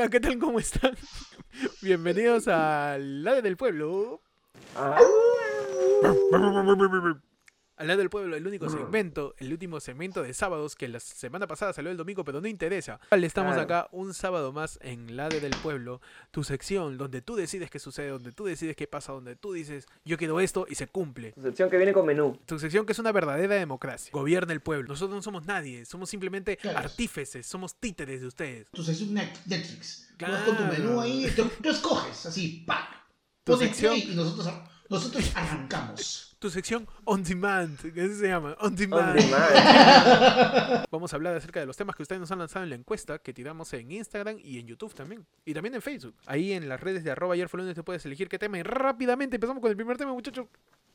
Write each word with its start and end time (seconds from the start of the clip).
Hola, 0.00 0.08
¿qué 0.08 0.18
tal? 0.18 0.38
¿Cómo 0.38 0.58
están? 0.58 0.96
Bienvenidos 1.82 2.48
al 2.48 3.22
lado 3.22 3.42
del 3.42 3.58
pueblo. 3.58 4.22
Ah, 4.74 4.98
Al 7.80 7.86
lado 7.86 8.00
del 8.00 8.10
pueblo, 8.10 8.36
el 8.36 8.46
único 8.46 8.68
segmento, 8.68 9.34
el 9.38 9.50
último 9.52 9.80
segmento 9.80 10.22
de 10.22 10.34
sábados 10.34 10.76
que 10.76 10.86
la 10.86 11.00
semana 11.00 11.46
pasada 11.46 11.72
salió 11.72 11.90
el 11.90 11.96
domingo, 11.96 12.24
pero 12.24 12.38
no 12.42 12.46
interesa. 12.46 13.00
Estamos 13.10 13.54
Claro. 13.54 13.62
acá 13.62 13.88
un 13.92 14.12
sábado 14.12 14.52
más 14.52 14.78
en 14.82 15.16
Lade 15.16 15.40
del 15.40 15.56
Pueblo, 15.62 16.02
tu 16.30 16.44
sección 16.44 16.98
donde 16.98 17.22
tú 17.22 17.36
decides 17.36 17.70
qué 17.70 17.78
sucede, 17.78 18.08
donde 18.10 18.32
tú 18.32 18.44
decides 18.44 18.76
qué 18.76 18.86
pasa, 18.86 19.12
donde 19.12 19.34
tú 19.34 19.54
dices 19.54 19.86
yo 20.04 20.18
quiero 20.18 20.40
esto 20.40 20.66
y 20.68 20.74
se 20.74 20.88
cumple. 20.88 21.32
tu 21.32 21.40
sección 21.40 21.70
que 21.70 21.78
viene 21.78 21.94
con 21.94 22.04
menú. 22.04 22.38
Tu 22.44 22.58
sección 22.58 22.84
que 22.84 22.92
es 22.92 22.98
una 22.98 23.12
verdadera 23.12 23.54
democracia. 23.54 24.10
Gobierna 24.12 24.52
el 24.52 24.60
pueblo. 24.60 24.88
Nosotros 24.88 25.16
no 25.16 25.22
somos 25.22 25.46
nadie, 25.46 25.86
somos 25.86 26.10
simplemente 26.10 26.58
Claro. 26.58 26.80
artífices, 26.80 27.46
somos 27.46 27.76
títeres 27.76 28.20
de 28.20 28.26
ustedes. 28.26 28.66
tu 28.72 28.82
sección 28.84 29.14
Net- 29.14 29.38
Netflix. 29.46 30.06
Tú 30.18 30.26
vas 30.26 30.42
Claro. 30.42 30.44
con 30.44 30.56
tu 30.58 30.64
menú 30.64 31.00
ahí, 31.00 31.32
tú, 31.34 31.50
escoges, 31.70 32.26
así, 32.26 32.62
¡pac! 32.66 33.06
Tu 33.42 33.56
sección- 33.56 33.96
y 33.96 34.14
nosotros, 34.14 34.52
nosotros 34.90 35.32
arrancamos. 35.34 36.29
Tu 36.40 36.48
sección 36.48 36.88
on 37.04 37.22
demand, 37.22 37.78
que 37.92 38.00
así 38.00 38.14
se 38.14 38.28
llama, 38.28 38.56
on 38.60 38.74
demand. 38.74 39.10
On 39.10 39.16
demand. 39.16 40.86
Vamos 40.90 41.12
a 41.12 41.16
hablar 41.16 41.36
acerca 41.36 41.60
de 41.60 41.66
los 41.66 41.76
temas 41.76 41.94
que 41.94 42.02
ustedes 42.02 42.18
nos 42.18 42.30
han 42.30 42.38
lanzado 42.38 42.62
en 42.62 42.70
la 42.70 42.76
encuesta 42.76 43.18
que 43.18 43.34
tiramos 43.34 43.70
en 43.74 43.92
Instagram 43.92 44.38
y 44.42 44.58
en 44.58 44.66
YouTube 44.66 44.94
también. 44.94 45.26
Y 45.44 45.52
también 45.52 45.74
en 45.74 45.82
Facebook. 45.82 46.14
Ahí 46.24 46.54
en 46.54 46.66
las 46.66 46.80
redes 46.80 47.04
de 47.04 47.10
arroba 47.10 47.34
ayer 47.34 47.46
fue 47.50 47.60
lunes 47.60 47.74
te 47.74 47.82
puedes 47.82 48.06
elegir 48.06 48.26
qué 48.30 48.38
tema. 48.38 48.58
Y 48.58 48.62
rápidamente 48.62 49.36
empezamos 49.36 49.60
con 49.60 49.70
el 49.70 49.76
primer 49.76 49.98
tema, 49.98 50.14
muchachos. 50.14 50.46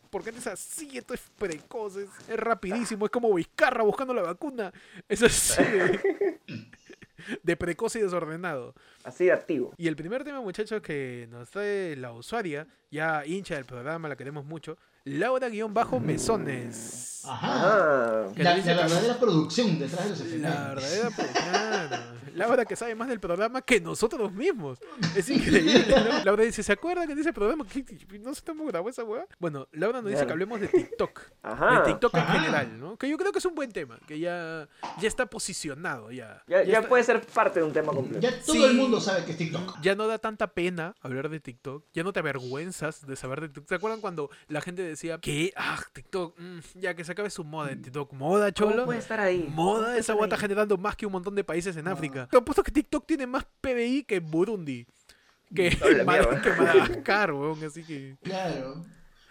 Porque 0.09 0.31
es 0.31 0.47
así, 0.47 0.97
esto 0.97 1.13
es 1.13 1.21
precoz, 1.37 1.97
es, 1.97 2.09
es 2.27 2.37
rapidísimo, 2.37 3.05
es 3.05 3.11
como 3.11 3.31
Vizcarra 3.31 3.83
buscando 3.83 4.15
la 4.15 4.23
vacuna. 4.23 4.73
Es 5.07 5.21
así 5.21 5.61
de, 5.61 6.39
de 7.43 7.55
precoz 7.55 7.95
y 7.97 7.99
desordenado. 7.99 8.73
Así 9.03 9.25
de 9.25 9.31
activo. 9.31 9.75
Y 9.77 9.87
el 9.87 9.95
primer 9.95 10.23
tema, 10.23 10.41
muchachos, 10.41 10.81
que 10.81 11.27
nos 11.29 11.51
trae 11.51 11.95
la 11.97 12.13
usuaria, 12.13 12.65
ya 12.89 13.23
hincha 13.27 13.53
del 13.53 13.65
programa, 13.65 14.09
la 14.09 14.15
queremos 14.15 14.43
mucho, 14.43 14.75
Laura-Mesones. 15.05 17.21
Ajá. 17.25 17.47
Ah, 17.51 18.27
La, 18.35 18.57
la 18.57 18.63
verdadera 18.75 19.19
producción 19.19 19.79
detrás 19.79 20.03
de 20.05 20.09
los 20.11 20.19
La 20.19 20.25
efemérides. 20.25 20.75
verdadera 20.75 21.09
pro- 21.09 21.25
claro. 21.33 21.97
Laura 22.35 22.65
que 22.65 22.75
sabe 22.75 22.95
más 22.95 23.07
del 23.07 23.19
programa 23.19 23.61
que 23.61 23.79
nosotros 23.81 24.31
mismos. 24.31 24.79
Es 25.15 25.29
increíble, 25.29 25.85
¿no? 25.89 26.23
Laura 26.25 26.43
dice, 26.43 26.63
¿se 26.63 26.71
acuerdan 26.73 27.07
que 27.07 27.15
dice 27.15 27.33
programa? 27.33 27.65
¿Qué- 27.67 27.85
No 28.19 28.33
sé 28.33 28.41
cómo 28.45 28.65
grabó 28.65 28.89
esa 28.89 29.03
weá. 29.03 29.25
Bueno, 29.39 29.67
Laura 29.71 30.01
nos 30.01 30.11
dice 30.11 30.25
que 30.25 30.31
hablemos 30.31 30.59
de 30.59 30.67
TikTok. 30.67 31.21
Ajá. 31.43 31.79
De 31.81 31.85
TikTok 31.91 32.13
en 32.15 32.19
Ajá. 32.21 32.33
general, 32.39 32.79
¿no? 32.79 32.97
Que 32.97 33.09
yo 33.09 33.17
creo 33.17 33.31
que 33.31 33.39
es 33.39 33.45
un 33.45 33.55
buen 33.55 33.71
tema, 33.71 33.97
que 34.07 34.19
ya, 34.19 34.67
ya 34.99 35.07
está 35.07 35.25
posicionado, 35.27 36.11
ya. 36.11 36.43
Ya, 36.47 36.63
ya 36.63 36.77
está- 36.79 36.89
puede 36.89 37.03
ser 37.03 37.21
parte 37.25 37.59
de 37.59 37.65
un 37.65 37.73
tema 37.73 37.93
completo. 37.93 38.19
Ya 38.19 38.31
todo 38.41 38.53
Sí. 38.55 38.63
el 38.63 38.73
mundo 38.75 38.99
sabe 38.99 39.25
que 39.25 39.31
es 39.31 39.37
TikTok. 39.37 39.79
Ya 39.81 39.95
no 39.95 40.07
da 40.07 40.17
tanta 40.17 40.47
pena 40.47 40.95
hablar 41.01 41.29
de 41.29 41.39
TikTok. 41.39 41.85
Ya 41.93 42.03
no 42.03 42.13
te 42.13 42.19
avergüenzas 42.19 43.05
de 43.05 43.15
saber 43.15 43.41
de 43.41 43.47
TikTok. 43.49 43.69
¿Se 43.69 43.75
acuerdan 43.75 44.01
cuando 44.01 44.29
la 44.47 44.61
gente 44.61 44.81
decía 44.81 45.17
que, 45.19 45.51
ah, 45.55 45.79
TikTok, 45.93 46.37
mm, 46.39 46.59
ya 46.75 46.93
que 46.95 47.03
se 47.03 47.11
acabe 47.11 47.29
su 47.29 47.43
moda 47.43 47.71
en 47.71 47.81
TikTok? 47.81 48.13
¿Moda, 48.13 48.51
¿Cómo 48.51 48.71
cholo? 48.71 48.85
puede 48.85 48.99
estar 48.99 49.19
ahí? 49.19 49.43
¿Cómo 49.45 49.55
Moda, 49.75 49.97
esa 49.97 50.13
guata 50.13 50.37
generando 50.37 50.77
más 50.77 50.95
que 50.95 51.05
un 51.05 51.11
montón 51.11 51.35
de 51.35 51.43
países 51.43 51.75
en 51.77 51.87
Ah. 51.87 51.91
África. 51.93 52.24
Te 52.31 52.37
apuesto 52.37 52.63
que 52.63 52.71
TikTok 52.71 53.05
tiene 53.05 53.27
más 53.27 53.45
PBI 53.61 54.03
que 54.03 54.19
Burundi. 54.19 54.85
Que, 55.53 55.69
Mad- 56.05 56.05
mierda. 56.19 56.41
que 56.41 56.49
Madagascar, 56.51 57.31
weón. 57.33 57.63
Así 57.63 57.83
que. 57.83 58.17
Claro. 58.23 58.83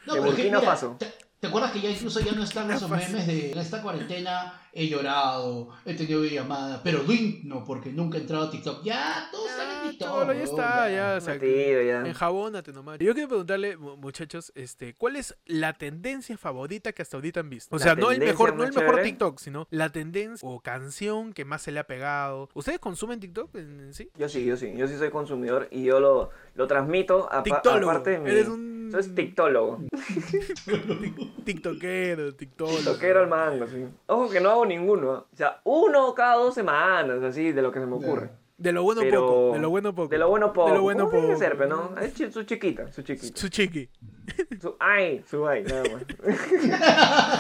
No, 0.06 0.14
pero 0.14 0.34
que, 0.34 0.44
mira, 0.44 0.60
Faso. 0.60 0.96
¿te, 0.98 1.12
te 1.40 1.46
acuerdas 1.48 1.72
que 1.72 1.80
ya 1.80 1.90
incluso 1.90 2.20
ya 2.20 2.32
no 2.32 2.44
están 2.44 2.70
esos 2.70 2.88
Faso. 2.88 3.06
memes 3.10 3.26
de 3.26 3.52
en 3.52 3.58
esta 3.58 3.82
cuarentena 3.82 4.60
he 4.72 4.86
llorado, 4.88 5.70
he 5.84 5.94
tenido 5.94 6.24
llamadas, 6.24 6.80
pero 6.84 7.04
Duin 7.04 7.40
no, 7.48 7.64
porque 7.64 7.90
nunca 7.92 8.18
he 8.18 8.20
entrado 8.22 8.44
a 8.46 8.50
TikTok. 8.50 8.84
Ya, 8.84 9.28
todos 9.32 9.50
están 9.50 9.66
Ah, 9.66 9.70
TikTok. 9.70 9.73
Cholo, 9.98 10.32
ya 10.32 10.42
está, 10.42 10.90
ya. 10.90 11.14
O 11.16 11.20
sea, 11.20 11.34
Metido 11.34 11.82
ya. 11.82 12.00
enjabónate 12.06 12.72
nomás. 12.72 12.98
Yo 12.98 13.12
quiero 13.14 13.28
preguntarle, 13.28 13.76
mu- 13.76 13.96
muchachos, 13.96 14.52
este, 14.54 14.94
¿cuál 14.94 15.16
es 15.16 15.36
la 15.46 15.72
tendencia 15.74 16.36
favorita 16.36 16.92
que 16.92 17.02
hasta 17.02 17.16
ahorita 17.16 17.40
han 17.40 17.50
visto? 17.50 17.74
O 17.74 17.78
La 17.78 17.84
sea, 17.84 17.94
no 17.94 18.10
el 18.10 18.18
mejor, 18.20 18.54
no 18.56 18.64
el 18.64 18.70
mejor 18.72 18.86
chévere. 18.90 19.02
TikTok, 19.04 19.38
sino 19.38 19.66
la 19.70 19.90
tendencia 19.90 20.48
o 20.48 20.60
canción 20.60 21.32
que 21.32 21.44
más 21.44 21.62
se 21.62 21.72
le 21.72 21.80
ha 21.80 21.84
pegado. 21.86 22.48
¿Ustedes 22.54 22.78
consumen 22.78 23.20
TikTok 23.20 23.54
en, 23.56 23.80
en 23.80 23.94
sí? 23.94 24.10
Yo 24.16 24.28
sí, 24.28 24.44
yo 24.44 24.56
sí. 24.56 24.72
Yo 24.76 24.86
sí 24.88 24.96
soy 24.98 25.10
consumidor 25.10 25.68
y 25.70 25.84
yo 25.84 26.00
lo, 26.00 26.30
lo 26.54 26.66
transmito 26.66 27.28
a 27.32 27.42
Tiktólogo. 27.42 27.90
aparte 27.90 28.10
de 28.10 28.18
mi... 28.18 28.30
Eres 28.30 28.48
un 28.48 28.74
tiktólogo. 29.14 29.80
tiktokero, 31.44 32.34
tiktólogo. 32.34 32.78
Toquero 32.92 33.20
al 33.20 33.28
mango, 33.28 33.66
sí. 33.66 33.86
Ojo 34.06 34.30
que 34.30 34.40
no 34.40 34.50
hago 34.50 34.66
ninguno. 34.66 35.14
¿eh? 35.14 35.22
O 35.32 35.36
sea, 35.36 35.60
uno 35.64 36.14
cada 36.14 36.36
dos 36.36 36.54
semanas, 36.54 37.22
así, 37.22 37.52
de 37.52 37.62
lo 37.62 37.72
que 37.72 37.80
se 37.80 37.86
me 37.86 37.96
ocurre. 37.96 38.30
De 38.56 38.72
lo 38.72 38.82
bueno 38.84 39.00
Pero- 39.02 39.26
poco, 39.26 39.52
de 39.54 39.58
lo 39.58 39.70
bueno 39.70 39.94
poco. 39.94 40.08
De 40.08 40.18
lo 40.18 40.28
bueno 40.28 40.52
poco. 40.52 40.68
De 40.70 40.74
lo 40.76 40.82
bueno 40.82 40.98
¿Cómo 41.06 41.10
tiene 41.10 41.26
que 41.26 41.32
poco. 41.32 41.44
ser, 41.44 41.58
pero 41.58 41.68
no? 41.70 41.98
Es 42.00 42.14
su 42.32 42.44
chiquita, 42.44 42.92
su 42.92 43.02
chiquita. 43.02 43.36
Su 43.36 43.48
chiqui. 43.48 43.88
Su 44.60 44.76
ay, 44.80 45.22
su 45.28 45.46
ay, 45.46 45.64
nada 45.64 45.82
más. 45.92 46.02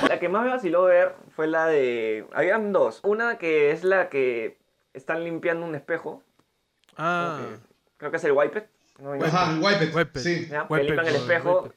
la 0.08 0.18
que 0.18 0.28
más 0.28 0.44
me 0.44 0.50
vaciló 0.50 0.82
ver 0.84 1.14
fue 1.34 1.46
la 1.46 1.66
de. 1.66 2.26
Habían 2.32 2.72
dos. 2.72 3.00
Una 3.04 3.38
que 3.38 3.70
es 3.70 3.84
la 3.84 4.08
que 4.10 4.58
están 4.92 5.24
limpiando 5.24 5.64
un 5.64 5.74
espejo. 5.74 6.22
Ah. 6.96 7.38
Creo, 7.40 7.48
que, 7.50 7.62
creo 7.96 8.10
que 8.10 8.16
es 8.18 8.24
el 8.24 8.32
wipe. 8.32 8.68
No, 8.98 9.12
Ajá, 9.14 9.52
el 9.54 9.60
Wipe 9.62 9.84
It. 9.86 9.94
Wipe 9.96 10.18
It. 10.20 10.24
Sí. 10.24 10.46
¿ya? 10.50 10.66
Wipe 10.68 10.76
Que 10.76 10.92
limpian 10.92 11.06
it, 11.06 11.10
el 11.10 11.16
espejo, 11.16 11.72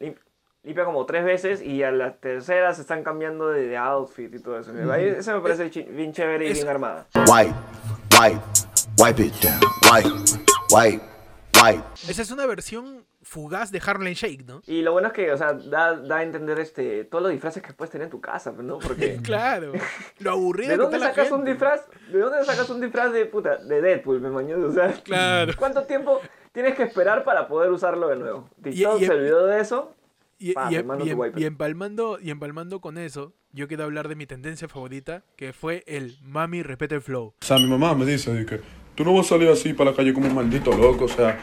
limpia 0.63 0.85
como 0.85 1.05
tres 1.07 1.23
veces 1.25 1.61
y 1.63 1.81
a 1.83 1.89
la 1.91 2.15
tercera 2.17 2.73
se 2.75 2.81
están 2.81 3.03
cambiando 3.03 3.47
de, 3.49 3.67
de 3.67 3.77
outfit 3.77 4.33
y 4.35 4.39
todo 4.39 4.59
eso. 4.59 4.71
Ahí, 4.91 5.05
Eso 5.07 5.33
me 5.33 5.41
parece 5.41 5.69
chi- 5.71 5.83
bien 5.83 6.11
chévere 6.11 6.45
y 6.47 6.51
Es- 6.51 6.57
bien 6.57 6.67
armada. 6.67 7.07
Wipe, 7.15 7.53
wipe, 8.21 8.41
wipe 8.99 9.19
it 9.23 9.33
down. 9.41 9.59
Wipe, 9.91 10.09
wipe, 10.71 11.03
wipe. 11.63 11.83
Esa 12.09 12.21
es 12.21 12.31
una 12.31 12.45
versión 12.45 13.05
fugaz 13.21 13.71
de 13.71 13.81
Harlem 13.85 14.13
Shake, 14.13 14.45
¿no? 14.45 14.61
Y 14.67 14.81
lo 14.81 14.93
bueno 14.93 15.07
es 15.09 15.13
que, 15.13 15.31
o 15.31 15.37
sea, 15.37 15.53
da, 15.53 15.95
da 15.97 16.17
a 16.17 16.23
entender 16.23 16.59
este, 16.59 17.03
todos 17.05 17.21
los 17.23 17.31
disfraces 17.31 17.61
que 17.61 17.73
puedes 17.73 17.91
tener 17.91 18.05
en 18.05 18.11
tu 18.11 18.21
casa, 18.21 18.51
¿no? 18.51 18.79
Porque... 18.79 19.17
Claro. 19.23 19.73
Lo 20.19 20.31
aburrido 20.31 20.71
¿De 20.71 20.75
que 20.77 20.81
dónde 20.83 20.97
está 20.97 21.09
la 21.09 21.13
sacas 21.15 21.31
un 21.31 21.37
gente. 21.39 21.51
disfraz? 21.51 21.81
¿De 22.11 22.19
dónde 22.19 22.45
sacas 22.45 22.69
un 22.69 22.81
disfraz 22.81 23.11
de 23.11 23.25
puta? 23.25 23.57
De 23.57 23.81
Deadpool, 23.81 24.21
me 24.21 24.29
mañó. 24.29 24.57
O 24.65 24.71
sea, 24.71 24.93
Claro. 25.03 25.53
¿cuánto 25.57 25.83
tiempo 25.83 26.21
tienes 26.53 26.75
que 26.75 26.83
esperar 26.83 27.23
para 27.23 27.47
poder 27.47 27.69
usarlo 27.71 28.07
de 28.07 28.15
nuevo? 28.17 28.49
TikTok 28.63 29.01
y- 29.01 29.05
se 29.05 29.11
olvidó 29.11 29.45
de 29.45 29.59
eso. 29.61 29.93
Y, 30.39 30.53
Pa, 30.53 30.69
y- 30.71 30.75
y- 30.75 31.41
y 31.41 31.45
empalmando, 31.45 32.19
y 32.21 32.29
empalmando 32.29 32.79
con 32.79 32.99
eso, 32.99 33.33
yo 33.53 33.67
quiero 33.67 33.85
hablar 33.85 34.07
de 34.07 34.15
mi 34.15 34.27
tendencia 34.27 34.67
favorita, 34.67 35.23
que 35.35 35.51
fue 35.51 35.83
el 35.87 36.19
Mami 36.21 36.61
Respeta 36.61 36.93
el 36.93 37.01
Flow. 37.01 37.33
O 37.41 37.45
sea, 37.45 37.57
mi 37.57 37.65
mamá 37.67 37.95
me 37.95 38.05
dice 38.05 38.45
que 38.45 38.61
tú 38.97 39.05
no 39.05 39.13
vas 39.13 39.27
a 39.27 39.29
salir 39.29 39.47
así 39.47 39.73
para 39.73 39.91
la 39.91 39.95
calle 39.95 40.11
como 40.11 40.27
un 40.27 40.33
maldito 40.33 40.75
loco, 40.75 41.05
o 41.05 41.07
sea. 41.07 41.39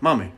Mami, 0.00 0.32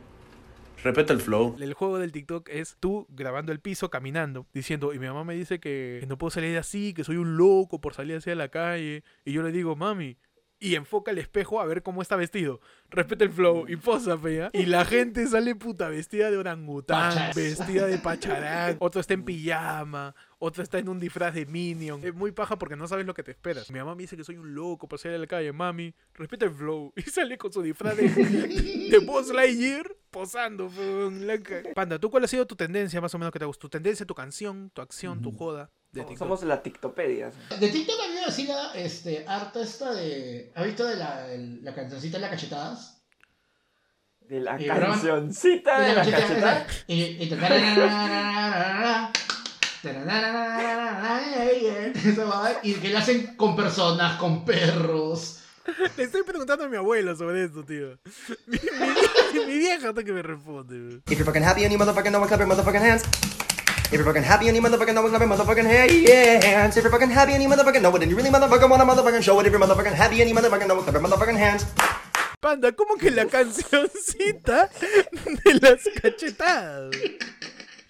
respeta 0.83 1.11
el 1.11 1.19
flow. 1.19 1.57
El 1.59 1.73
juego 1.73 1.97
del 1.97 2.11
TikTok 2.11 2.47
es 2.49 2.77
tú 2.79 3.07
grabando 3.09 3.51
el 3.51 3.59
piso, 3.59 3.89
caminando, 3.89 4.45
diciendo, 4.53 4.93
y 4.93 4.99
mi 4.99 5.07
mamá 5.07 5.23
me 5.23 5.33
dice 5.33 5.59
que, 5.59 5.97
que 6.01 6.05
no 6.05 6.19
puedo 6.19 6.29
salir 6.29 6.55
así, 6.59 6.93
que 6.93 7.03
soy 7.03 7.17
un 7.17 7.35
loco 7.35 7.81
por 7.81 7.95
salir 7.95 8.17
así 8.17 8.29
a 8.29 8.35
la 8.35 8.49
calle. 8.49 9.03
Y 9.25 9.31
yo 9.31 9.41
le 9.41 9.51
digo, 9.51 9.75
mami, 9.75 10.17
y 10.59 10.75
enfoca 10.75 11.11
el 11.11 11.17
espejo 11.17 11.59
a 11.59 11.65
ver 11.65 11.83
cómo 11.83 12.01
está 12.01 12.15
vestido. 12.15 12.61
Respeta 12.89 13.23
el 13.23 13.31
flow 13.31 13.65
y 13.67 13.75
posa, 13.75 14.17
fea. 14.17 14.49
Y 14.53 14.65
la 14.65 14.85
gente 14.85 15.27
sale 15.27 15.55
puta 15.55 15.89
vestida 15.89 16.31
de 16.31 16.37
orangután, 16.37 17.13
Pachas. 17.13 17.35
vestida 17.35 17.87
de 17.87 17.97
pacharán. 17.97 18.77
Otro 18.79 19.01
está 19.01 19.13
en 19.13 19.25
pijama, 19.25 20.15
otro 20.45 20.63
está 20.63 20.77
en 20.79 20.89
un 20.89 20.99
disfraz 20.99 21.33
de 21.33 21.45
Minion. 21.45 22.03
Es 22.05 22.13
muy 22.13 22.31
paja 22.31 22.57
porque 22.57 22.75
no 22.75 22.87
sabes 22.87 23.05
lo 23.05 23.13
que 23.13 23.23
te 23.23 23.31
esperas. 23.31 23.69
Mi 23.71 23.79
mamá 23.79 23.95
me 23.95 24.03
dice 24.03 24.15
que 24.15 24.23
soy 24.23 24.37
un 24.37 24.53
loco 24.55 24.87
por 24.87 24.99
salir 24.99 25.17
a 25.17 25.19
la 25.19 25.27
calle. 25.27 25.51
Mami, 25.51 25.93
respeta 26.13 26.45
el 26.45 26.51
flow. 26.51 26.93
Y 26.95 27.01
sale 27.03 27.37
con 27.37 27.51
su 27.51 27.61
disfraz 27.61 27.97
de, 27.97 28.07
de 28.09 28.99
Buzz 28.99 29.33
Lightyear 29.33 29.95
posando. 30.11 30.71
la 31.21 31.39
Panda, 31.73 31.99
¿tú 31.99 32.09
cuál 32.09 32.23
ha 32.23 32.27
sido 32.27 32.45
tu 32.47 32.55
tendencia 32.55 33.01
más 33.01 33.13
o 33.15 33.17
menos 33.19 33.31
que 33.33 33.39
te 33.39 33.45
gusta? 33.45 33.61
¿Tu 33.61 33.69
tendencia, 33.69 34.05
tu 34.05 34.15
canción, 34.15 34.69
tu 34.69 34.81
acción, 34.81 35.21
tu 35.21 35.31
joda 35.31 35.69
de 35.91 36.01
TikTok? 36.01 36.17
Somos 36.17 36.43
las 36.43 36.63
TikTopedias. 36.63 37.33
De 37.59 37.69
TikTok 37.69 37.95
a 38.03 38.07
mí 38.07 38.13
me 38.15 38.21
vacila 38.25 38.71
este, 38.75 39.25
harta 39.27 39.61
esta 39.61 39.93
de. 39.93 40.51
¿Has 40.55 40.65
visto 40.65 40.85
de 40.85 40.95
la, 40.95 41.27
la 41.61 41.73
cancioncita 41.75 42.17
de 42.17 42.21
las 42.21 42.29
cachetadas? 42.31 42.91
De 44.27 44.39
la 44.39 44.57
cancioncita 44.57 45.81
de 45.81 45.93
la 45.93 46.03
cachetada. 46.03 46.67
Y, 46.87 47.01
y 47.03 47.29
te- 47.29 47.35
tarararararara, 47.35 47.91
tarararararara, 47.91 49.11
esa 49.11 49.11
va, 49.11 49.11
Y 52.63 52.73
que 52.75 52.89
la 52.89 52.99
hacen 52.99 53.35
con 53.35 53.55
personas, 53.55 54.17
con 54.17 54.43
perros. 54.45 55.41
Le 55.97 56.03
estoy 56.03 56.23
preguntando 56.23 56.65
a 56.65 56.67
mi 56.69 56.77
abuelo 56.77 57.15
sobre 57.15 57.43
esto, 57.45 57.63
tío. 57.63 57.97
Mi, 58.45 58.57
mi- 59.33 59.45
mi 59.45 59.57
vieja 59.57 59.89
hasta 59.89 60.03
que 60.03 60.13
me 60.13 60.21
responde. 60.21 60.77
bro. 60.77 60.97
If 61.07 61.17
you're 61.17 61.25
fucking 61.25 61.43
happy 61.43 61.63
and 61.63 61.71
you 61.73 61.79
motherfucking 61.79 62.11
know 62.11 62.23
it, 62.23 62.27
clap 62.27 62.39
your 62.39 62.47
motherfucking 62.47 62.81
hands. 62.81 63.03
If 63.87 63.91
you're 63.93 64.03
fucking 64.05 64.23
happy 64.23 64.47
and 64.47 64.55
you 64.55 64.61
motherfucking 64.61 64.93
know 64.93 65.05
it, 65.05 65.09
clap 65.09 65.21
your 65.21 65.29
motherfucking 65.29 65.65
hands. 65.65 66.77
If 66.77 66.83
you're 66.83 66.91
fucking 66.91 67.09
happy 67.09 67.33
and 67.33 67.41
you 67.43 67.49
motherfucking 67.49 67.81
know 67.81 67.95
it, 67.95 68.01
and 68.03 68.11
you 68.11 68.15
really 68.17 68.29
motherfucking 68.29 68.69
wanna 68.69 68.85
motherfucking 68.85 69.23
show 69.23 69.39
it. 69.39 69.47
If 69.47 69.51
you're 69.53 69.61
motherfucking 69.61 69.93
happy 69.93 70.21
and 70.21 70.29
you 70.29 70.35
motherfucking 70.35 70.67
know 70.67 70.77
it, 70.79 70.83
clap 70.83 70.93
your 70.93 71.03
motherfucking 71.03 71.37
hands. 71.37 71.65
Panda, 72.39 72.71
¿cómo 72.73 72.95
que 72.99 73.09
la 73.09 73.25
cancioncita 73.25 74.69
de 75.43 75.53
las 75.59 75.81
cachetadas? 75.99 76.91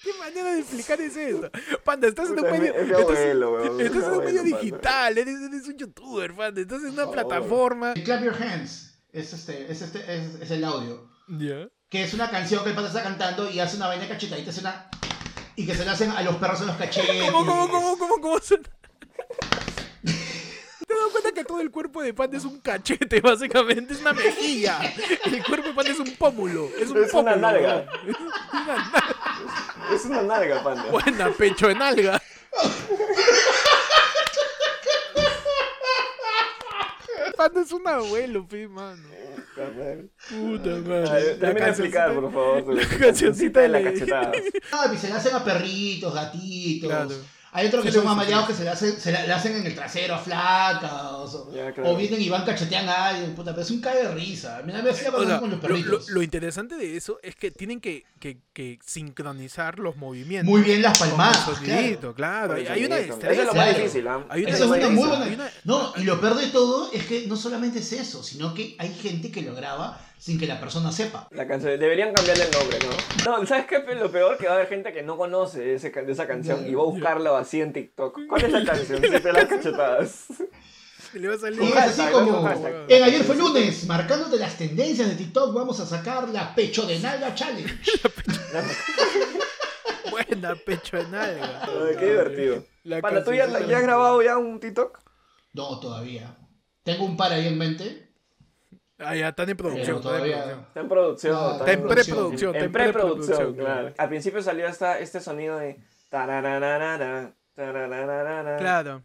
¿Qué 0.06 0.14
manera 0.20 0.54
de 0.54 0.60
explicar 0.60 1.02
es 1.02 1.18
eso? 1.18 1.50
Panda, 1.84 2.08
estás 2.08 2.30
en 2.30 2.38
un 2.40 2.44
medio. 2.52 2.74
estás- 2.76 3.18
en 3.18 3.44
un 3.44 4.24
medio 4.24 4.42
Panda. 4.44 4.58
digital, 4.60 5.18
eres, 5.18 5.42
eres 5.42 5.68
un 5.68 5.78
youtuber, 5.78 6.36
Panda. 6.36 6.62
Estás 6.62 6.84
en 6.84 6.90
una 6.92 7.10
plataforma. 7.10 7.94
Clap 7.96 8.24
Your 8.24 8.36
Hands 8.40 9.00
es, 9.12 9.34
este, 9.34 9.72
es, 9.72 9.82
este, 9.82 10.00
es, 10.16 10.36
es 10.42 10.52
el 10.52 10.64
audio. 10.64 11.10
Ya. 11.28 11.68
Que 11.90 12.04
es 12.04 12.14
una 12.14 12.30
canción 12.30 12.64
que 12.64 12.70
el 12.70 12.76
pata 12.76 12.90
está 12.90 13.02
cantando 13.02 13.50
y 13.50 13.60
hace 13.60 13.78
una 13.78 13.88
vaina 13.88 14.08
cachetadita, 14.08 14.52
hace 14.52 14.60
una... 14.62 14.90
Y 15.56 15.66
que 15.66 15.74
se 15.74 15.86
le 15.86 15.90
hacen 15.92 16.12
a 16.12 16.22
los 16.22 16.36
perros 16.36 16.62
en 16.62 16.68
los 16.68 16.76
cachetes. 16.78 17.32
¿Cómo, 17.32 17.44
cómo, 17.46 17.68
cómo, 17.70 17.98
cómo, 17.98 18.16
cómo 18.22 18.40
suena? 18.40 18.70
¿Te 21.06 21.12
das 21.14 21.22
cuenta 21.22 21.32
que 21.42 21.46
todo 21.46 21.62
el 21.62 21.70
cuerpo 21.72 22.02
de 22.02 22.14
Panda 22.14 22.38
es 22.38 22.46
un 22.46 22.60
cachete, 22.60 23.20
básicamente? 23.22 23.94
Es 23.94 24.02
una 24.02 24.14
mejilla. 24.14 24.80
El 25.26 25.44
cuerpo 25.44 25.68
de 25.68 25.74
Panda 25.74 25.92
es 25.92 26.00
un 26.00 26.16
pómulo. 26.16 26.70
Es 26.80 26.90
un 26.90 27.04
Es 27.04 27.14
una 27.14 27.36
nalga. 27.36 27.86
Es 28.08 28.16
una 28.56 28.76
nalga. 28.76 29.16
Es 29.94 30.06
una 30.06 30.22
nalga, 30.24 30.64
panda. 30.64 30.84
Buena, 30.90 31.30
pecho 31.32 31.70
en 31.70 31.82
alga. 31.82 32.22
Panda 37.38 37.62
es 37.62 37.72
un 37.72 37.88
abuelo, 37.88 38.48
pe, 38.48 38.68
mano. 38.68 39.04
Puta 40.30 40.70
madre. 40.86 41.36
de 41.36 41.50
explicar, 41.70 42.14
por 42.14 42.32
favor. 42.32 42.74
la 42.74 42.88
cancioncita 42.98 43.60
de 43.62 43.68
las 43.70 43.84
le- 43.84 43.94
cachetadas. 43.94 44.36
Ah, 44.72 44.92
y 44.94 44.98
se 44.98 45.08
le 45.08 45.14
hacen 45.14 45.36
a 45.36 45.44
perritos, 45.44 46.14
gatitos. 46.14 46.90
Claro. 46.90 47.10
Hay 47.58 47.68
otros 47.68 47.84
que 47.84 47.90
Sí, 47.90 47.96
son 47.96 48.06
más 48.06 48.18
maleados 48.18 48.48
que 48.48 48.54
se 48.54 48.64
le 48.66 48.70
hacen, 48.70 49.00
se 49.00 49.12
le, 49.14 49.26
le 49.28 49.32
hacen 49.34 49.56
en 49.56 49.66
el 49.66 49.74
trasero 49.74 50.16
a 50.16 50.18
flacas. 50.20 50.92
O, 51.34 51.50
claro. 51.52 51.96
vienen 51.96 52.22
y 52.22 52.28
van 52.30 52.44
cachetean 52.44 52.88
a 52.90 53.08
alguien. 53.08 53.34
Puta, 53.34 53.52
pero 53.52 53.62
es 53.64 53.72
un 53.72 53.80
cae 53.80 54.04
de 54.04 54.14
risa. 54.14 54.62
Mira, 54.66 54.82
me 54.82 54.90
hacía 54.90 55.10
O 55.10 55.26
sea, 55.26 55.40
con 55.40 55.50
los 55.50 55.62
lo, 55.62 55.68
lo- 55.68 55.76
perritos. 55.76 56.10
lo 56.10 56.22
interesante 56.22 56.76
de 56.76 56.98
eso 56.98 57.18
es 57.24 57.36
que 57.36 57.52
tienen 57.52 57.80
que, 57.80 58.04
que, 58.20 58.40
que 58.54 58.78
sincronizar 58.86 59.80
los 59.80 59.96
movimientos. 59.96 60.50
Muy 60.52 60.62
bien 60.62 60.82
las 60.82 61.00
palmadas. 61.00 61.38
sonidito, 61.46 62.14
claro. 62.14 62.56
Hay, 62.56 62.68
hay 62.68 62.86
una 62.86 62.98
Eso 62.98 63.14
es 63.14 63.24
lo 63.24 63.28
destreza. 63.30 63.44
más 63.46 63.54
Claro. 63.54 63.78
difícil, 63.78 64.08
¿ah? 64.08 64.26
Hay 64.30 64.42
una 64.44 64.50
Esa 64.52 64.60
es 64.64 64.66
una 64.70 64.76
destreza, 64.78 65.00
muy 65.02 65.08
buena. 65.18 65.26
una- 65.34 65.52
No, 65.64 65.94
y 65.96 66.04
lo 66.04 66.20
peor 66.20 66.36
de 66.36 66.48
todo 66.48 66.92
es 66.92 67.06
que 67.06 67.26
no 67.28 67.36
solamente 67.38 67.80
es 67.80 67.94
eso, 67.94 68.22
sino 68.22 68.54
que 68.54 68.76
hay 68.80 68.94
gente 68.94 69.32
que 69.32 69.42
lo 69.42 69.56
graba 69.56 70.00
sin 70.18 70.40
que 70.40 70.48
la 70.48 70.60
persona 70.60 70.92
sepa. 70.92 71.28
La 71.32 71.48
canción, 71.48 71.80
deberían 71.80 72.14
cambiarle 72.14 72.46
el 72.46 72.52
nombre, 72.52 72.80
¿no? 72.80 73.40
No, 73.40 73.46
¿sabes 73.46 73.66
qué? 73.66 73.84
Lo 73.96 74.12
peor 74.12 74.38
que 74.38 74.48
va 74.48 74.54
a 74.54 74.56
haber 74.56 74.68
gente 74.68 74.94
que 74.94 75.04
no 75.04 75.18
conoce 75.18 75.76
ese, 75.76 75.90
de 75.90 76.12
esa 76.12 76.28
canción 76.28 76.68
y 76.68 76.74
va 76.74 76.82
a 76.82 76.86
buscarla 76.86 77.38
así 77.38 77.62
en 77.62 77.74
TikTok. 77.74 78.20
¿Cuál 78.28 78.46
es 78.46 78.52
la 78.52 78.66
canción? 78.66 79.02
Si 79.02 79.10
te 79.10 79.34
las 79.34 79.46
cachetadas. 79.46 80.26
Le 81.14 81.28
va 81.30 81.36
a 81.36 81.38
salir 81.38 81.62
Y 81.62 81.68
es 81.68 81.76
así 81.78 82.02
como, 82.12 82.40
Un 82.40 82.46
hashtag. 82.46 82.86
en 82.90 83.04
ayer 83.04 83.24
fue 83.24 83.36
lunes, 83.38 83.86
marcándote 83.86 84.38
las 84.38 84.58
tendencias 84.58 85.08
de 85.08 85.16
TikTok, 85.16 85.54
vamos 85.54 85.80
a 85.80 85.86
sacar 85.86 86.28
la 86.30 86.54
pecho 86.54 86.86
de 86.86 87.00
nalga 87.00 87.34
challenge. 87.34 87.74
Buena, 90.12 90.56
pecho 90.56 90.98
en 90.98 91.16
alga. 91.16 91.62
Ay, 91.64 91.96
qué 91.98 92.06
divertido. 92.06 92.66
La 92.84 93.02
Panda, 93.02 93.24
¿tú 93.24 93.34
ya, 93.34 93.48
ya 93.48 93.78
has 93.78 93.84
grabado 93.84 94.22
ya 94.22 94.38
un 94.38 94.60
TikTok? 94.60 95.00
No, 95.54 95.80
todavía. 95.80 96.38
Tengo 96.84 97.06
un 97.06 97.16
par 97.16 97.32
ahí 97.32 97.48
en 97.48 97.58
mente. 97.58 98.05
Ah, 98.98 99.14
ya, 99.16 99.30
están 99.30 99.50
en 99.50 99.58
producción. 99.58 99.86
Pero 99.86 99.98
están 99.98 100.14
en 100.16 100.20
todavía- 100.32 100.36
producción. 100.36 100.66
Está 100.68 100.80
en 100.80 100.88
producción. 100.90 101.34
No, 101.34 101.52
Está 101.52 101.72
en 101.74 101.82
producción. 101.82 102.06
preproducción. 102.16 102.56
En 102.56 102.72
preproducción, 102.72 103.54
claro. 103.56 103.56
claro. 103.82 103.94
Al 103.98 104.10
principio 104.10 104.42
salió 104.42 104.68
esta, 104.68 105.00
este 105.00 105.20
sonido 105.20 105.58
de... 105.58 105.80
Claro. 108.58 109.02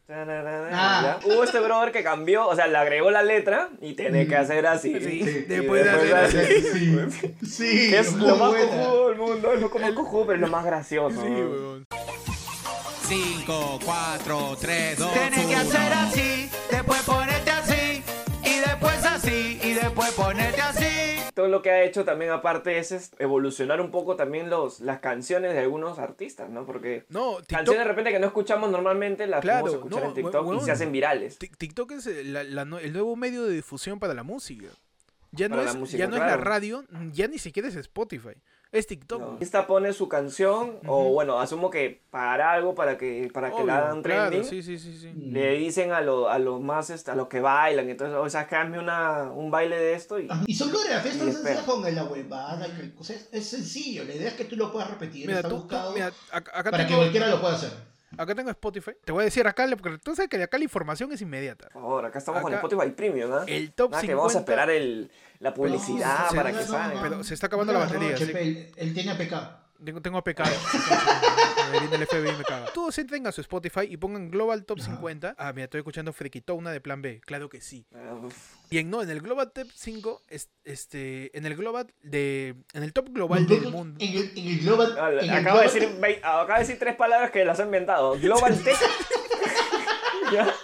Ah. 0.73 1.19
Hubo 1.25 1.45
este 1.45 1.61
brother 1.61 1.93
que 1.93 2.03
cambió, 2.03 2.49
o 2.49 2.55
sea, 2.57 2.67
le 2.67 2.77
agregó 2.79 3.11
la 3.11 3.23
letra 3.23 3.69
y 3.81 3.95
tiene 3.95 4.27
que 4.27 4.37
hacer 4.37 4.67
así. 4.67 4.99
Sí, 5.01 5.23
Sí. 5.25 5.45
después 5.49 5.85
de 5.85 5.91
hacer 5.91 6.15
hace- 6.17 6.41
así. 6.41 7.11
Sí, 7.11 7.47
sí, 7.47 7.95
es 7.95 8.13
lo 8.15 8.37
más 8.37 8.55
cojudo 8.55 9.09
del 9.09 9.19
mundo, 9.19 9.53
es 9.53 9.61
lo 9.61 9.69
más 9.71 9.93
cojudo, 9.93 10.27
pero 10.27 10.35
es 10.37 10.41
lo 10.41 10.49
más 10.49 10.65
gracioso. 10.65 11.21
Sí, 11.23 11.29
weón. 11.29 11.85
5, 13.09 13.79
4, 13.85 14.57
3, 14.61 14.99
2, 14.99 15.13
Tienes 15.13 15.47
que 15.47 15.55
hacer 15.57 15.93
así, 15.93 16.51
después 16.71 16.99
después 16.99 16.99
así, 19.23 19.59
y 19.63 19.75
después 19.75 20.11
ponerte 20.13 20.61
así. 20.61 20.87
Todo 21.35 21.49
lo 21.49 21.63
que 21.63 21.71
ha 21.71 21.83
hecho 21.83 22.05
también 22.05 22.31
aparte 22.31 22.79
es, 22.79 22.93
es 22.93 23.13
evolucionar 23.19 23.81
un 23.81 23.91
poco 23.91 24.17
también 24.17 24.51
los, 24.51 24.81
las 24.81 25.01
canciones 25.01 25.53
de 25.53 25.61
algunos 25.61 25.99
artistas, 25.99 26.49
¿no? 26.51 26.65
Porque 26.67 27.05
No, 27.09 27.37
TikTok, 27.37 27.49
canciones 27.57 27.83
de 27.83 27.89
repente 27.89 28.11
que 28.13 28.19
no 28.19 28.27
escuchamos 28.27 28.71
normalmente 28.71 29.27
las 29.27 29.41
Claro, 29.43 29.61
podemos 29.67 29.79
escuchar 29.85 30.03
no, 30.03 30.09
en 30.09 30.15
TikTok 30.15 30.55
y 30.55 30.65
se 30.65 30.73
hacen 30.73 30.93
virales. 30.93 31.39
Tik- 31.39 31.57
TikTok 31.57 31.93
es 31.93 32.07
el, 32.07 32.33
la- 32.33 32.45
la 32.45 32.65
nue- 32.65 32.81
el 32.83 32.93
nuevo 32.93 33.15
medio 33.17 33.45
de 33.45 33.55
difusión 33.55 33.99
para 34.01 34.15
la 34.15 34.23
música. 34.23 34.67
Ya 35.33 35.49
no, 35.49 35.57
Para 35.57 35.71
es, 35.71 35.77
música, 35.77 35.99
ya 35.99 36.09
no 36.09 36.17
es 36.17 36.23
la 36.23 36.37
radio, 36.37 36.85
ya 37.13 37.29
ni 37.29 37.39
siquiera 37.39 37.69
es 37.69 37.77
Spotify. 37.77 38.35
Es 38.73 38.87
TikTok. 38.87 39.21
¿no? 39.21 39.37
Esta 39.41 39.67
pone 39.67 39.93
su 39.93 40.09
canción, 40.09 40.79
o 40.87 41.03
Ujú. 41.07 41.13
bueno, 41.15 41.41
asumo 41.41 41.71
que 41.71 42.03
para 42.11 42.53
algo, 42.53 42.75
para 42.77 42.97
que, 42.97 43.29
para 43.35 43.51
que 43.55 43.65
la 43.65 43.79
hagan 43.79 44.03
claro, 44.03 44.31
trending. 44.31 44.49
sí, 44.49 44.63
sí, 44.63 44.79
sí, 44.79 44.97
sí. 44.97 45.13
Le 45.13 45.55
dicen 45.55 45.91
a, 45.91 46.01
lo- 46.01 46.29
a 46.29 46.39
los 46.39 46.61
más, 46.61 46.89
este, 46.91 47.11
a 47.11 47.17
los 47.17 47.27
que 47.27 47.41
bailan, 47.41 47.91
entonces, 47.91 48.17
o 48.17 48.31
sea, 48.31 48.43
hazme 48.43 48.79
una, 48.79 49.25
un 49.33 49.51
baile 49.51 49.77
de 49.77 49.95
esto 49.95 50.21
y... 50.21 50.29
Ajá. 50.31 50.45
Y 50.47 50.55
son 50.55 50.71
coreografías 50.71 51.19
tan 51.19 51.33
sencillas 51.33 51.65
con 51.65 51.95
la 51.95 52.05
huevada. 52.05 52.67
que- 52.67 52.93
o 52.97 53.01
es, 53.03 53.29
es 53.33 53.47
sencillo, 53.49 54.05
la 54.05 54.15
idea 54.15 54.29
es 54.29 54.35
que 54.35 54.45
tú 54.45 54.55
lo 54.55 54.71
puedas 54.71 54.89
repetir. 54.89 55.27
Mira, 55.27 55.39
está 55.41 55.49
tú, 55.49 55.57
buscado 55.57 55.93
mira, 55.93 56.13
acá, 56.31 56.53
acá 56.55 56.71
para 56.71 56.85
que 56.85 56.89
tengo, 56.91 57.01
cualquiera 57.01 57.27
lo 57.27 57.41
pueda 57.41 57.55
hacer. 57.57 57.90
Acá 58.19 58.35
tengo 58.35 58.51
Spotify. 58.51 58.93
Te 59.05 59.13
voy 59.13 59.23
a 59.23 59.25
decir 59.25 59.47
acá, 59.47 59.67
porque 59.81 59.99
tú 59.99 60.15
sabes 60.15 60.29
que 60.29 60.43
acá 60.43 60.59
la 60.59 60.65
información 60.65 61.13
es 61.13 61.21
inmediata. 61.23 61.69
Por 61.73 61.83
favor, 61.83 62.05
acá 62.07 62.19
estamos 62.19 62.43
con 62.43 62.53
Acá- 62.53 62.67
Spotify 62.67 62.91
Premium, 62.93 63.33
¿ah? 63.33 63.45
El 63.47 63.73
top 63.73 63.91
Nada, 63.93 64.01
50. 64.03 64.07
que 64.07 64.15
vamos 64.15 64.37
a 64.37 64.39
esperar 64.41 64.71
el, 64.71 65.11
la 65.39 65.55
publicidad 65.55 66.29
para 66.35 66.53
que 66.53 66.63
salga. 66.65 67.03
pero 67.03 67.25
se 67.25 67.35
está 67.35 67.47
acabando 67.47 67.73
la 67.73 67.81
No, 67.81 67.85
batería, 67.87 68.15
HP, 68.17 68.27
sí. 68.33 68.39
él, 68.39 68.73
él 68.77 68.95
tiene 68.95 69.11
APK. 69.13 69.60
Tengo, 69.85 70.01
tengo 70.03 70.19
APK. 70.19 70.41
Me 71.73 71.79
viene 71.81 71.97
el 71.97 72.07
FBI 72.07 72.29
y 72.31 72.37
me 72.39 72.45
caga. 72.45 72.67
Todos 72.75 72.99
entren 72.99 73.27
a 73.27 73.33
su 73.33 73.41
Spotify 73.41 73.83
y 73.89 73.97
pongan 73.97 74.31
Global 74.31 74.65
Top 74.65 74.81
50. 74.81 75.37
Ah, 75.39 75.53
mira, 75.53 75.65
estoy 75.65 75.79
escuchando 75.79 76.13
Friquitona 76.13 76.71
de 76.73 76.81
Plan 76.81 77.01
B. 77.01 77.21
Claro 77.25 77.49
que 77.49 77.61
sí. 77.61 77.87
Ah, 77.95 78.15
uf. 78.15 78.35
Y 78.71 78.79
en, 78.79 78.91
no, 78.91 79.03
en 79.03 79.11
el 79.11 79.21
Global 79.21 79.53
Top 79.53 79.69
5, 79.75 80.23
es- 80.29 80.51
este, 80.65 81.37
en 81.37 81.47
el 81.47 81.55
Global 81.57 81.87
de, 82.03 82.57
en 82.75 82.83
el 82.83 82.93
top 82.93 83.09
global 83.11 83.47
del 83.47 83.71
mundo. 83.71 83.99
En 84.05 84.17
el, 84.17 84.33
en 84.37 84.47
el 84.49 84.59
global. 84.61 84.97
Ah, 85.01 85.11
en 85.13 85.19
el 85.21 85.31
Acabo 85.31 85.59
de, 85.61 85.67
global- 85.69 85.91
decir, 86.01 86.19
acabo 86.25 86.53
de 86.55 86.59
decir 86.59 86.79
tres 86.79 86.97
palabras 86.97 87.31
que 87.31 87.45
las 87.45 87.59
he 87.61 87.63
inventado. 87.63 88.19
Global 88.19 88.59
Tech. 88.65 88.77
Ya. 90.33 90.55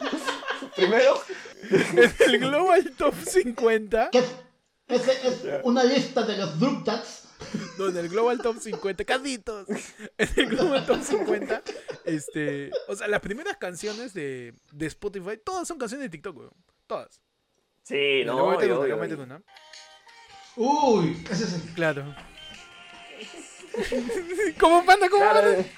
Primero, 0.77 1.15
En 1.71 2.15
el 2.33 2.39
Global 2.39 2.93
Top 2.99 3.15
50, 3.15 4.11
que 4.11 4.19
es, 4.19 4.35
es, 4.89 5.09
es 5.09 5.45
una 5.65 5.83
lista 5.85 6.23
de 6.23 6.37
los 6.37 6.59
Drug 6.61 6.85
En 7.79 7.97
el 7.97 8.09
Global 8.09 8.39
Top 8.41 8.59
50, 8.59 9.05
casitos. 9.05 9.69
En 10.17 10.29
el 10.37 10.47
Global 10.47 10.87
Top 10.87 11.03
50, 11.03 11.63
este, 12.05 12.71
o 12.89 12.97
sea, 12.97 13.07
las 13.09 13.21
primeras 13.21 13.57
canciones 13.59 14.15
de, 14.15 14.55
de 14.73 14.87
Spotify, 14.87 15.39
todas 15.45 15.69
son 15.69 15.79
canciones 15.79 16.07
de 16.07 16.11
TikTok, 16.11 16.37
weón. 16.37 16.53
Todas. 16.87 17.21
Sí, 17.83 18.23
no, 18.25 18.45
voy 18.45 18.55
a 18.55 18.59
meter 18.59 18.73
una, 18.73 18.81
voy 18.81 18.91
a 18.91 18.97
meter 18.97 19.19
una. 19.21 19.43
Uy, 20.57 21.23
ese 21.31 21.45
es 21.45 21.53
el. 21.55 21.61
Claro. 21.75 22.15
¿Cómo 24.59 24.85
panda? 24.87 25.09
¿Cómo 25.11 25.23
Claro, 25.23 25.53
panda? 25.53 25.69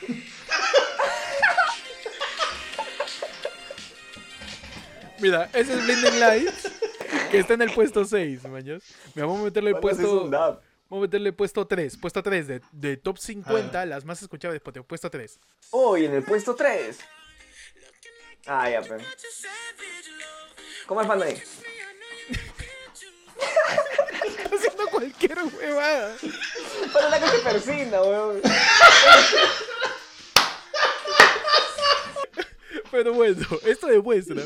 Mira, 5.20 5.50
ese 5.52 5.74
es 5.74 5.84
Blinding 5.84 6.20
Lights, 6.20 6.72
que 7.30 7.38
está 7.40 7.54
en 7.54 7.62
el 7.62 7.72
puesto 7.72 8.04
6, 8.04 8.44
maños. 8.44 8.84
Me 9.14 9.22
vamos 9.22 9.40
a 9.40 9.44
meterle 9.44 9.70
el 9.70 9.76
ese 9.76 9.86
es 9.88 9.96
puesto. 9.96 10.22
un 10.24 10.30
dab. 10.30 10.60
Vamos 10.88 11.02
a 11.02 11.06
meterle 11.06 11.32
puesto 11.32 11.66
3. 11.66 11.98
Puesto 11.98 12.22
3 12.22 12.46
de, 12.46 12.60
de 12.72 12.96
top 12.96 13.18
50, 13.18 13.84
las 13.86 14.04
más 14.04 14.22
escuchadas 14.22 14.54
de 14.54 14.56
Spotify. 14.58 14.84
Puesto 14.86 15.10
3. 15.10 15.38
Uy, 15.72 16.06
en 16.06 16.14
el 16.14 16.22
puesto 16.24 16.54
3. 16.54 16.98
Ah, 18.46 18.70
ya, 18.70 18.80
pero. 18.80 19.04
¿Cómo 20.86 21.02
es, 21.02 21.06
Panday? 21.06 21.42
Está 24.24 24.44
haciendo 24.56 24.86
cualquier 24.90 25.38
huevada. 25.44 26.16
Para 26.94 27.08
la 27.10 27.20
que 27.20 27.28
se 27.28 27.38
persina, 27.40 28.00
weón. 28.00 28.40
Pero 32.91 33.13
bueno, 33.13 33.41
esto 33.65 33.87
demuestra 33.87 34.41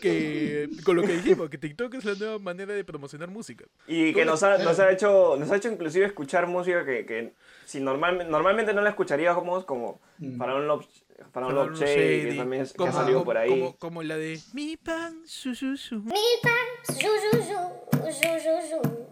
que, 0.00 0.68
con 0.84 0.96
lo 0.96 1.02
que 1.02 1.12
dijimos, 1.14 1.48
que 1.50 1.58
TikTok 1.58 1.94
es 1.94 2.04
la 2.04 2.14
nueva 2.14 2.38
manera 2.38 2.74
de 2.74 2.84
promocionar 2.84 3.28
música. 3.30 3.64
Y 3.86 4.12
que 4.14 4.24
nos 4.24 4.42
ha, 4.42 4.58
nos 4.58 4.78
ha 4.78 4.90
hecho, 4.90 5.36
nos 5.38 5.50
ha 5.50 5.56
hecho 5.56 5.68
inclusive 5.70 6.06
escuchar 6.06 6.46
música 6.46 6.84
que, 6.84 7.04
que 7.06 7.32
si 7.66 7.80
normalmente, 7.80 8.30
normalmente 8.30 8.72
no 8.72 8.80
la 8.82 8.90
escucharíamos 8.90 9.64
como 9.64 10.00
para 10.38 10.54
un 10.54 10.66
love, 10.66 10.86
para 11.32 11.46
un 11.46 11.52
Para 11.52 11.64
love 11.64 11.68
un 11.74 11.78
shade, 11.78 11.94
que 11.94 12.22
shady, 12.24 12.36
también 12.38 12.62
es- 12.62 12.72
que 12.72 12.78
como, 12.78 12.90
ha 12.90 12.94
salido 12.94 13.18
como- 13.18 13.24
por 13.26 13.36
ahí. 13.38 13.50
Como, 13.50 13.76
como 13.76 14.02
la 14.02 14.16
de 14.16 14.40
Mi 14.54 14.76
pan, 14.76 15.22
su, 15.26 15.54
su, 15.54 15.76
su. 15.76 15.96
Mil 16.00 16.14
pams, 16.42 16.98
zu, 16.98 17.06
zu, 17.06 17.42
zu, 17.42 18.12
zu, 18.12 18.28
zu, 18.40 18.82
zu. 18.82 19.08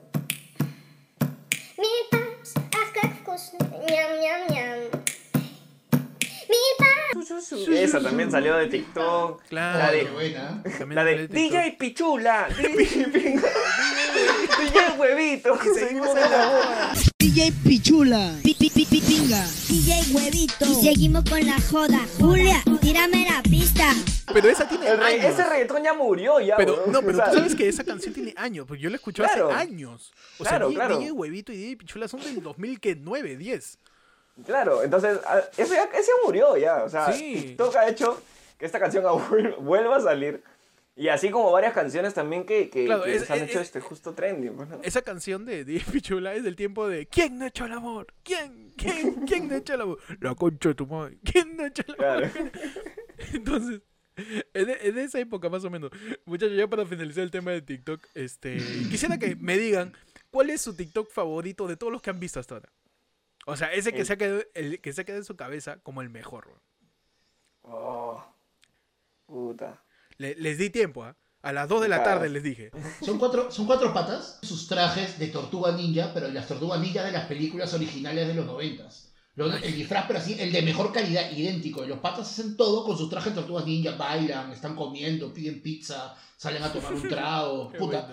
Mil 1.78 1.88
pams, 2.10 2.54
ach, 2.56 2.92
qué 2.94 3.08
вкусно, 3.08 3.58
ñam, 3.88 4.90
Esa 7.71 8.01
también 8.01 8.31
salió 8.31 8.55
de 8.55 8.67
TikTok. 8.67 9.43
Claro. 9.47 9.79
La 9.79 9.91
de, 9.91 10.03
buena. 10.05 10.63
La 10.89 11.03
de. 11.03 11.27
DJ 11.27 11.75
Pichula. 11.77 12.47
DJ, 12.57 13.07
Huevito. 14.97 15.57
Seguimos 15.73 16.09
en 16.09 16.15
la 16.31 16.47
boda. 16.49 16.93
DJ 17.19 17.51
Pichula. 17.63 18.33
Pi, 18.43 18.53
pi, 18.55 18.69
pi, 18.69 18.85
pi, 18.85 19.01
pi, 19.01 19.01
pinga. 19.01 19.45
DJ 19.69 20.13
Huevito. 20.13 20.65
Y 20.65 20.75
seguimos 20.85 21.23
con 21.29 21.45
la 21.45 21.59
joda. 21.61 21.99
Julia, 22.19 22.63
tírame 22.81 23.27
la 23.29 23.41
pista. 23.43 23.93
Pero 24.33 24.49
esa 24.49 24.67
tiene 24.67 24.87
El 24.87 24.97
re- 24.97 25.05
años. 25.05 25.25
ese 25.25 25.43
reggaetón 25.43 25.83
ya 25.83 25.93
murió 25.93 26.39
ya, 26.39 26.55
Pero, 26.55 26.85
no, 26.87 27.01
pero 27.01 27.17
tú 27.25 27.33
sabes 27.33 27.53
que 27.55 27.67
esa 27.67 27.83
canción 27.83 28.13
tiene 28.13 28.33
años, 28.37 28.65
porque 28.65 28.81
yo 28.83 28.89
la 28.89 28.95
escuché 28.95 29.23
Claro. 29.23 29.49
hace 29.51 29.59
años. 29.59 30.13
O 30.39 30.43
Claro, 30.43 30.69
sea, 30.69 30.75
claro. 30.75 30.97
DJ 30.99 31.11
Huevito 31.11 31.51
y 31.51 31.57
DJ 31.57 31.75
Pichula 31.77 32.07
son 32.07 32.21
del 32.21 32.41
2009, 32.41 33.35
10. 33.37 33.77
Claro, 34.45 34.83
entonces, 34.83 35.19
ah, 35.25 35.41
ese 35.57 35.75
ya 35.75 35.87
murió 36.25 36.57
ya. 36.57 36.83
O 36.83 36.89
sea, 36.89 37.11
Sí. 37.13 37.33
TikTok 37.33 37.75
ha 37.75 37.89
hecho 37.89 38.21
que 38.57 38.65
esta 38.65 38.79
canción 38.79 39.03
vuel- 39.03 39.55
vuelva 39.59 39.97
a 39.97 40.01
salir. 40.01 40.43
Y 40.95 41.07
así 41.07 41.29
como 41.31 41.51
varias 41.51 41.73
canciones 41.73 42.13
también 42.13 42.45
que, 42.45 42.69
que, 42.69 42.85
Claro, 42.85 43.03
que 43.03 43.15
es- 43.15 43.25
se 43.25 43.33
han 43.33 43.39
es- 43.39 43.49
hecho 43.49 43.59
es- 43.61 43.67
este 43.67 43.79
justo 43.79 44.13
trending. 44.13 44.55
pues, 44.55 44.69
¿no? 44.69 44.79
Esa 44.83 45.01
canción 45.01 45.45
de 45.45 45.63
DJ 45.63 45.85
Pichula 45.91 46.33
es 46.35 46.43
del 46.43 46.55
tiempo 46.55 46.87
de 46.87 47.07
¿Quién 47.07 47.37
no 47.39 47.45
ha 47.45 47.47
hecho 47.47 47.65
el 47.65 47.71
amor? 47.71 48.07
¿Quién? 48.23 48.73
¿Quién? 48.77 49.13
¿Quién 49.27 49.47
no 49.47 49.55
ha 49.55 49.57
hecho 49.59 49.73
el 49.75 49.81
amor? 49.81 49.99
La 50.19 50.35
concha 50.35 50.69
de 50.69 50.75
tu 50.75 50.85
madre. 50.87 51.17
¿Quién 51.23 51.55
no 51.55 51.63
ha 51.63 51.67
hecho 51.67 51.83
el 51.87 51.93
amor? 52.05 52.29
Claro. 52.31 52.51
Entonces, 53.33 53.81
en, 54.53 54.65
de- 54.67 54.77
en 54.81 54.97
esa 54.97 55.19
época 55.19 55.49
más 55.49 55.63
o 55.63 55.69
menos, 55.69 55.91
muchachos, 56.25 56.55
ya 56.57 56.67
para 56.67 56.85
finalizar 56.85 57.23
el 57.23 57.31
tema 57.31 57.51
de 57.51 57.61
TikTok, 57.61 58.03
este, 58.13 58.57
quisiera 58.89 59.17
que 59.17 59.35
me 59.35 59.57
digan 59.57 59.93
cuál 60.29 60.49
es 60.49 60.61
su 60.61 60.75
TikTok 60.75 61.09
favorito 61.09 61.67
de 61.67 61.77
todos 61.77 61.91
los 61.93 62.01
que 62.01 62.09
han 62.09 62.19
visto 62.19 62.39
hasta 62.39 62.55
ahora. 62.55 62.69
O 63.45 63.55
sea, 63.55 63.71
ese 63.73 63.91
que 63.91 64.01
El- 64.01 64.05
se 64.05 64.13
ha 64.13 64.17
quedado, 64.17 64.41
el 64.53 64.79
que 64.81 64.93
se 64.93 65.01
ha 65.01 65.03
quedado 65.03 65.21
en 65.21 65.25
su 65.25 65.35
cabeza 65.35 65.79
como 65.83 66.01
el 66.01 66.09
mejor. 66.09 66.47
weón. 66.47 66.61
Oh, 67.63 68.23
puta. 69.25 69.83
Le- 70.17 70.35
les 70.35 70.57
di 70.57 70.69
tiempo, 70.69 71.03
¿ah? 71.03 71.15
A 71.43 71.51
las 71.53 71.67
2 71.67 71.81
de 71.81 71.87
la 71.89 72.03
tarde 72.03 72.29
les 72.29 72.43
dije. 72.43 72.69
Son 73.03 73.17
cuatro, 73.17 73.49
son 73.49 73.65
cuatro 73.65 73.91
patas, 73.93 74.37
sus 74.43 74.67
trajes 74.67 75.17
de 75.17 75.27
tortuga 75.27 75.71
ninja, 75.71 76.11
pero 76.13 76.27
las 76.27 76.47
tortugas 76.47 76.79
ninja 76.79 77.03
de 77.03 77.11
las 77.11 77.25
películas 77.25 77.73
originales 77.73 78.27
de 78.27 78.35
los 78.35 78.45
noventas. 78.45 79.11
Lo- 79.33 79.51
El 79.51 79.73
disfraz, 79.75 80.05
pero 80.05 80.19
así, 80.19 80.39
el 80.39 80.51
de 80.51 80.61
mejor 80.61 80.91
calidad, 80.93 81.31
idéntico. 81.31 81.83
Los 81.85 81.97
patas 81.99 82.29
hacen 82.29 82.55
todo 82.57 82.83
con 82.85 82.95
sus 82.95 83.09
trajes 83.09 83.33
de 83.33 83.39
tortugas 83.41 83.65
ninja, 83.65 83.95
bailan, 83.95 84.51
están 84.51 84.75
comiendo, 84.75 85.33
piden 85.33 85.63
pizza, 85.63 86.15
salen 86.37 86.61
a 86.63 86.71
tomar 86.71 86.93
un 86.93 87.01
trago. 87.09 87.71
Puta, 87.71 88.11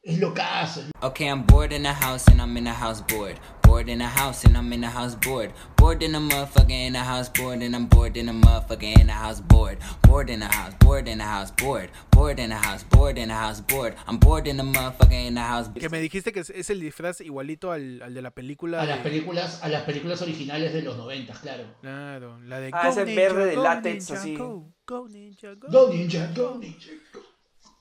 es 0.00 0.18
locazo. 0.20 0.82
Okay, 1.00 1.26
I'm 1.26 1.44
bored 1.46 1.72
in 1.72 1.82
the 1.82 1.92
house 1.92 2.28
and 2.28 2.40
I'm 2.40 2.56
in 2.56 2.64
the 2.64 2.70
house 2.70 3.02
bored. 3.08 3.38
Bored 3.68 3.90
in 3.90 3.98
the 3.98 4.06
house 4.06 4.44
and 4.46 4.56
I'm 4.56 4.72
in 4.72 4.80
the 4.80 4.88
house 4.88 5.14
bored. 5.14 5.52
Bored 5.76 6.02
in 6.02 6.12
the 6.12 6.18
motherfucker 6.18 6.70
in 6.86 6.94
the 6.94 7.00
house 7.00 7.28
bored 7.28 7.60
and 7.62 7.76
I'm 7.76 7.86
bored 7.86 8.16
in 8.16 8.24
the 8.26 8.32
motherfucker 8.32 8.98
in 8.98 9.06
the 9.06 9.12
house 9.12 9.40
bored. 9.42 9.78
Bored 10.02 10.30
in 10.30 10.40
the 10.40 10.46
house, 10.46 10.72
bored 10.80 11.06
in 11.06 11.18
the 11.18 11.24
house 11.24 11.50
bored. 11.52 11.90
Bored 12.10 12.38
in 12.40 12.48
the 12.48 12.56
house, 12.56 12.82
bored 12.84 13.18
in 13.18 13.28
the 13.28 13.34
house 13.34 13.60
bored. 13.60 13.94
I'm 14.06 14.18
bored 14.18 14.46
in 14.48 14.56
the 14.56 14.62
motherfucker 14.62 15.12
in 15.12 15.34
the 15.34 15.42
house. 15.42 15.68
Que 15.74 15.90
me 15.90 16.00
dijiste 16.00 16.32
que 16.32 16.40
es, 16.40 16.48
es 16.50 16.70
el 16.70 16.80
disfraz 16.80 17.20
igualito 17.20 17.70
al, 17.70 18.00
al 18.02 18.14
de 18.14 18.22
la 18.22 18.30
película. 18.30 18.80
A 18.80 18.86
las 18.86 18.98
películas, 19.00 19.62
a 19.62 19.68
las 19.68 19.82
películas 19.82 20.22
originales 20.22 20.72
de 20.72 20.80
los 20.82 20.96
noventas, 20.96 21.38
claro. 21.40 21.64
Claro, 21.82 22.40
la 22.46 22.60
de 22.60 22.70
Ah, 22.72 22.88
ese 22.88 23.04
verde 23.04 23.44
de 23.50 23.56
Go 23.56 23.62
látex, 23.64 24.08
Ninja, 24.10 24.20
así. 24.22 24.34
Go, 24.34 24.72
Go 24.86 25.08
Ninja, 25.08 25.54
Go. 25.56 25.68
Go 25.70 25.92
ninja, 25.92 26.30
go 26.34 26.56
ninja. 26.58 26.88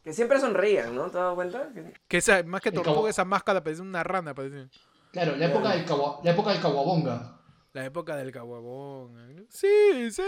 Que 0.04 0.14
siempre 0.14 0.40
sonrían, 0.40 0.94
¿no? 0.96 1.04
¿Te 1.04 1.08
has 1.08 1.14
dado 1.24 1.36
cuenta? 1.36 1.70
Que- 1.74 1.94
Que 2.08 2.18
esa, 2.18 2.44
más 2.44 2.62
que 2.62 2.72
tortuga, 2.72 3.10
esa 3.10 3.26
máscara 3.26 3.64
parece 3.64 3.82
una 3.82 4.04
rana, 4.04 4.34
parece. 4.34 4.68
Claro, 5.12 5.36
la 5.36 5.46
época 5.46 5.70
del, 5.72 5.86
kawa- 5.86 6.20
la 6.24 6.32
época 6.32 6.52
del 6.52 6.62
Kawabonga. 6.62 7.34
La 7.74 7.86
época 7.86 8.16
del 8.16 8.32
caguabón. 8.32 9.46
Sí, 9.50 10.10
sí. 10.12 10.24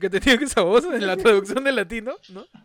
Que 0.00 0.08
tenía 0.10 0.34
esa 0.42 0.62
voz 0.62 0.84
en 0.84 1.06
la 1.06 1.14
traducción 1.16 1.62
de 1.62 1.72
latino, 1.72 2.14
¿no? 2.30 2.46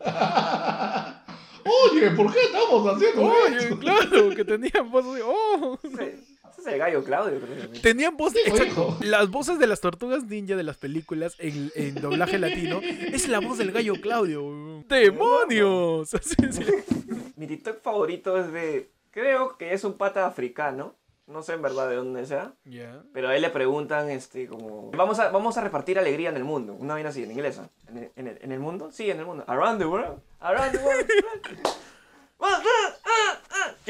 Oye, 1.92 2.10
¿por 2.12 2.32
qué 2.32 2.40
estamos 2.40 2.94
haciendo 2.94 3.22
Oye, 3.22 3.56
esto? 3.58 3.78
claro, 3.78 4.30
que 4.30 4.44
tenían 4.44 4.90
voz 4.90 5.14
de. 5.14 5.22
¡Oh! 5.22 5.78
Ese 5.82 6.14
ese 6.14 6.60
es 6.62 6.66
el 6.66 6.78
gallo 6.78 7.04
Claudio, 7.04 7.38
creo. 7.40 7.82
Tenían 7.82 8.16
voz. 8.16 8.32
Sí, 8.32 8.38
exacto, 8.46 8.96
las 9.02 9.28
voces 9.30 9.58
de 9.58 9.66
las 9.66 9.80
tortugas 9.80 10.24
ninja 10.24 10.56
de 10.56 10.62
las 10.62 10.78
películas 10.78 11.34
en, 11.38 11.70
en 11.74 11.94
doblaje 11.96 12.38
latino 12.38 12.80
es 12.82 13.28
la 13.28 13.40
voz 13.40 13.58
del 13.58 13.72
gallo 13.72 13.94
Claudio. 14.00 14.82
¡Demonios! 14.88 16.10
Mi 17.36 17.46
TikTok 17.46 17.82
favorito 17.82 18.38
es 18.38 18.50
de. 18.52 18.90
Creo 19.10 19.56
que 19.58 19.74
es 19.74 19.84
un 19.84 19.94
pata 19.98 20.26
africano. 20.26 20.94
No 21.30 21.42
sé 21.44 21.52
en 21.52 21.62
verdad 21.62 21.88
de 21.88 21.94
dónde 21.94 22.26
sea. 22.26 22.54
Ya. 22.64 23.02
Pero 23.14 23.28
a 23.28 23.36
él 23.36 23.42
le 23.42 23.50
preguntan, 23.50 24.10
este, 24.10 24.48
como. 24.48 24.90
Vamos 24.90 25.20
a, 25.20 25.30
vamos 25.30 25.56
a 25.56 25.60
repartir 25.60 25.96
alegría 25.96 26.28
en 26.28 26.36
el 26.36 26.42
mundo. 26.42 26.74
Una 26.74 26.94
vaina 26.94 27.10
así, 27.10 27.22
en 27.22 27.30
inglés. 27.30 27.58
¿ah? 27.58 27.68
¿En 27.88 27.98
el, 27.98 28.10
en, 28.16 28.26
el, 28.26 28.38
en 28.42 28.52
el 28.52 28.58
mundo? 28.58 28.90
Sí, 28.90 29.10
en 29.10 29.20
el 29.20 29.26
mundo. 29.26 29.44
Around 29.46 29.78
the 29.78 29.86
world. 29.86 30.20
Around 30.40 30.72
the 30.72 30.78
world. 30.78 31.06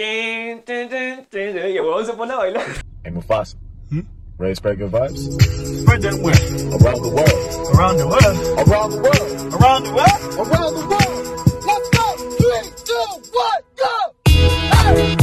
Y 0.03 1.77
el 1.77 1.81
huevón 1.81 2.05
se 2.05 2.13
pone 2.13 2.33
a 2.33 2.37
bailar. 2.37 2.65
Hey 3.05 3.11
Mufasa. 3.11 3.57
Ready 4.39 4.53
to 4.53 4.57
spread 4.57 4.79
good 4.79 4.91
vibes? 4.91 5.19
Spread 5.83 6.03
that 6.03 6.15
where? 6.15 6.35
Around 6.81 7.03
the 7.03 7.11
world. 7.11 7.75
Around 7.75 7.97
the 7.99 8.07
world. 8.07 8.37
Around 8.69 8.91
the 8.91 9.01
world. 9.01 9.55
Around 9.55 9.85
the 9.85 9.93
world. 9.93 10.19
Around 10.39 10.75
the 10.77 10.85
world. 10.89 11.25
Let's 11.67 11.89
go. 11.91 12.05
Three, 12.41 12.67
two, 12.85 13.09
one, 13.33 13.63
go. 13.77 13.93
Hey, 14.27 15.20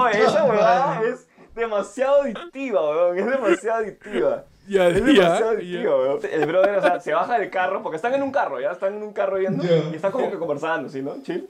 Oye, 0.00 0.22
esa 0.22 0.44
huevada 0.44 1.02
es 1.02 1.28
demasiado 1.54 2.22
adictiva, 2.22 2.90
weón. 2.90 3.18
Es 3.18 3.26
demasiado 3.26 3.78
adictiva. 3.78 4.44
Ya, 4.68 4.88
Es 4.88 4.94
demasiado 5.04 5.50
adictiva, 5.50 5.96
weón. 5.96 6.20
El 6.30 6.46
brother, 6.46 6.78
o 6.78 6.82
sea, 6.82 7.00
se 7.00 7.12
baja 7.12 7.38
del 7.38 7.50
carro, 7.50 7.82
porque 7.82 7.96
están 7.96 8.14
en 8.14 8.22
un 8.22 8.32
carro, 8.32 8.60
ya 8.60 8.72
están 8.72 8.94
en 8.94 9.02
un 9.02 9.12
carro 9.12 9.38
yendo, 9.38 9.64
y 9.64 9.94
están 9.94 10.12
como 10.12 10.30
que 10.30 10.38
conversando, 10.38 10.88
¿sí, 10.88 11.02
no? 11.02 11.22
Chill. 11.22 11.48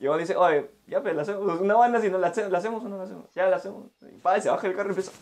Y 0.00 0.04
luego 0.04 0.18
dice, 0.18 0.36
oye, 0.36 0.70
ya, 0.86 1.00
pues, 1.02 1.14
la 1.14 1.22
hacemos, 1.22 1.60
una 1.60 1.74
banda 1.74 2.00
si 2.00 2.10
no 2.10 2.18
la 2.18 2.28
hacemos 2.28 2.84
o 2.84 2.88
no 2.88 2.98
la 2.98 3.04
hacemos. 3.04 3.30
Ya 3.34 3.46
la 3.48 3.56
hacemos. 3.56 3.86
Y 4.02 4.18
pa, 4.18 4.40
se 4.40 4.50
baja 4.50 4.66
del 4.66 4.76
carro 4.76 4.88
y 4.88 4.90
empieza. 4.90 5.12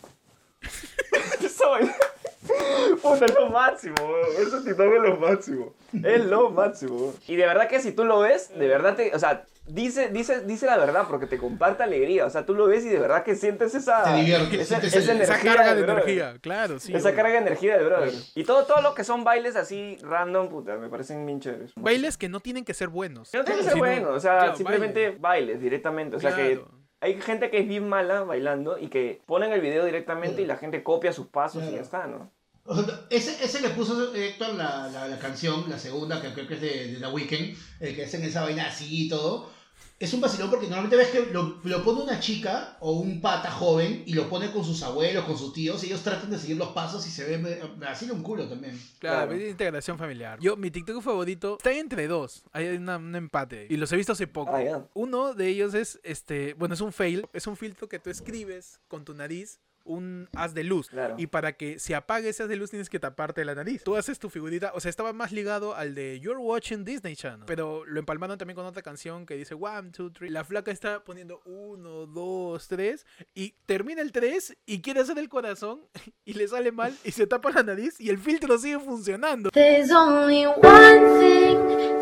empieza 1.33 1.65
a 1.65 1.69
bailar. 1.69 1.95
Puta, 3.01 3.25
es 3.25 3.33
lo 3.35 3.49
máximo, 3.49 3.95
weón. 4.01 4.27
Ese 4.47 4.61
TikTok 4.61 4.93
es 4.93 5.01
lo 5.01 5.17
máximo. 5.17 5.73
Es 6.03 6.25
lo 6.25 6.49
máximo, 6.49 6.95
weón. 6.95 7.15
Y 7.27 7.35
de 7.35 7.45
verdad 7.45 7.67
que 7.67 7.79
si 7.79 7.91
tú 7.91 8.03
lo 8.05 8.19
ves, 8.19 8.51
de 8.57 8.67
verdad 8.67 8.95
te. 8.95 9.15
O 9.15 9.19
sea, 9.19 9.45
dice, 9.67 10.09
dice, 10.09 10.41
dice 10.41 10.65
la 10.65 10.77
verdad 10.77 11.05
porque 11.09 11.25
te 11.25 11.37
comparte 11.37 11.83
alegría. 11.83 12.25
O 12.25 12.29
sea, 12.29 12.45
tú 12.45 12.53
lo 12.53 12.67
ves 12.67 12.83
y 12.85 12.89
de 12.89 12.99
verdad 12.99 13.23
que 13.23 13.35
sientes 13.35 13.73
esa. 13.75 14.03
Te 14.03 14.21
Esa, 14.21 14.65
sientes 14.65 14.95
esa 14.95 15.11
el- 15.11 15.17
energía. 15.21 15.23
Esa 15.35 15.43
carga 15.55 15.75
de 15.75 15.81
energía, 15.83 16.33
claro, 16.41 16.79
sí. 16.79 16.93
Esa 16.93 17.13
carga 17.15 17.31
de 17.33 17.37
energía 17.39 17.77
del 17.77 17.85
brother. 17.85 18.13
Y 18.35 18.43
todo, 18.43 18.65
todo 18.65 18.81
lo 18.81 18.93
que 18.93 19.03
son 19.03 19.23
bailes 19.23 19.55
así 19.55 19.97
random, 20.01 20.49
puta, 20.49 20.75
me 20.77 20.89
parecen 20.89 21.25
bien 21.25 21.39
chéveres. 21.39 21.71
Bailes 21.75 22.17
que 22.17 22.29
no 22.29 22.39
tienen 22.39 22.65
que 22.65 22.73
ser 22.73 22.89
buenos. 22.89 23.31
Que 23.31 23.37
no 23.37 23.43
tiene 23.45 23.59
que 23.59 23.63
ser 23.65 23.73
sino- 23.73 23.85
bueno, 23.85 24.09
o 24.11 24.19
sea, 24.19 24.37
claro, 24.39 24.55
simplemente 24.57 25.05
baile. 25.09 25.19
bailes 25.19 25.61
directamente. 25.61 26.15
O 26.17 26.19
sea 26.19 26.35
que. 26.35 26.61
Hay 27.03 27.21
gente 27.21 27.49
que 27.51 27.59
es 27.59 27.67
bien 27.67 27.87
mala 27.89 28.23
bailando 28.23 28.79
y 28.79 28.87
que 28.87 29.21
ponen 29.25 29.51
el 29.51 29.59
video 29.59 29.83
directamente 29.83 30.41
y 30.41 30.45
la 30.45 30.55
gente 30.55 30.83
copia 30.83 31.11
sus 31.11 31.27
pasos 31.27 31.61
y 31.69 31.71
ya 31.73 31.81
está, 31.81 32.07
¿no? 32.07 32.31
O 32.65 32.73
sea, 32.75 33.01
Ese, 33.09 33.43
ese 33.43 33.61
le 33.61 33.69
puso 33.71 34.15
Héctor 34.15 34.55
la, 34.55 34.87
la, 34.87 35.09
la 35.09 35.19
canción, 35.19 35.65
la 35.69 35.77
segunda, 35.77 36.21
que 36.21 36.31
creo 36.33 36.47
que 36.47 36.53
es 36.53 36.61
de, 36.61 36.87
de 36.93 36.99
The 36.99 37.07
Weeknd, 37.07 37.57
el 37.81 37.95
que 37.95 38.05
hacen 38.05 38.23
esa 38.23 38.43
vaina 38.43 38.67
así 38.67 39.05
y 39.05 39.09
todo. 39.09 39.51
Es 39.99 40.13
un 40.13 40.19
vacilón 40.19 40.49
porque 40.49 40.65
normalmente 40.67 40.97
ves 40.97 41.09
que 41.09 41.31
lo, 41.31 41.59
lo 41.63 41.83
pone 41.83 42.01
una 42.03 42.19
chica 42.19 42.77
o 42.81 42.93
un 42.99 43.21
pata 43.21 43.49
joven 43.49 44.03
y 44.05 44.13
lo 44.13 44.27
pone 44.27 44.51
con 44.51 44.65
sus 44.65 44.83
abuelos, 44.83 45.23
con 45.23 45.37
sus 45.37 45.53
tíos, 45.53 45.81
y 45.83 45.87
ellos 45.87 46.01
tratan 46.03 46.29
de 46.29 46.37
seguir 46.37 46.57
los 46.57 46.69
pasos 46.69 47.07
y 47.07 47.09
se 47.09 47.37
ve 47.37 47.61
así 47.87 48.09
un 48.11 48.21
culo 48.21 48.49
también. 48.49 48.77
Claro, 48.99 49.29
Claro. 49.31 49.47
integración 49.47 49.97
familiar. 49.97 50.39
Yo, 50.41 50.57
mi 50.57 50.71
TikTok 50.71 51.01
favorito 51.01 51.55
está 51.57 51.71
entre 51.71 52.07
dos. 52.07 52.43
Hay 52.51 52.67
una- 52.75 52.97
un 52.97 53.15
empate. 53.15 53.67
Y 53.69 53.77
los 53.77 53.91
he 53.93 53.95
visto 53.95 54.11
hace 54.11 54.27
poco. 54.27 54.51
Ah. 54.53 54.85
Uno 54.93 55.33
de 55.33 55.47
ellos 55.47 55.73
es, 55.73 55.99
este, 56.03 56.53
bueno, 56.55 56.73
es 56.73 56.81
un 56.81 56.91
fail. 56.91 57.25
Es 57.31 57.47
un 57.47 57.55
filtro 57.55 57.87
que 57.87 57.99
tú 57.99 58.09
escribes 58.09 58.79
con 58.89 59.05
tu 59.05 59.13
nariz 59.13 59.59
un 59.83 60.29
haz 60.35 60.53
de 60.53 60.63
luz. 60.63 60.89
Claro. 60.89 61.15
Y 61.17 61.27
para 61.27 61.53
que 61.53 61.79
se 61.79 61.95
apague 61.95 62.29
ese 62.29 62.43
haz 62.43 62.49
de 62.49 62.55
luz 62.55 62.69
tienes 62.69 62.89
que 62.89 62.99
taparte 62.99 63.43
la 63.45 63.55
nariz. 63.55 63.83
Tú 63.83 63.95
haces 63.95 64.19
tu 64.19 64.29
figurita. 64.29 64.71
O 64.75 64.79
sea, 64.79 64.89
estaba 64.89 65.13
más 65.13 65.31
ligado 65.31 65.75
al 65.75 65.95
de 65.95 66.19
You're 66.19 66.39
Watching 66.39 66.83
Disney 66.83 67.15
Channel. 67.15 67.45
Pero 67.45 67.85
lo 67.85 67.99
empalmaron 67.99 68.37
también 68.37 68.55
con 68.55 68.65
otra 68.65 68.81
canción 68.81 69.25
que 69.25 69.35
dice 69.35 69.55
One, 69.55 69.91
two, 69.91 70.11
three. 70.11 70.29
La 70.29 70.43
flaca 70.43 70.71
está 70.71 71.03
poniendo 71.03 71.41
uno, 71.45 72.05
dos, 72.05 72.67
tres. 72.67 73.05
Y 73.33 73.55
termina 73.65 74.01
el 74.01 74.11
tres 74.11 74.55
y 74.65 74.81
quiere 74.81 75.01
hacer 75.01 75.17
el 75.17 75.29
corazón. 75.29 75.81
Y 76.25 76.33
le 76.33 76.47
sale 76.47 76.71
mal 76.71 76.95
y 77.03 77.11
se 77.11 77.27
tapa 77.27 77.51
la 77.51 77.63
nariz. 77.63 77.99
Y 77.99 78.09
el 78.09 78.17
filtro 78.17 78.57
sigue 78.57 78.79
funcionando. 78.79 79.49
There's 79.51 79.91
only 79.91 80.45
one 80.45 81.19
thing 81.19 81.57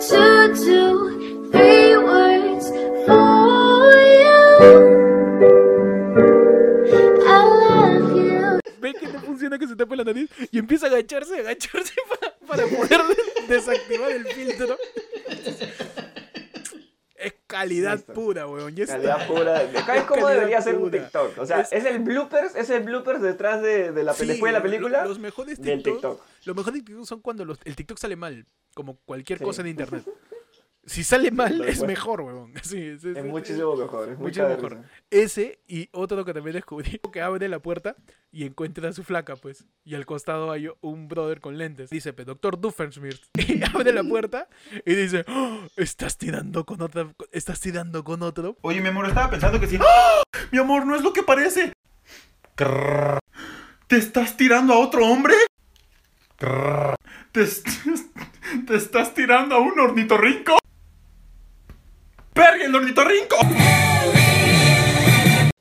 to 0.09 0.53
do, 0.53 1.49
three 1.51 1.97
words 1.97 2.69
for 3.07 3.93
you. 3.95 5.00
Funciona 9.31 9.57
que 9.57 9.67
se 9.67 9.75
tape 9.75 9.95
la 9.95 10.03
nariz 10.03 10.29
y 10.51 10.59
empieza 10.59 10.87
a 10.87 10.89
agacharse, 10.89 11.35
a 11.37 11.39
agacharse 11.39 11.93
para, 12.47 12.63
para 12.65 12.67
poder 12.77 13.01
desactivar 13.47 14.11
el 14.11 14.25
filtro. 14.27 14.77
Es 17.15 17.33
calidad 17.45 17.97
Listo. 17.97 18.13
pura, 18.13 18.47
weón. 18.47 18.73
Calidad 18.75 19.27
pura. 19.27 19.59
Acá 19.79 19.95
es 19.97 20.03
como 20.05 20.21
calidad 20.21 20.29
debería 20.35 20.61
ser 20.61 20.75
un 20.75 20.89
pura. 20.89 21.03
TikTok. 21.03 21.37
O 21.37 21.45
sea, 21.45 21.61
Es- 21.61 21.71
es, 21.71 21.85
el 21.85 21.99
bloopers, 21.99 22.55
es 22.55 22.69
el 22.71 22.83
bloopers 22.83 23.21
detrás 23.21 23.61
de, 23.61 23.91
de 23.91 24.03
la 24.03 24.13
Sí, 24.13 24.25
después 24.25 24.51
de 24.51 24.57
la 24.57 24.63
película. 24.63 25.03
lo- 25.03 25.09
Los 25.09 25.19
mejores 25.19 25.61
TikTok, 25.61 25.83
TikTok. 25.83 26.21
Los 26.45 26.55
mejores 26.55 26.83
TikTok 26.83 27.05
son 27.05 27.21
cuando 27.21 27.45
los- 27.45 27.59
el 27.63 27.75
TikTok 27.75 27.97
sale 27.99 28.15
mal, 28.15 28.45
como 28.73 28.97
cualquier 29.05 29.37
Sí. 29.39 29.45
cosa 29.45 29.61
en 29.61 29.67
internet. 29.67 30.03
Si 30.83 31.03
sale 31.03 31.29
mal, 31.29 31.61
es 31.65 31.83
mejor, 31.83 32.21
huevón. 32.21 32.53
Sí, 32.63 32.81
es, 32.81 33.03
es- 33.03 33.15
Es 33.17 33.25
muchísimo 33.25 33.75
mejor. 33.75 34.09
Es 34.09 34.17
muchísimo 34.17 34.47
mucho 34.49 34.61
mejor. 34.69 34.85
Ese 35.11 35.59
y 35.67 35.89
otro 35.91 36.25
que 36.25 36.33
también 36.33 36.55
descubrí, 36.55 36.99
que 37.13 37.21
abre 37.21 37.47
la 37.49 37.59
puerta 37.59 37.95
y 38.31 38.45
encuentra 38.45 38.89
a 38.89 38.93
su 38.93 39.03
flaca, 39.03 39.35
pues. 39.35 39.65
Y 39.85 39.93
al 39.93 40.05
costado 40.07 40.51
hay 40.51 40.69
un 40.81 41.07
brother 41.07 41.39
con 41.39 41.57
lentes. 41.59 41.91
Dice, 41.91 42.13
"Pe, 42.13 42.25
doctor 42.25 42.59
Doofenshmirtz. 42.59 43.29
Y 43.47 43.61
abre 43.63 43.93
la 43.93 44.03
puerta 44.03 44.47
y 44.85 44.95
dice, 44.95 45.23
"Oh, 45.27 45.59
estás 45.75 46.17
tirando 46.17 46.65
con 46.65 46.81
otra, 46.81 47.13
estás 47.31 47.59
tirando 47.59 48.03
con 48.03 48.23
otro. 48.23 48.57
Oye, 48.61 48.81
mi 48.81 48.87
amor, 48.87 49.05
estaba 49.05 49.29
pensando 49.29 49.59
que 49.59 49.67
sí. 49.67 49.77
¡Ah! 49.79 50.23
Mi 50.51 50.57
amor, 50.57 50.85
no 50.87 50.95
es 50.95 51.03
lo 51.03 51.13
que 51.13 51.21
parece. 51.23 51.73
¿Te 53.87 53.97
estás 53.97 54.35
tirando 54.37 54.73
a 54.73 54.79
otro 54.79 55.05
hombre? 55.05 55.35
¿Te, 57.31 57.41
est- 57.43 57.67
¿Te 58.67 58.75
estás 58.75 59.13
tirando 59.13 59.55
a 59.55 59.59
un 59.59 59.79
ornitorrinco? 59.79 60.57
¡Verga, 62.33 62.65
el 62.65 62.75
ornitorrinco! 62.75 63.35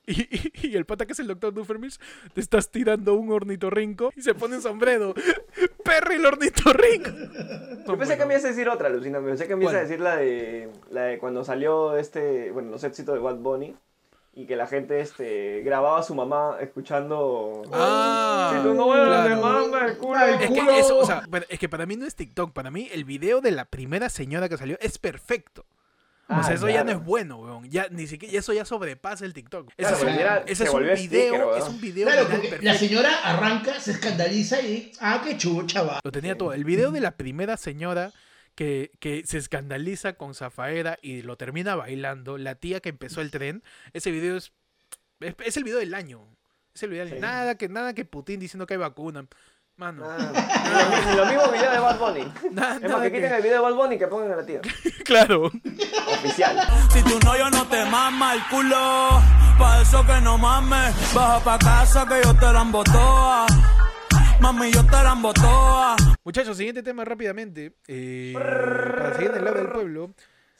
Y, 0.06 0.22
y- 0.22 0.50
y 0.70 0.76
el 0.76 0.84
pata 0.86 1.06
que 1.06 1.12
es 1.12 1.20
el 1.20 1.28
doctor 1.28 1.54
Doofenshmirtz, 1.54 1.98
te 2.34 2.40
estás 2.40 2.68
tirando 2.70 3.14
un 3.14 3.30
ornitorrinco 3.30 4.12
y 4.16 4.22
se 4.22 4.34
pone 4.34 4.56
un 4.56 4.62
sombrero. 4.62 5.14
Perry 5.84 6.16
el 6.16 6.26
ornitorrinco. 6.26 7.10
Yo 7.86 7.96
pensé 7.98 8.18
que 8.18 8.24
me 8.26 8.34
ibas 8.34 8.44
a 8.44 8.48
decir 8.48 8.68
otra, 8.68 8.88
Lucina. 8.88 9.20
Pensé 9.20 9.46
que 9.46 9.54
me 9.56 9.62
ibas 9.64 9.74
a 9.76 9.80
decir 9.80 10.00
la 10.00 10.16
de, 10.16 10.68
la 10.90 11.02
de 11.04 11.18
cuando 11.18 11.44
salió 11.44 11.96
este, 11.96 12.50
bueno, 12.50 12.70
los 12.72 12.82
éxitos 12.84 13.14
de 13.14 13.20
Bad 13.20 13.36
Bunny. 13.36 13.76
Y 14.32 14.46
que 14.46 14.54
la 14.54 14.66
gente 14.68 15.00
este, 15.00 15.60
grababa 15.62 15.98
a 15.98 16.02
su 16.04 16.14
mamá 16.14 16.56
escuchando. 16.60 17.62
Ah, 17.72 18.52
si 18.56 18.62
tú 18.62 18.74
no 18.74 18.86
claro. 18.86 19.36
mama 19.40 19.86
el 19.86 19.96
culo. 19.96 20.24
Es 20.24 20.46
culo. 20.48 20.66
que, 20.66 20.78
eso, 20.78 20.98
o 20.98 21.04
sea, 21.04 21.22
pero 21.30 21.46
es 21.48 21.58
que 21.58 21.68
para 21.68 21.84
mí 21.84 21.96
no 21.96 22.06
es 22.06 22.14
TikTok. 22.14 22.52
Para 22.52 22.70
mí 22.70 22.88
el 22.92 23.04
video 23.04 23.40
de 23.40 23.50
la 23.50 23.64
primera 23.64 24.08
señora 24.08 24.48
que 24.48 24.56
salió 24.56 24.76
es 24.80 24.98
perfecto. 24.98 25.66
O 26.30 26.34
Ah, 26.34 26.42
sea, 26.44 26.54
eso 26.54 26.68
ya 26.68 26.84
no 26.84 26.92
es 26.92 27.04
bueno, 27.04 27.38
weón. 27.38 27.68
Ya, 27.68 27.88
ni 27.90 28.06
siquiera, 28.06 28.38
eso 28.38 28.52
ya 28.52 28.64
sobrepasa 28.64 29.24
el 29.24 29.34
TikTok. 29.34 29.72
Ese 29.76 29.94
Claro, 29.96 30.42
ese 30.46 30.54
se 30.54 30.64
es 30.64 30.70
un 30.70 30.80
video, 30.82 30.96
sticker, 30.96 31.58
es 31.58 31.68
un 31.68 31.80
video 31.80 32.06
Claro, 32.06 32.28
porque 32.28 32.58
la 32.62 32.74
señora 32.74 33.10
arranca, 33.24 33.80
se 33.80 33.90
escandaliza 33.92 34.60
y. 34.62 34.92
Ah, 35.00 35.22
qué 35.24 35.36
chucha 35.36 35.82
va. 35.82 36.00
Lo 36.04 36.12
tenía 36.12 36.38
todo. 36.38 36.52
El 36.52 36.64
video 36.64 36.90
de 36.92 37.00
la 37.00 37.16
primera 37.16 37.56
señora 37.56 38.12
que, 38.54 38.92
que 39.00 39.24
se 39.26 39.38
escandaliza 39.38 40.14
con 40.14 40.34
Zafaera 40.34 40.98
y 41.02 41.22
lo 41.22 41.36
termina 41.36 41.74
bailando, 41.76 42.38
la 42.38 42.54
tía 42.54 42.80
que 42.80 42.88
empezó 42.90 43.20
el 43.20 43.30
tren, 43.30 43.62
ese 43.92 44.10
video 44.10 44.36
es, 44.36 44.52
es, 45.20 45.34
es 45.44 45.56
el 45.56 45.64
video 45.64 45.78
del 45.78 45.94
año. 45.94 46.26
Es 46.74 46.82
el 46.84 46.90
video 46.90 47.04
del 47.04 47.14
Sí. 47.14 47.20
Nada 47.20 47.56
que, 47.56 47.68
nada 47.68 47.94
que 47.94 48.04
Putin 48.04 48.38
diciendo 48.38 48.66
que 48.66 48.74
hay 48.74 48.78
vacuna. 48.78 49.26
Mano. 49.80 50.04
Ah, 50.04 51.06
ni 51.08 51.16
lo 51.16 51.24
mismo 51.24 51.50
video 51.52 51.70
de 51.72 51.78
Bad 51.78 51.98
Bunny. 51.98 52.20
Es 52.82 52.90
más, 52.90 53.00
que 53.00 53.12
quiten 53.12 53.32
el 53.32 53.42
video 53.42 53.56
de 53.56 53.70
Bad 53.70 53.74
Bunny 53.76 53.94
y 53.94 53.98
que 53.98 54.06
pongan 54.08 54.32
a 54.32 54.36
la 54.36 54.44
tía. 54.44 54.60
Claro. 55.04 55.46
Oficial. 55.46 56.60
Si 56.92 57.02
tu 57.02 57.18
novio 57.20 57.48
no 57.48 57.66
te 57.66 57.82
mama 57.86 58.34
el 58.34 58.42
culo, 58.50 59.22
pa' 59.58 59.80
eso 59.80 60.04
que 60.04 60.20
no 60.20 60.36
mames. 60.36 60.94
Baja 61.14 61.40
pa' 61.42 61.58
casa 61.58 62.06
que 62.06 62.20
yo 62.22 62.34
te 62.36 62.52
la 62.52 62.60
embotoa. 62.60 63.46
Mami, 64.40 64.70
yo 64.70 64.84
te 64.84 65.02
la 65.02 65.12
embotoa. 65.12 65.96
Muchachos, 66.24 66.58
siguiente 66.58 66.82
tema 66.82 67.02
rápidamente. 67.06 67.72
Eh, 67.88 68.32
para 68.34 69.14
seguir 69.14 69.30
en 69.30 69.36
el 69.38 69.44
lado 69.46 69.56
del 69.56 69.68
pueblo. 69.70 70.10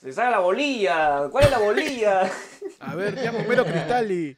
Se 0.01 0.15
saca 0.15 0.31
la 0.31 0.39
bolilla. 0.39 1.29
¿Cuál 1.31 1.45
es 1.45 1.51
la 1.51 1.59
bolilla? 1.59 2.23
A 2.81 2.95
ver, 2.95 3.15
llamo 3.15 3.41
Homero 3.41 3.67
Cristali. 3.67 4.35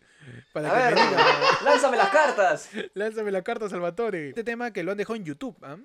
Para 0.52 0.68
A 0.71 0.88
que 0.90 0.94
ver, 0.94 0.94
me 0.94 1.11
diga. 1.11 1.26
lánzame 1.64 1.97
las 1.97 2.09
cartas. 2.11 2.71
Lánzame 2.94 3.30
la 3.30 3.42
carta, 3.42 3.68
Salvatore. 3.68 4.28
Este 4.30 4.44
tema 4.44 4.73
que 4.73 4.82
lo 4.82 4.92
han 4.92 4.99
dejado 4.99 5.16
en 5.16 5.25
YouTube. 5.25 5.56
¿ah? 5.62 5.76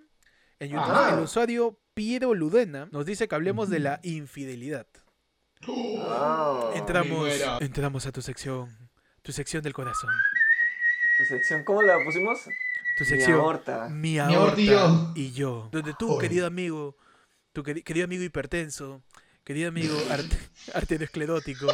En 0.60 0.70
YouTube, 0.70 0.92
Ajá. 0.92 1.14
el 1.14 1.20
usuario 1.22 1.80
Piero 1.94 2.34
Ludena 2.34 2.88
nos 2.92 3.06
dice 3.06 3.28
que 3.28 3.36
hablemos 3.36 3.70
de 3.70 3.80
la 3.80 4.00
infidelidad. 4.04 4.88
Ah, 5.68 6.72
Entramos, 6.76 7.30
entramos 7.60 8.06
a 8.06 8.12
tu 8.12 8.22
sección. 8.22 8.76
Tu 9.22 9.32
sección 9.32 9.62
del 9.64 9.74
corazón. 9.74 10.10
tu 11.18 11.26
sección, 11.26 11.64
¿cómo 11.64 11.82
la 11.82 11.98
pusimos? 12.06 12.40
Tu 12.98 13.04
Mi 13.16 13.24
aorta. 13.34 13.90
Mi 13.90 14.20
aorta 14.20 14.36
aorta 14.38 15.12
y 15.16 15.32
yo. 15.34 15.70
Donde 15.72 15.94
tú, 15.98 16.08
Joder. 16.10 16.22
querido 16.30 16.48
amigo, 16.48 16.96
tu 17.54 17.64
queri- 17.64 17.84
querido 17.84 18.06
amigo 18.06 18.24
hipertenso, 18.24 19.04
querido 19.44 19.70
amigo 19.70 19.96
arte- 20.12 20.38
arteriosclerótico, 20.74 21.68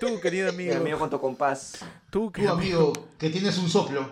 tú, 0.00 0.20
querido 0.20 0.52
Mi 0.52 0.64
amigo, 0.64 0.80
amigo 0.80 0.98
con 0.98 1.10
tu 1.10 1.20
compás. 1.20 1.84
tú, 2.10 2.30
querido 2.32 2.54
amigo, 2.54 2.92
que 3.18 3.30
tienes 3.30 3.58
un 3.58 3.68
soplo. 3.68 4.10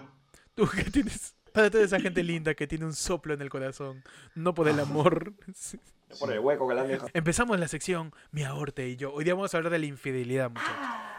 Tú 0.55 0.68
que 0.68 0.85
tienes. 0.85 1.35
Para 1.53 1.70
toda 1.70 1.85
esa 1.85 1.99
gente 1.99 2.22
linda 2.22 2.55
que 2.55 2.66
tiene 2.66 2.85
un 2.85 2.92
soplo 2.94 3.33
en 3.33 3.40
el 3.40 3.49
corazón, 3.49 4.05
no 4.35 4.55
por 4.55 4.68
el 4.68 4.79
amor. 4.79 5.33
Sí. 5.55 5.79
Por 6.20 6.33
el 6.33 6.38
hueco 6.40 6.68
que 6.68 6.75
le 6.75 6.81
han 6.83 6.88
dejado. 6.88 7.11
Empezamos 7.14 7.59
la 7.59 7.66
sección 7.66 8.14
Mi 8.31 8.44
aorta 8.44 8.83
y 8.83 8.96
yo. 8.96 9.12
Hoy 9.12 9.25
día 9.25 9.35
vamos 9.35 9.53
a 9.55 9.57
hablar 9.57 9.72
de 9.72 9.79
la 9.79 9.87
infidelidad, 9.87 10.51
muchachos. 10.51 10.77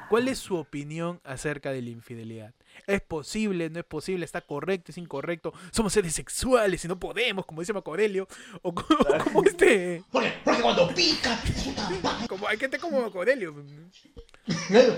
¿Cuál 0.10 0.28
es 0.30 0.38
su 0.40 0.56
opinión 0.56 1.20
acerca 1.24 1.72
de 1.72 1.82
la 1.82 1.90
infidelidad? 1.90 2.54
¿Es 2.86 3.02
posible? 3.02 3.70
¿No 3.70 3.80
es 3.80 3.86
posible? 3.86 4.24
¿Está 4.24 4.42
correcto? 4.42 4.92
¿Es 4.92 4.98
incorrecto? 4.98 5.54
¿Somos 5.72 5.94
seres 5.94 6.14
sexuales 6.14 6.86
y 6.86 6.88
no 6.88 7.00
podemos, 7.00 7.46
como 7.46 7.62
dice 7.62 7.74
Marco 7.74 7.92
Aurelio? 7.92 8.28
¿O 8.62 8.74
como, 8.74 9.00
como 9.24 9.44
este? 9.44 10.04
Porque, 10.12 10.34
porque 10.44 10.62
cuando 10.62 10.88
pica, 10.94 11.38
puta 11.64 11.90
madre. 12.04 12.28
Como, 12.28 12.48
hay 12.48 12.58
gente 12.58 12.78
como 12.80 13.02
Marco 13.02 13.18
Aurelio. 13.20 13.56
Claro, 14.68 14.96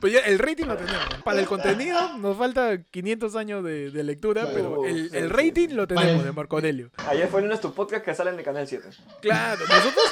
Pues 0.00 0.12
ya 0.12 0.20
el 0.20 0.38
rating 0.38 0.66
lo 0.66 0.76
tenemos. 0.76 1.08
Para 1.24 1.40
el 1.40 1.46
contenido 1.46 2.18
nos 2.18 2.36
falta 2.36 2.80
500 2.82 3.34
años 3.36 3.64
de, 3.64 3.90
de 3.90 4.04
lectura, 4.04 4.42
Claro, 4.42 4.54
pero 4.54 4.84
el, 4.86 5.10
sí, 5.10 5.16
el 5.16 5.24
sí. 5.24 5.28
rating 5.28 5.68
lo 5.70 5.88
tenemos 5.88 6.12
Vale. 6.12 6.24
de 6.24 6.32
Marco 6.32 6.56
Aurelio. 6.56 6.90
Ayer 7.08 7.28
fue 7.28 7.42
uno 7.42 7.54
de 7.54 7.60
tus 7.60 7.72
podcasts 7.72 8.04
que 8.04 8.14
salen 8.14 8.36
de 8.36 8.44
Canal 8.44 8.68
7. 8.68 8.88
Claro, 9.20 9.60
nosotros, 9.60 10.04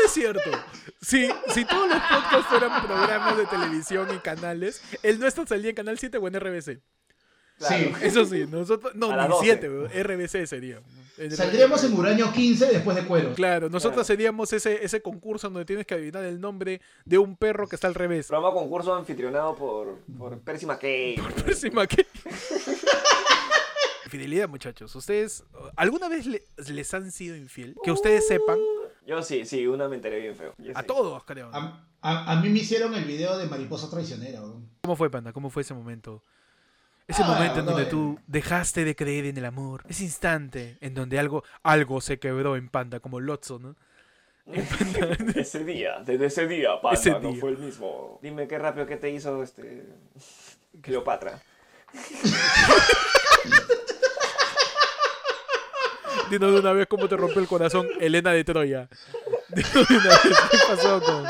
eso 0.00 0.06
es 0.06 0.12
cierto. 0.12 0.50
Si, 1.00 1.28
si 1.54 1.64
todos 1.64 1.88
los 1.88 1.98
podcasts 2.00 2.46
fueran 2.48 2.86
programas 2.86 3.36
de 3.36 3.46
televisión 3.46 4.08
y 4.14 4.18
canales, 4.18 4.82
el 5.02 5.18
nuestro 5.18 5.46
salía 5.46 5.70
en 5.70 5.76
Canal 5.76 5.98
7 5.98 6.18
o 6.18 6.26
en 6.28 6.38
RBC. 6.40 6.80
Sí. 7.58 7.92
Eso 8.00 8.24
sí, 8.24 8.46
nosotros, 8.48 8.94
no, 8.94 9.08
ni 9.14 9.28
12. 9.28 9.44
7, 9.44 9.68
weón, 9.68 9.90
RBC 9.92 10.46
sería. 10.46 10.80
Saldríamos 11.30 11.84
en. 11.84 11.92
Uranio 11.92 12.32
15 12.32 12.66
después 12.68 12.96
de 12.96 13.04
cuero. 13.04 13.34
Claro, 13.34 13.68
nosotros 13.68 13.96
Claro. 13.96 14.04
seríamos 14.06 14.50
ese, 14.54 14.82
ese 14.82 15.02
concurso 15.02 15.50
donde 15.50 15.66
tienes 15.66 15.84
que 15.84 15.92
adivinar 15.92 16.24
el 16.24 16.40
nombre 16.40 16.80
de 17.04 17.18
un 17.18 17.36
perro 17.36 17.68
que 17.68 17.76
está 17.76 17.86
al 17.86 17.94
revés. 17.94 18.28
Programa 18.28 18.54
concurso 18.54 18.94
anfitrionado 18.94 19.54
por, 19.56 19.98
por 20.16 20.38
Percy 20.40 20.64
McKay. 20.64 21.16
Encima 21.46 21.86
que- 21.86 22.06
Fidelidad, 24.08 24.48
muchachos. 24.48 24.94
¿Ustedes 24.96 25.44
alguna 25.76 26.08
vez 26.08 26.26
le- 26.26 26.44
les 26.68 26.94
han 26.94 27.12
sido 27.12 27.36
infiel? 27.36 27.76
Que 27.84 27.92
ustedes 27.92 28.26
sepan. 28.26 28.58
Yo 29.06 29.22
sí, 29.22 29.44
sí, 29.44 29.66
una 29.66 29.88
me 29.88 29.96
enteré 29.96 30.20
bien 30.20 30.36
feo. 30.36 30.54
Yo 30.58 30.72
A 30.76 30.80
sí. 30.82 30.86
todos, 30.86 31.24
creo. 31.24 31.50
A, 31.52 31.84
a- 32.02 32.32
a 32.32 32.40
mí 32.40 32.48
me 32.48 32.60
hicieron 32.60 32.94
el 32.94 33.04
video 33.04 33.36
de 33.38 33.46
mariposa 33.46 33.90
traicionera. 33.90 34.40
¿Cómo 34.82 34.96
fue, 34.96 35.10
Panda? 35.10 35.32
¿Cómo 35.32 35.50
fue 35.50 35.62
ese 35.62 35.74
momento? 35.74 36.22
Ese 37.08 37.22
Ah, 37.24 37.28
momento 37.28 37.58
en 37.60 37.64
no, 37.64 37.72
donde 37.72 37.86
eh. 37.86 37.90
tú 37.90 38.18
dejaste 38.28 38.84
de 38.84 38.94
creer 38.94 39.24
en 39.26 39.36
el 39.36 39.44
amor. 39.44 39.84
Ese 39.88 40.04
instante 40.04 40.78
en 40.80 40.94
donde 40.94 41.18
algo, 41.18 41.42
algo 41.64 42.00
se 42.00 42.18
quebró 42.20 42.54
en 42.56 42.68
Panda, 42.68 43.00
como 43.00 43.18
Lotso, 43.20 43.58
¿no? 43.58 43.74
Ese 45.34 45.64
día, 45.64 46.00
desde 46.04 46.26
ese 46.26 46.46
día, 46.46 46.80
Panda, 46.80 46.98
Ese 46.98 47.10
no 47.12 47.20
día. 47.32 47.40
fue 47.40 47.50
el 47.50 47.58
mismo. 47.58 48.18
Dime 48.22 48.46
qué 48.48 48.58
rápido 48.58 48.86
que 48.86 48.96
te 48.96 49.10
hizo 49.10 49.42
este. 49.42 49.86
Cleopatra. 50.82 51.40
Dinos 56.28 56.52
de 56.52 56.60
una 56.60 56.72
vez 56.72 56.86
cómo 56.88 57.08
te 57.08 57.16
rompió 57.16 57.40
el 57.40 57.46
corazón 57.48 57.86
Elena 58.00 58.32
de 58.32 58.44
Troya. 58.44 58.88
Dinos 59.48 59.88
de 59.88 59.96
una 59.96 60.08
vez 60.08 60.38
qué 60.50 60.58
pasó 60.68 61.00
con... 61.02 61.24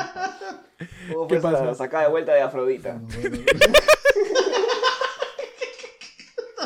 ¿Cómo 1.12 1.28
¿Qué 1.28 1.40
fue 1.40 1.52
pasó? 1.52 1.74
sacada 1.74 2.04
de 2.04 2.10
vuelta 2.10 2.32
de 2.32 2.40
Afrodita? 2.42 2.98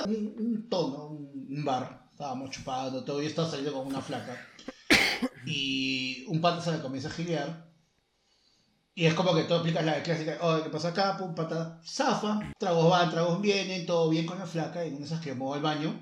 un, 0.06 0.34
un 0.38 0.68
tono, 0.68 1.06
un, 1.08 1.64
bar. 1.64 2.04
Estábamos 2.12 2.50
chupando, 2.50 3.04
todo. 3.04 3.20
Yo 3.20 3.28
estaba 3.28 3.48
saliendo 3.48 3.72
con 3.72 3.86
una 3.86 4.00
flaca. 4.00 4.36
Y 5.46 6.24
un 6.28 6.40
pata 6.40 6.60
se 6.60 6.72
le 6.72 6.80
comienza 6.80 7.08
a 7.08 7.12
gilear. 7.12 7.64
Y 8.94 9.06
es 9.06 9.14
como 9.14 9.34
que 9.34 9.42
tú 9.44 9.54
aplicas 9.54 9.84
la 9.84 10.00
clásica, 10.04 10.38
oye, 10.40 10.62
¿qué 10.62 10.70
pasa 10.70 10.88
acá? 10.88 11.16
Pum, 11.18 11.34
pata, 11.34 11.80
zafa, 11.84 12.38
tragos 12.58 12.88
van, 12.88 13.10
tragos 13.10 13.40
vienen, 13.40 13.86
todo 13.86 14.08
bien 14.08 14.24
con 14.24 14.38
la 14.38 14.46
flaca, 14.46 14.84
y 14.86 14.94
en 14.94 15.02
esas 15.02 15.20
que 15.20 15.34
me 15.34 15.40
voy 15.40 15.56
al 15.56 15.62
baño, 15.64 16.00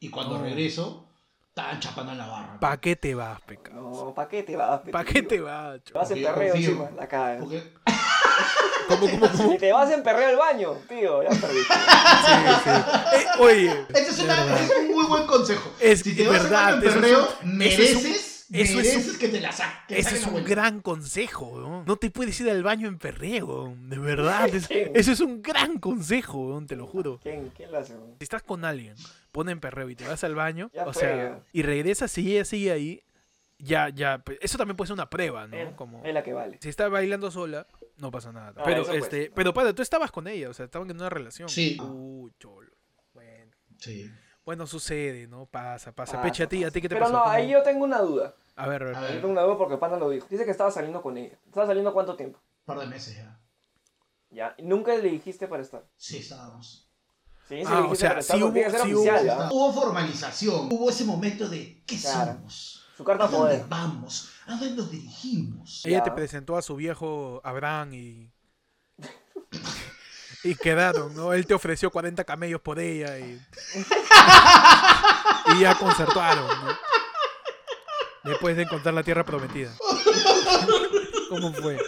y 0.00 0.08
cuando 0.08 0.36
Oh. 0.36 0.42
regreso, 0.42 1.11
estaban 1.54 1.80
chapando 1.80 2.12
en 2.12 2.18
la 2.18 2.26
barra. 2.26 2.58
¿Pa' 2.60 2.76
qué 2.80 2.96
te 2.96 3.14
vas, 3.14 3.40
pecado? 3.42 3.80
No, 4.06 4.14
¿pa' 4.14 4.26
qué 4.26 4.42
te 4.42 4.56
vas? 4.56 4.80
¿Pa' 4.90 5.04
qué 5.04 5.22
te 5.22 5.38
vas? 5.40 5.82
Te 5.84 5.92
vas 5.92 6.10
en 6.10 6.22
perreo 6.22 6.54
encima, 6.54 6.90
la. 6.96 7.36
Porque 7.40 7.62
¿Cómo, 8.88 9.08
cómo, 9.10 9.28
cómo? 9.30 9.52
Si 9.52 9.58
te 9.58 9.72
vas 9.72 9.90
en 9.92 10.02
perreo 10.02 10.28
al 10.30 10.36
baño, 10.36 10.72
tío, 10.88 11.22
ya 11.22 11.28
perdiste. 11.28 11.74
Sí, 11.74 12.32
sí. 12.64 12.70
Eh, 13.16 13.26
oye, 13.38 13.86
Ese 13.90 14.10
es, 14.10 14.18
una- 14.20 14.34
verdad. 14.44 14.60
ese 14.62 14.72
es 14.72 14.78
un 14.80 14.90
muy 14.94 15.06
buen 15.06 15.26
consejo. 15.26 15.70
Es 15.80 16.00
si 16.00 16.16
te 16.16 16.26
vas 16.26 16.42
verdad, 16.42 16.78
eso 16.82 16.88
en 16.96 17.00
perreo, 17.00 17.18
un- 17.20 17.62
eso 17.62 17.82
es 17.82 17.94
un- 17.96 18.02
mereces, 18.02 18.46
eso 18.50 18.80
es 18.80 19.08
un- 19.12 19.18
que 19.18 19.28
te 19.28 19.40
la 19.40 19.52
saquen. 19.52 19.96
Ese 19.98 20.16
es 20.16 20.26
un 20.26 20.42
gran 20.44 20.80
consejo, 20.80 21.58
¿no? 21.60 21.84
No 21.86 21.96
te 21.96 22.10
puedes 22.10 22.38
ir 22.40 22.50
al 22.50 22.62
baño 22.62 22.88
en 22.88 22.98
perreo, 22.98 23.46
weón. 23.46 23.88
de 23.90 23.98
verdad. 23.98 24.48
es-. 24.54 24.68
Eso 24.70 25.12
es 25.12 25.20
un 25.20 25.42
gran 25.42 25.78
consejo, 25.78 26.38
weón, 26.48 26.66
te 26.66 26.76
lo 26.76 26.86
juro. 26.86 27.20
¿Quién, 27.22 27.50
quién 27.54 27.70
lo 27.70 27.78
hace? 27.78 27.92
Si 28.18 28.24
estás 28.24 28.42
con 28.42 28.64
alguien, 28.64 28.96
pone 29.32 29.52
en 29.52 29.60
perreo 29.60 29.88
y 29.90 29.96
te 29.96 30.06
vas 30.06 30.22
al 30.24 30.34
baño, 30.34 30.70
Ya 30.72 30.86
o 30.86 30.92
fue, 30.92 31.02
sea, 31.02 31.16
ya. 31.16 31.42
y 31.52 31.62
regresas 31.62 32.16
y 32.18 32.32
ella 32.34 32.44
sigue 32.44 32.70
ahí, 32.70 33.02
ya, 33.58 33.88
ya, 33.88 34.18
pues, 34.18 34.38
eso 34.42 34.58
también 34.58 34.76
puede 34.76 34.88
ser 34.88 34.94
una 34.94 35.08
prueba, 35.10 35.46
¿no? 35.46 35.56
Es- 35.56 35.74
Como, 35.74 36.04
Es 36.04 36.12
la 36.14 36.22
que 36.22 36.32
vale. 36.32 36.58
si 36.60 36.68
está 36.68 36.88
bailando 36.88 37.30
sola, 37.30 37.66
no 37.96 38.10
pasa 38.10 38.32
nada. 38.32 38.52
Ah, 38.56 38.62
pero, 38.64 38.84
pues. 38.84 39.02
este, 39.02 39.30
pero 39.34 39.52
padre, 39.54 39.72
tú 39.74 39.82
estabas 39.82 40.10
con 40.12 40.28
ella, 40.28 40.50
o 40.50 40.54
sea, 40.54 40.64
estaban 40.66 40.88
en 40.90 40.96
una 40.96 41.08
relación. 41.10 41.48
Sí. 41.48 41.78
Uy, 41.80 42.32
cholo. 42.38 42.72
Bueno. 43.14 43.52
Sí. 43.78 44.10
Bueno, 44.44 44.66
sucede, 44.66 45.28
¿no? 45.28 45.46
Pasa, 45.46 45.92
pasa. 45.92 46.14
Pasa, 46.14 46.22
Peche, 46.22 46.42
a 46.42 46.48
ti, 46.48 46.64
a 46.64 46.70
ti 46.72 46.80
qué 46.80 46.88
te 46.88 46.96
Pero 46.96 47.04
pasó? 47.06 47.12
no, 47.12 47.20
¿Cómo? 47.22 47.30
ahí 47.32 47.48
yo 47.50 47.62
tengo 47.62 47.84
una 47.84 48.00
duda. 48.00 48.34
A 48.56 48.66
ver, 48.68 48.82
a 48.82 48.86
ver. 48.86 48.94
A 48.96 49.00
Yo 49.00 49.06
ver. 49.06 49.16
tengo 49.20 49.28
una 49.32 49.42
duda 49.42 49.56
porque 49.56 49.76
Panda 49.76 49.96
lo 49.98 50.10
dijo. 50.10 50.26
Dice 50.28 50.44
que 50.44 50.50
estaba 50.50 50.70
saliendo 50.72 51.00
con 51.00 51.16
ella. 51.16 51.38
¿Estaba 51.46 51.66
saliendo 51.66 51.92
cuánto 51.92 52.16
tiempo? 52.16 52.38
Un 52.40 52.64
par 52.64 52.78
de 52.80 52.86
meses 52.86 53.14
ya. 53.16 53.38
Ya. 54.30 54.54
¿Y 54.58 54.62
nunca 54.64 54.94
le 54.96 55.08
dijiste 55.10 55.46
para 55.46 55.62
estar? 55.62 55.84
Sí, 55.96 56.18
estábamos. 56.18 56.90
Sí, 57.48 57.56
sí 57.58 57.64
Ah, 57.66 57.86
o 57.88 57.94
sea, 57.94 58.22
sí 58.22 58.32
hubo- 58.42 58.52
sí 58.52 58.94
hubo-. 58.94 59.48
Hubo 59.50 59.72
formalización. 59.72 60.68
Hubo 60.70 60.88
ese 60.90 61.04
momento 61.04 61.48
de 61.48 61.82
¿qué 61.86 61.98
Claro. 62.00 62.32
somos? 62.34 62.84
Su 62.96 63.04
carta 63.04 63.24
¿A 63.24 63.28
dónde 63.28 63.56
poder. 63.56 63.64
vamos? 63.68 64.28
¿A 64.46 64.52
dónde 64.56 64.70
nos 64.76 64.90
dirigimos? 64.90 65.82
Ella 65.84 66.02
te 66.02 66.10
presentó 66.12 66.56
a 66.56 66.62
su 66.62 66.76
viejo 66.76 67.40
Abraham 67.44 67.94
y. 67.94 68.30
y 70.44 70.54
quedaron, 70.56 71.14
¿no? 71.14 71.32
Él 71.32 71.46
te 71.46 71.54
ofreció 71.54 71.90
40 71.90 72.24
camellos 72.24 72.60
por 72.60 72.78
ella 72.78 73.18
y. 73.18 73.40
y 75.56 75.60
ya 75.60 75.74
concertaron, 75.78 76.46
¿no? 76.48 76.78
Después 78.24 78.56
de 78.56 78.62
encontrar 78.62 78.94
la 78.94 79.02
tierra 79.02 79.24
prometida. 79.24 79.74
¿Cómo 81.28 81.52
fue? 81.54 81.78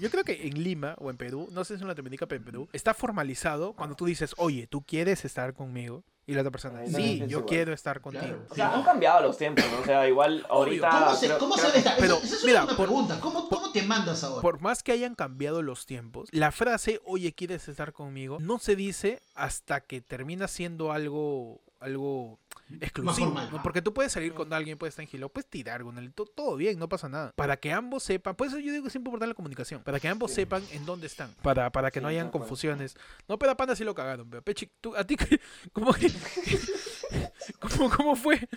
Yo 0.00 0.10
creo 0.10 0.24
que 0.24 0.46
en 0.46 0.62
Lima 0.62 0.94
o 0.98 1.10
en 1.10 1.16
Perú, 1.16 1.48
no 1.52 1.64
sé 1.64 1.76
si 1.76 1.82
en 1.82 1.88
Latinoamérica, 1.88 2.26
pero 2.26 2.38
en 2.38 2.44
Perú, 2.44 2.68
está 2.72 2.94
formalizado 2.94 3.72
cuando 3.74 3.96
tú 3.96 4.06
dices, 4.06 4.34
oye, 4.38 4.66
¿tú 4.66 4.82
quieres 4.82 5.24
estar 5.24 5.54
conmigo? 5.54 6.04
Y 6.28 6.34
la 6.34 6.40
otra 6.40 6.50
persona, 6.50 6.80
Ahí 6.80 6.92
sí, 6.92 7.18
yo 7.20 7.26
igual. 7.26 7.44
quiero 7.46 7.72
estar 7.72 8.00
contigo. 8.00 8.24
Claro. 8.24 8.46
O 8.50 8.54
sea, 8.56 8.74
han 8.74 8.82
cambiado 8.82 9.22
los 9.22 9.38
tiempos, 9.38 9.64
¿no? 9.70 9.78
O 9.78 9.84
sea, 9.84 10.08
igual 10.08 10.44
ahorita... 10.50 10.90
¿Cómo 10.90 11.14
se, 11.14 11.26
creo- 11.26 11.38
cómo 11.38 11.54
creo 11.54 11.70
se 11.70 11.82
que- 11.84 11.90
Pero, 12.00 12.14
esa, 12.16 12.24
esa 12.26 12.34
es 12.36 12.44
mira, 12.44 12.64
una 12.64 12.76
por- 12.76 12.86
pregunta. 12.86 13.20
¿Cómo, 13.20 13.48
¿Cómo 13.48 13.70
te 13.70 13.82
mandas 13.82 14.24
ahora? 14.24 14.42
Por 14.42 14.60
más 14.60 14.82
que 14.82 14.90
hayan 14.90 15.14
cambiado 15.14 15.62
los 15.62 15.86
tiempos, 15.86 16.28
la 16.32 16.50
frase, 16.50 17.00
oye, 17.04 17.32
¿quieres 17.32 17.68
estar 17.68 17.92
conmigo? 17.92 18.38
No 18.40 18.58
se 18.58 18.74
dice 18.74 19.22
hasta 19.36 19.82
que 19.82 20.00
termina 20.00 20.48
siendo 20.48 20.90
algo, 20.90 21.60
algo 21.86 22.38
exclusivo. 22.80 23.30
¿no? 23.52 23.62
Porque 23.62 23.80
tú 23.80 23.94
puedes 23.94 24.12
salir 24.12 24.34
con 24.34 24.52
alguien, 24.52 24.76
puedes 24.76 24.92
estar 24.92 25.02
en 25.04 25.08
gilo, 25.08 25.28
puedes 25.28 25.48
tirar 25.48 25.82
con 25.82 25.96
él, 25.98 26.12
to- 26.12 26.26
todo 26.26 26.56
bien, 26.56 26.78
no 26.78 26.88
pasa 26.88 27.08
nada. 27.08 27.32
Para 27.36 27.56
que 27.56 27.72
ambos 27.72 28.02
sepan, 28.02 28.34
por 28.34 28.48
eso 28.48 28.58
yo 28.58 28.72
digo 28.72 28.82
que 28.82 28.88
es 28.88 28.94
importante 28.96 29.26
la 29.28 29.34
comunicación, 29.34 29.82
para 29.82 30.00
que 30.00 30.08
ambos 30.08 30.32
sepan 30.32 30.62
en 30.72 30.84
dónde 30.84 31.06
están, 31.06 31.32
para, 31.42 31.70
para 31.70 31.90
que 31.90 32.00
no 32.00 32.08
hayan 32.08 32.30
confusiones. 32.30 32.96
No, 33.28 33.38
pero 33.38 33.52
a 33.52 33.56
Panda 33.56 33.76
sí 33.76 33.84
lo 33.84 33.94
cagaron, 33.94 34.28
pero 34.28 34.42
Pechi, 34.42 34.70
tú, 34.80 34.96
a 34.96 35.04
ti, 35.04 35.16
¿cómo, 35.72 35.92
que- 35.94 36.10
cómo, 37.60 37.90
cómo 37.90 38.16
fue? 38.16 38.48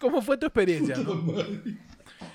¿Cómo 0.00 0.22
fue 0.22 0.36
tu 0.38 0.46
experiencia? 0.46 0.96
no? 0.96 1.14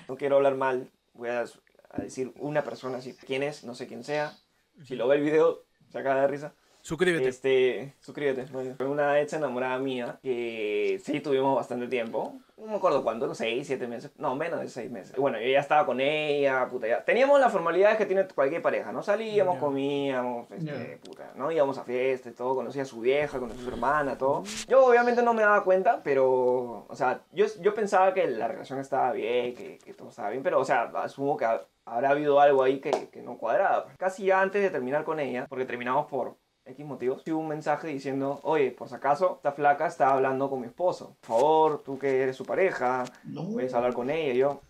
No 0.08 0.16
quiero 0.16 0.36
hablar 0.36 0.56
mal, 0.56 0.90
voy 1.14 1.28
a, 1.30 1.44
a 1.90 2.02
decir 2.02 2.32
una 2.36 2.62
persona 2.64 2.98
así. 2.98 3.14
¿Quién 3.26 3.42
es? 3.42 3.64
No 3.64 3.74
sé 3.74 3.86
quién 3.86 4.04
sea. 4.04 4.36
Si 4.84 4.96
lo 4.96 5.06
ve 5.08 5.16
el 5.16 5.22
video, 5.22 5.64
se 5.90 5.98
acaba 5.98 6.20
de 6.22 6.26
risa. 6.28 6.54
Suscríbete. 6.84 7.26
Este, 7.30 7.94
suscríbete. 7.98 8.44
Fue 8.76 8.86
una 8.86 9.18
ex 9.18 9.32
enamorada 9.32 9.78
mía 9.78 10.18
que 10.22 11.00
sí 11.02 11.20
tuvimos 11.20 11.56
bastante 11.56 11.88
tiempo. 11.88 12.34
No 12.58 12.66
me 12.66 12.74
acuerdo 12.76 13.02
cuánto, 13.02 13.26
no 13.26 13.34
seis, 13.34 13.66
siete 13.66 13.86
meses. 13.88 14.10
No, 14.18 14.34
menos 14.36 14.60
de 14.60 14.68
seis 14.68 14.90
meses. 14.90 15.16
Bueno, 15.16 15.40
yo 15.40 15.48
ya 15.48 15.60
estaba 15.60 15.86
con 15.86 15.98
ella, 15.98 16.68
puta, 16.68 16.86
ya. 16.86 17.02
Teníamos 17.02 17.40
las 17.40 17.50
formalidades 17.50 17.96
que 17.96 18.04
tiene 18.04 18.28
cualquier 18.28 18.60
pareja, 18.60 18.92
¿no? 18.92 19.02
Salíamos, 19.02 19.56
comíamos, 19.58 20.50
este, 20.50 20.98
puta, 21.02 21.32
¿no? 21.36 21.50
Íbamos 21.50 21.78
a 21.78 21.84
fiestas 21.84 22.32
y 22.34 22.36
todo, 22.36 22.54
conocía 22.54 22.82
a 22.82 22.86
su 22.86 23.00
vieja, 23.00 23.38
conocía 23.38 23.62
a 23.62 23.64
su 23.64 23.70
hermana, 23.70 24.18
todo. 24.18 24.42
Yo 24.68 24.84
obviamente 24.84 25.22
no 25.22 25.32
me 25.32 25.40
daba 25.40 25.64
cuenta, 25.64 26.02
pero, 26.04 26.84
o 26.86 26.94
sea, 26.94 27.22
yo, 27.32 27.46
yo 27.62 27.74
pensaba 27.74 28.12
que 28.12 28.26
la 28.26 28.46
relación 28.46 28.78
estaba 28.78 29.10
bien, 29.12 29.54
que, 29.54 29.78
que 29.78 29.94
todo 29.94 30.10
estaba 30.10 30.28
bien, 30.28 30.42
pero, 30.42 30.60
o 30.60 30.64
sea, 30.66 30.82
asumo 30.96 31.38
que 31.38 31.46
ha- 31.46 31.66
habrá 31.86 32.10
habido 32.10 32.40
algo 32.40 32.62
ahí 32.62 32.78
que, 32.80 33.08
que 33.10 33.22
no 33.22 33.38
cuadraba. 33.38 33.86
Casi 33.98 34.30
antes 34.30 34.60
de 34.62 34.68
terminar 34.68 35.04
con 35.04 35.18
ella, 35.18 35.46
porque 35.48 35.64
terminamos 35.64 36.06
por 36.06 36.36
X 36.66 36.86
motivos, 36.86 37.22
tuve 37.24 37.34
un 37.34 37.48
mensaje 37.48 37.88
diciendo, 37.88 38.40
oye, 38.42 38.70
por 38.70 38.88
si 38.88 38.94
acaso, 38.94 39.34
esta 39.36 39.52
flaca 39.52 39.86
está 39.86 40.10
hablando 40.10 40.48
con 40.48 40.60
mi 40.60 40.66
esposo. 40.66 41.14
Por 41.20 41.28
favor, 41.38 41.82
tú 41.84 41.98
que 41.98 42.22
eres 42.22 42.36
su 42.36 42.44
pareja, 42.46 43.04
No. 43.24 43.50
puedes 43.52 43.74
hablar 43.74 43.92
con 43.92 44.08
ella. 44.08 44.32
Y 44.32 44.38
yo, 44.38 44.60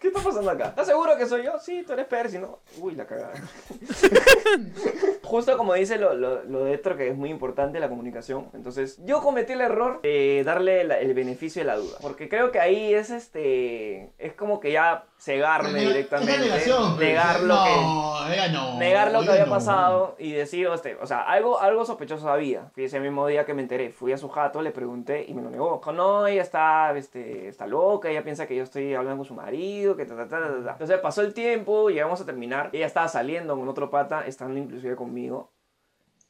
¿qué 0.00 0.08
está 0.08 0.22
pasando 0.22 0.50
acá? 0.50 0.68
¿Estás 0.68 0.86
seguro 0.86 1.16
que 1.18 1.26
soy 1.26 1.44
yo? 1.44 1.58
Sí, 1.58 1.82
tú 1.86 1.92
eres 1.92 2.06
Percy, 2.06 2.38
¿no? 2.38 2.60
Uy, 2.78 2.94
la 2.94 3.06
cagada. 3.06 3.34
Justo 5.22 5.56
como 5.56 5.74
dice 5.74 5.96
lo, 5.98 6.14
lo, 6.14 6.42
lo 6.44 6.64
de 6.64 6.74
Héctor, 6.74 6.96
que 6.96 7.08
es 7.08 7.16
muy 7.16 7.30
importante 7.30 7.78
la 7.78 7.88
comunicación. 7.88 8.48
Entonces, 8.54 8.98
yo 9.04 9.20
cometí 9.20 9.52
el 9.52 9.60
error 9.60 10.00
de 10.02 10.42
darle 10.44 10.84
la- 10.84 10.98
el 10.98 11.12
beneficio 11.14 11.60
de 11.62 11.66
la 11.66 11.76
duda. 11.76 11.98
Porque 12.00 12.28
creo 12.28 12.50
que 12.50 12.58
ahí 12.58 12.94
es 12.94 13.10
este. 13.10 14.12
Es 14.18 14.32
como 14.32 14.60
que 14.60 14.72
ya 14.72 15.04
cegarme 15.20 15.82
Es 15.82 15.88
directamente. 15.88 16.38
negación, 16.38 16.96
pues. 16.96 17.08
negar 17.08 17.40
lo 17.40 17.54
que 17.64 17.76
no, 17.76 18.32
ella 18.32 18.48
no. 18.48 18.78
negar 18.78 19.12
lo 19.12 19.20
que 19.20 19.30
había 19.30 19.44
no. 19.44 19.50
pasado 19.50 20.16
y 20.18 20.32
decir, 20.32 20.66
este, 20.72 20.96
o 20.96 21.06
sea, 21.06 21.20
algo, 21.22 21.60
algo 21.60 21.84
sospechoso 21.84 22.30
había. 22.30 22.70
Fui 22.72 22.84
ese 22.84 23.00
mismo 23.00 23.26
día 23.26 23.44
que 23.44 23.52
me 23.52 23.62
enteré, 23.62 23.90
fui 23.90 24.12
a 24.12 24.18
su 24.18 24.28
jato, 24.30 24.62
le 24.62 24.70
pregunté 24.70 25.26
y 25.28 25.34
me 25.34 25.42
lo 25.42 25.50
negó. 25.50 25.80
No, 25.92 26.26
ella 26.26 26.42
está, 26.42 26.96
este, 26.96 27.48
está 27.48 27.66
loca, 27.66 28.08
ella 28.08 28.24
piensa 28.24 28.46
que 28.46 28.56
yo 28.56 28.62
estoy 28.62 28.94
hablando 28.94 29.18
con 29.18 29.26
su 29.26 29.34
marido, 29.34 29.94
que 29.94 30.06
ta, 30.06 30.16
ta, 30.16 30.26
ta, 30.26 30.40
ta, 30.40 30.64
ta. 30.64 30.72
Entonces 30.72 30.98
pasó 31.00 31.20
el 31.20 31.34
tiempo, 31.34 31.90
llegamos 31.90 32.20
a 32.20 32.24
terminar, 32.24 32.70
ella 32.72 32.86
estaba 32.86 33.08
saliendo 33.08 33.56
con 33.56 33.68
otro 33.68 33.90
pata, 33.90 34.24
estando 34.26 34.58
inclusive 34.58 34.96
conmigo. 34.96 35.50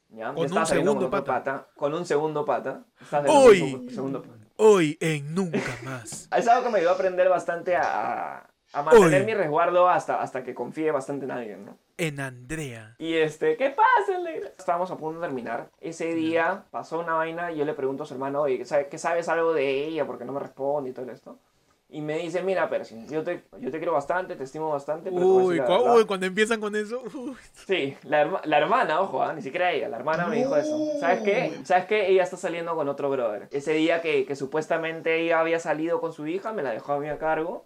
¿Ya? 0.09 0.33
Con 0.33 0.43
estaba 0.43 0.61
un 0.61 0.67
saliendo 0.67 0.91
segundo 0.91 1.09
con 1.09 1.19
otro 1.19 1.33
pata. 1.33 1.67
Con 1.75 1.93
un 1.93 2.05
segundo 2.05 2.43
pata. 2.43 2.83
Pata. 3.09 3.31
Hoy 4.57 4.97
en 4.99 5.33
Nunca 5.33 5.77
Más. 5.83 6.27
Es 6.35 6.47
algo 6.47 6.65
que 6.65 6.69
me 6.69 6.77
ayudó 6.79 6.91
a 6.91 6.93
aprender 6.93 7.29
bastante 7.29 7.75
a, 7.75 8.50
a- 8.73 8.83
mantener 8.83 9.25
mi 9.25 9.33
resguardo 9.33 9.87
hasta, 9.89 10.21
hasta 10.21 10.43
que 10.43 10.53
confíe 10.53 10.91
bastante 10.91 11.25
en 11.25 11.31
alguien, 11.31 11.65
¿no? 11.65 11.77
En 11.97 12.19
Andrea. 12.19 12.95
Y 12.97 13.13
este, 13.15 13.57
¿qué 13.57 13.69
pasa? 13.69 14.19
Estábamos 14.57 14.89
a 14.91 14.97
punto 14.97 15.19
de 15.19 15.27
terminar. 15.27 15.69
Ese 15.79 16.13
día 16.13 16.63
pasó 16.71 16.99
una 16.99 17.13
vaina 17.13 17.51
y 17.51 17.57
yo 17.57 17.65
le 17.65 17.73
pregunto 17.73 18.03
a 18.03 18.05
su 18.05 18.13
hermano, 18.13 18.41
oye, 18.41 18.57
¿qué 18.57 18.65
sabe- 18.65 18.87
¿qué 18.87 18.97
sabes 18.97 19.29
algo 19.29 19.53
de 19.53 19.85
ella? 19.85 20.05
Porque 20.07 20.25
no 20.25 20.31
me 20.33 20.39
responde 20.39 20.89
y 20.89 20.93
todo 20.93 21.11
esto. 21.11 21.37
Y 21.93 21.99
me 21.99 22.17
dice, 22.19 22.41
mira, 22.41 22.69
Percy, 22.69 23.05
yo 23.09 23.21
te, 23.21 23.43
yo 23.59 23.69
te 23.69 23.77
quiero 23.77 23.91
bastante, 23.91 24.37
te 24.37 24.45
estimo 24.45 24.69
bastante. 24.69 25.11
Pero 25.11 25.25
Uy, 25.27 25.55
decir 25.57 25.61
la 25.61 25.65
cu- 25.77 25.83
verdad". 25.83 25.97
uy, 25.97 26.05
cuando 26.05 26.25
empiezan 26.25 26.61
con 26.61 26.73
eso. 26.75 27.03
uy. 27.13 27.35
Sí, 27.67 27.97
la, 28.03 28.21
herma- 28.25 28.41
la 28.45 28.57
hermana, 28.59 29.01
ojo, 29.01 29.21
ah, 29.21 29.33
ni 29.33 29.41
siquiera 29.41 29.71
ella, 29.73 29.89
la 29.89 29.97
hermana 29.97 30.25
me 30.27 30.37
dijo 30.37 30.55
eso. 30.55 30.77
¿Sabes 31.01 31.19
qué? 31.19 31.59
¿Sabes 31.65 31.85
qué? 31.85 32.07
Ella 32.07 32.23
está 32.23 32.37
saliendo 32.37 32.75
con 32.75 32.87
otro 32.87 33.09
brother. 33.09 33.49
Ese 33.51 33.73
día 33.73 34.01
que, 34.01 34.25
que 34.25 34.37
supuestamente 34.37 35.19
ella 35.19 35.41
había 35.41 35.59
salido 35.59 35.99
con 35.99 36.13
su 36.13 36.25
hija, 36.27 36.53
me 36.53 36.63
la 36.63 36.71
dejó 36.71 36.93
a 36.93 36.99
mí 36.99 37.09
a 37.09 37.17
cargo. 37.19 37.65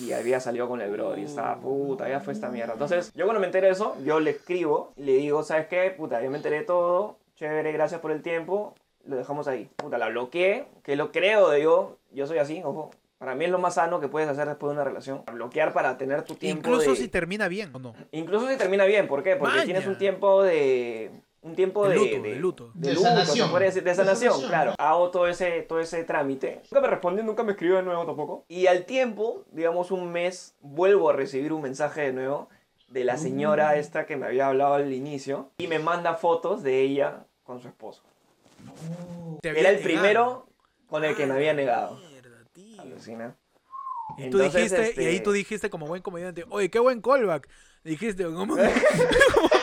Y 0.00 0.12
había 0.12 0.40
salido 0.40 0.68
con 0.68 0.80
el 0.80 0.90
brother 0.90 1.18
y 1.18 1.24
estaba, 1.24 1.56
puta, 1.60 2.08
ya 2.08 2.20
fue 2.20 2.32
esta 2.32 2.48
mierda. 2.48 2.72
Entonces, 2.72 3.12
yo 3.14 3.24
cuando 3.24 3.40
me 3.40 3.46
enteré 3.46 3.66
de 3.66 3.74
eso, 3.74 3.96
yo 4.04 4.20
le 4.20 4.30
escribo 4.30 4.92
y 4.96 5.02
le 5.02 5.12
digo, 5.16 5.42
¿sabes 5.42 5.66
qué? 5.66 5.90
Puta, 5.90 6.22
yo 6.22 6.30
me 6.30 6.38
enteré 6.38 6.60
de 6.60 6.64
todo, 6.64 7.18
chévere, 7.36 7.72
gracias 7.72 8.00
por 8.00 8.10
el 8.10 8.22
tiempo, 8.22 8.74
lo 9.04 9.16
dejamos 9.16 9.48
ahí. 9.48 9.68
Puta, 9.76 9.98
la 9.98 10.08
bloqueé, 10.08 10.66
que 10.82 10.96
lo 10.96 11.12
creo 11.12 11.50
de 11.50 11.62
yo, 11.62 11.98
yo 12.12 12.26
soy 12.26 12.38
así, 12.38 12.62
ojo. 12.64 12.90
Para 13.18 13.36
mí 13.36 13.44
es 13.44 13.52
lo 13.52 13.58
más 13.60 13.74
sano 13.74 14.00
que 14.00 14.08
puedes 14.08 14.28
hacer 14.28 14.48
después 14.48 14.70
de 14.70 14.74
una 14.74 14.84
relación. 14.84 15.22
Bloquear 15.32 15.72
para 15.72 15.96
tener 15.96 16.24
tu 16.24 16.34
tiempo 16.34 16.70
Incluso 16.70 16.90
de... 16.90 16.96
si 16.96 17.06
termina 17.06 17.46
bien 17.46 17.70
o 17.72 17.78
no. 17.78 17.94
Incluso 18.10 18.48
si 18.48 18.56
termina 18.56 18.84
bien, 18.84 19.06
¿por 19.06 19.22
qué? 19.22 19.36
Porque 19.36 19.54
Maña. 19.54 19.64
tienes 19.64 19.86
un 19.86 19.96
tiempo 19.96 20.42
de... 20.42 21.12
Un 21.42 21.56
tiempo 21.56 21.86
De 21.88 21.94
de... 21.94 21.96
luto, 21.96 22.22
de 22.22 22.34
luto. 22.36 22.70
De, 22.74 22.88
De 22.88 22.94
luto, 22.94 23.08
sanación. 23.08 23.46
se 23.46 23.50
podría 23.50 23.66
decir, 23.68 23.82
de 23.82 23.90
De 23.90 23.96
sanación, 23.96 24.32
sanación. 24.32 24.48
claro. 24.48 24.74
Hago 24.78 25.10
todo 25.10 25.26
ese, 25.26 25.62
todo 25.62 25.80
ese 25.80 26.04
trámite. 26.04 26.62
Nunca 26.70 26.80
me 26.80 26.86
respondió, 26.88 27.24
nunca 27.24 27.42
me 27.42 27.52
escribió 27.52 27.76
de 27.76 27.82
nuevo 27.82 28.06
tampoco. 28.06 28.44
Y 28.48 28.68
al 28.68 28.84
tiempo, 28.84 29.44
digamos 29.50 29.90
un 29.90 30.12
mes, 30.12 30.54
vuelvo 30.60 31.10
a 31.10 31.14
recibir 31.14 31.52
un 31.52 31.62
mensaje 31.62 32.02
de 32.02 32.12
nuevo 32.12 32.48
de 32.88 33.04
la 33.04 33.16
señora 33.16 33.76
esta 33.76 34.06
que 34.06 34.16
me 34.16 34.26
había 34.26 34.46
hablado 34.48 34.74
al 34.74 34.92
inicio. 34.92 35.50
Y 35.58 35.66
me 35.66 35.78
manda 35.80 36.14
fotos 36.14 36.62
de 36.62 36.80
ella 36.80 37.24
con 37.42 37.60
su 37.60 37.66
esposo. 37.68 38.02
Había 39.42 39.60
Era 39.60 39.70
el 39.70 39.76
negado. 39.76 39.82
primero 39.82 40.46
con 40.86 41.04
el 41.04 41.16
que 41.16 41.26
me 41.26 41.34
había 41.34 41.54
negado. 41.54 41.96
Mierda, 41.96 42.44
tío. 42.52 42.80
Alucina. 42.80 43.34
Y 44.18 44.28
tú 44.30 44.38
Entonces, 44.38 44.54
dijiste, 44.54 44.82
este- 44.90 45.02
y 45.02 45.06
ahí 45.06 45.20
tú 45.20 45.32
dijiste 45.32 45.70
como 45.70 45.86
buen 45.86 46.02
comediante, 46.02 46.44
oye, 46.50 46.70
qué 46.70 46.78
buen 46.78 47.00
callback. 47.00 47.48
Dijiste, 47.82 48.24
¿cómo? 48.26 48.56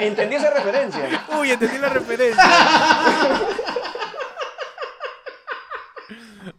Entendí 0.00 0.36
esa 0.36 0.50
referencia. 0.50 1.24
Uy, 1.38 1.50
entendí 1.50 1.78
la 1.78 1.88
referencia. 1.88 2.42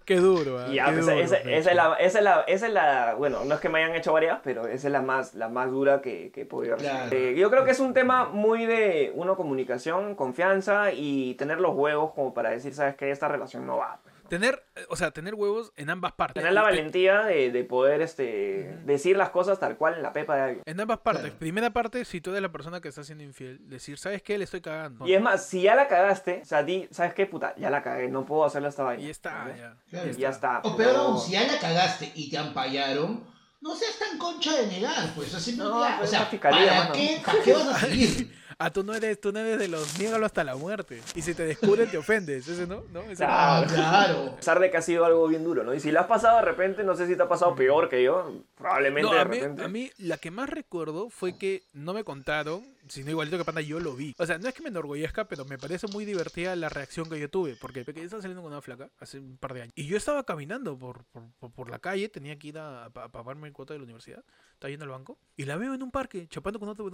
qué 0.06 0.18
duro, 0.18 0.70
Y 0.70 0.76
ya, 0.76 0.86
qué 0.86 0.92
pues, 0.94 1.06
duro, 1.06 1.18
esa, 1.18 1.38
es 1.38 1.66
la, 1.76 1.94
esa, 1.96 2.18
es 2.20 2.24
la, 2.24 2.42
esa 2.42 2.68
es 2.68 2.74
la, 2.74 3.16
bueno, 3.18 3.44
no 3.46 3.56
es 3.56 3.62
que 3.62 3.70
me 3.70 3.82
hayan 3.84 3.96
hecho 3.96 4.14
varias, 4.14 4.40
pero 4.44 4.68
esa 4.68 4.88
es 4.88 4.92
la 4.92 5.02
más, 5.02 5.36
la 5.36 5.48
más 5.48 5.72
dura 5.72 6.02
que, 6.02 6.32
que 6.32 6.42
he 6.42 6.46
podido 6.46 6.76
recibir. 6.76 6.96
Claro. 6.96 7.16
Eh, 7.16 7.36
yo 7.36 7.50
creo 7.50 7.66
que 7.66 7.72
es 7.72 7.80
un 7.80 7.94
tema 7.94 8.26
muy 8.26 8.66
de, 8.66 9.12
uno, 9.16 9.36
comunicación, 9.36 10.16
confianza 10.16 10.92
y 10.92 11.36
tener 11.36 11.60
los 11.60 11.76
huevos 11.76 12.12
como 12.14 12.34
para 12.34 12.50
decir, 12.50 12.74
sabes 12.74 12.96
que 12.96 13.12
esta 13.12 13.28
relación 13.28 13.66
no 13.66 13.78
va. 13.78 14.00
Pues, 14.32 14.42
¿no? 14.42 14.48
Tener, 14.48 14.64
eh, 14.76 14.86
o 14.90 14.96
sea, 14.96 15.12
tener 15.12 15.36
huevos 15.36 15.72
en 15.76 15.90
ambas 15.90 16.14
partes. 16.14 16.42
Tener 16.42 16.54
la 16.54 16.62
valentía 16.62 17.24
de, 17.24 17.52
de 17.52 17.64
poder 17.64 18.02
este, 18.02 18.78
decir 18.86 19.18
las 19.18 19.30
cosas 19.30 19.60
tal 19.60 19.78
cual 19.78 19.96
en 19.96 20.04
la 20.04 20.14
pepa 20.14 20.36
de 20.36 20.42
alguien. 20.42 20.64
En 20.66 20.80
ambas 20.80 21.00
partes. 21.00 21.32
Primera 21.32 21.70
parte, 21.72 22.06
si 22.06 22.22
tú 22.22 22.32
eres 22.32 22.42
la 22.42 22.52
persona 22.52 22.82
que 22.82 22.88
está 22.90 23.04
siendo 23.04 23.24
infiel, 23.24 23.60
decir, 23.70 23.98
¿sabes 23.98 24.22
qué? 24.22 24.38
Le 24.38 24.46
estoy 24.46 24.62
cagando. 24.62 25.06
Y 25.08 25.14
es 25.14 25.22
más, 25.22 25.46
si 25.46 25.62
ya 25.64 25.76
la 25.76 25.88
cagaste, 25.88 26.42
o 26.44 26.46
sea, 26.46 26.64
di, 26.64 26.88
¿sabes 26.92 27.14
qué? 27.14 27.26
Puta, 27.26 27.54
ya 27.58 27.70
la 27.70 27.84
cagué, 27.84 28.08
no 28.08 28.26
puedo 28.26 28.46
hacerle 28.46 28.70
esta 28.70 28.84
vaina. 28.84 29.04
Y 29.04 29.10
está, 29.10 29.54
ya. 29.58 29.78
Claro. 29.90 30.10
Y 30.10 30.14
ya 30.16 30.30
está. 30.30 30.60
O 30.64 30.76
peor 30.76 30.94
No. 30.94 31.00
aún, 31.02 31.20
si 31.20 31.34
ya 31.34 31.44
la 31.46 31.60
cagaste 31.60 32.12
y 32.16 32.30
te 32.30 32.38
ampallaron, 32.38 33.24
no 33.62 33.76
seas 33.76 34.00
tan 34.00 34.18
concha 34.18 34.56
de 34.60 34.68
negar, 34.68 35.14
pues. 35.16 35.34
Así 35.36 35.56
No, 35.56 35.88
ya, 35.88 35.96
o 35.96 35.98
pues, 36.00 36.10
sea, 36.10 36.22
la 36.22 36.26
fiscalía, 36.26 36.78
¿para 36.78 36.92
qué, 36.94 37.22
¿para 37.26 37.42
qué 37.44 37.54
vas 37.54 37.68
a 37.68 37.80
seguir? 37.80 38.41
Ah, 38.64 38.72
tú 38.72 38.84
no 38.84 38.94
eres, 38.94 39.20
tú 39.20 39.32
no 39.32 39.40
eres 39.40 39.58
de 39.60 39.68
los 39.68 39.98
niégalo 40.00 40.26
hasta 40.26 40.44
la 40.44 40.56
muerte. 40.56 41.02
Y 41.16 41.22
si 41.22 41.34
te 41.34 41.44
descubren, 41.46 41.90
te 41.90 41.98
ofendes. 41.98 42.48
Ese 42.48 42.68
no, 42.68 42.84
¿no? 42.94 43.02
Ese 43.04 43.26
Claro. 43.26 43.68
no. 43.68 43.74
Claro. 43.74 44.30
A 44.34 44.36
pesar 44.38 44.60
de 44.60 44.70
que 44.70 44.78
ha 44.78 44.82
sido 44.82 45.04
algo 45.06 45.28
bien 45.28 45.44
duro, 45.44 45.64
¿no? 45.64 45.74
Y 45.74 45.80
si 45.80 45.92
la 45.92 46.02
has 46.02 46.08
pasado 46.08 46.38
de 46.38 46.44
repente, 46.44 46.84
no 46.84 46.96
sé 46.96 47.08
si 47.08 47.16
te 47.16 47.24
ha 47.24 47.28
pasado 47.28 47.56
peor 47.56 47.90
que 47.90 48.04
yo. 48.04 48.32
Probablemente 48.58 49.10
No, 49.10 49.14
de 49.16 49.20
a 49.22 49.26
mí, 49.26 49.40
repente. 49.40 49.64
a 49.64 49.68
mí 49.68 49.92
la 49.98 50.18
que 50.18 50.30
más 50.32 50.50
recuerdo 50.50 51.10
fue 51.10 51.38
que 51.38 51.64
no 51.74 51.94
me 51.94 52.04
contaron, 52.04 52.64
sino 52.88 53.10
igualito 53.10 53.38
que 53.38 53.46
Panda, 53.46 53.62
yo 53.62 53.80
lo 53.80 53.96
vi. 53.96 54.14
O 54.18 54.26
sea, 54.26 54.38
no 54.38 54.48
es 54.48 54.54
que 54.54 54.62
me 54.62 54.70
enorgullezca, 54.70 55.26
pero 55.26 55.46
me 55.46 55.58
parece 55.58 55.88
muy 55.88 56.06
divertida 56.06 56.56
la 56.56 56.70
reacción 56.70 57.10
que 57.10 57.20
yo 57.20 57.30
tuve. 57.30 57.56
Porque, 57.56 57.84
porque 57.84 58.02
yo 58.02 58.06
estaba 58.06 58.22
saliendo 58.22 58.42
con 58.44 58.52
una 58.52 58.62
flaca 58.62 58.90
hace 59.00 59.18
un 59.20 59.38
par 59.38 59.54
de 59.54 59.62
años. 59.64 59.74
Y 59.76 59.88
yo 59.88 59.98
estaba 59.98 60.24
caminando 60.24 60.78
por, 60.78 61.04
por, 61.06 61.24
por- 61.40 61.52
por 61.52 61.70
la 61.70 61.80
calle, 61.80 62.10
tenía 62.10 62.38
que 62.38 62.48
ir 62.50 62.58
a, 62.60 62.84
a, 62.84 62.86
a 62.86 63.10
pagarme 63.10 63.48
el 63.48 63.54
cuota 63.54 63.74
de 63.74 63.80
la 63.80 63.86
universidad. 63.86 64.24
Estaba 64.54 64.70
yendo 64.70 64.86
al 64.86 64.92
banco. 64.92 65.18
Y 65.36 65.46
la 65.46 65.56
veo 65.58 65.74
en 65.74 65.82
un 65.82 65.90
parque, 65.92 66.28
chapando 66.28 66.60
con 66.60 66.70
otro 66.70 66.86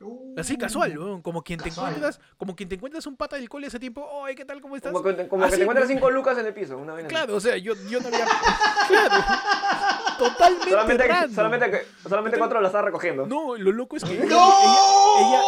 brother. 0.00 0.40
Así 0.40 0.56
casual, 0.56 0.98
weón, 0.98 1.22
como 1.22 1.42
quien 1.42 1.58
Casual. 1.60 1.92
te 1.92 1.96
encuentras, 1.98 2.20
como 2.38 2.56
quien 2.56 2.68
te 2.68 2.74
encuentras 2.76 3.06
un 3.06 3.16
pata 3.16 3.36
del 3.36 3.48
cole 3.48 3.66
hace 3.66 3.78
tiempo, 3.78 4.04
oye, 4.04 4.34
¿qué 4.34 4.44
tal? 4.44 4.60
¿Cómo 4.60 4.74
estás? 4.76 4.92
Como 4.92 5.04
que, 5.04 5.28
como 5.28 5.42
que 5.42 5.48
Así, 5.48 5.56
te 5.58 5.62
encuentras 5.62 5.88
cinco 5.88 6.10
lucas 6.10 6.38
en 6.38 6.46
el 6.46 6.54
piso. 6.54 6.76
Una 6.78 6.94
así. 6.94 7.04
Claro, 7.04 7.36
o 7.36 7.40
sea, 7.40 7.56
yo, 7.56 7.74
yo 7.88 8.00
no 8.00 8.08
había. 8.08 8.26
claro. 8.88 9.24
Totalmente. 10.18 10.70
Solamente, 10.70 11.34
solamente, 11.34 11.70
que- 11.70 12.08
solamente 12.08 12.38
cuatro 12.38 12.60
la 12.60 12.66
estás 12.68 12.84
recogiendo. 12.84 13.26
No, 13.26 13.56
lo 13.56 13.72
loco 13.72 13.96
es 13.96 14.04
que. 14.04 14.14
ella- 14.14 14.24
¡No! 14.26 14.52
ella- 15.18 15.42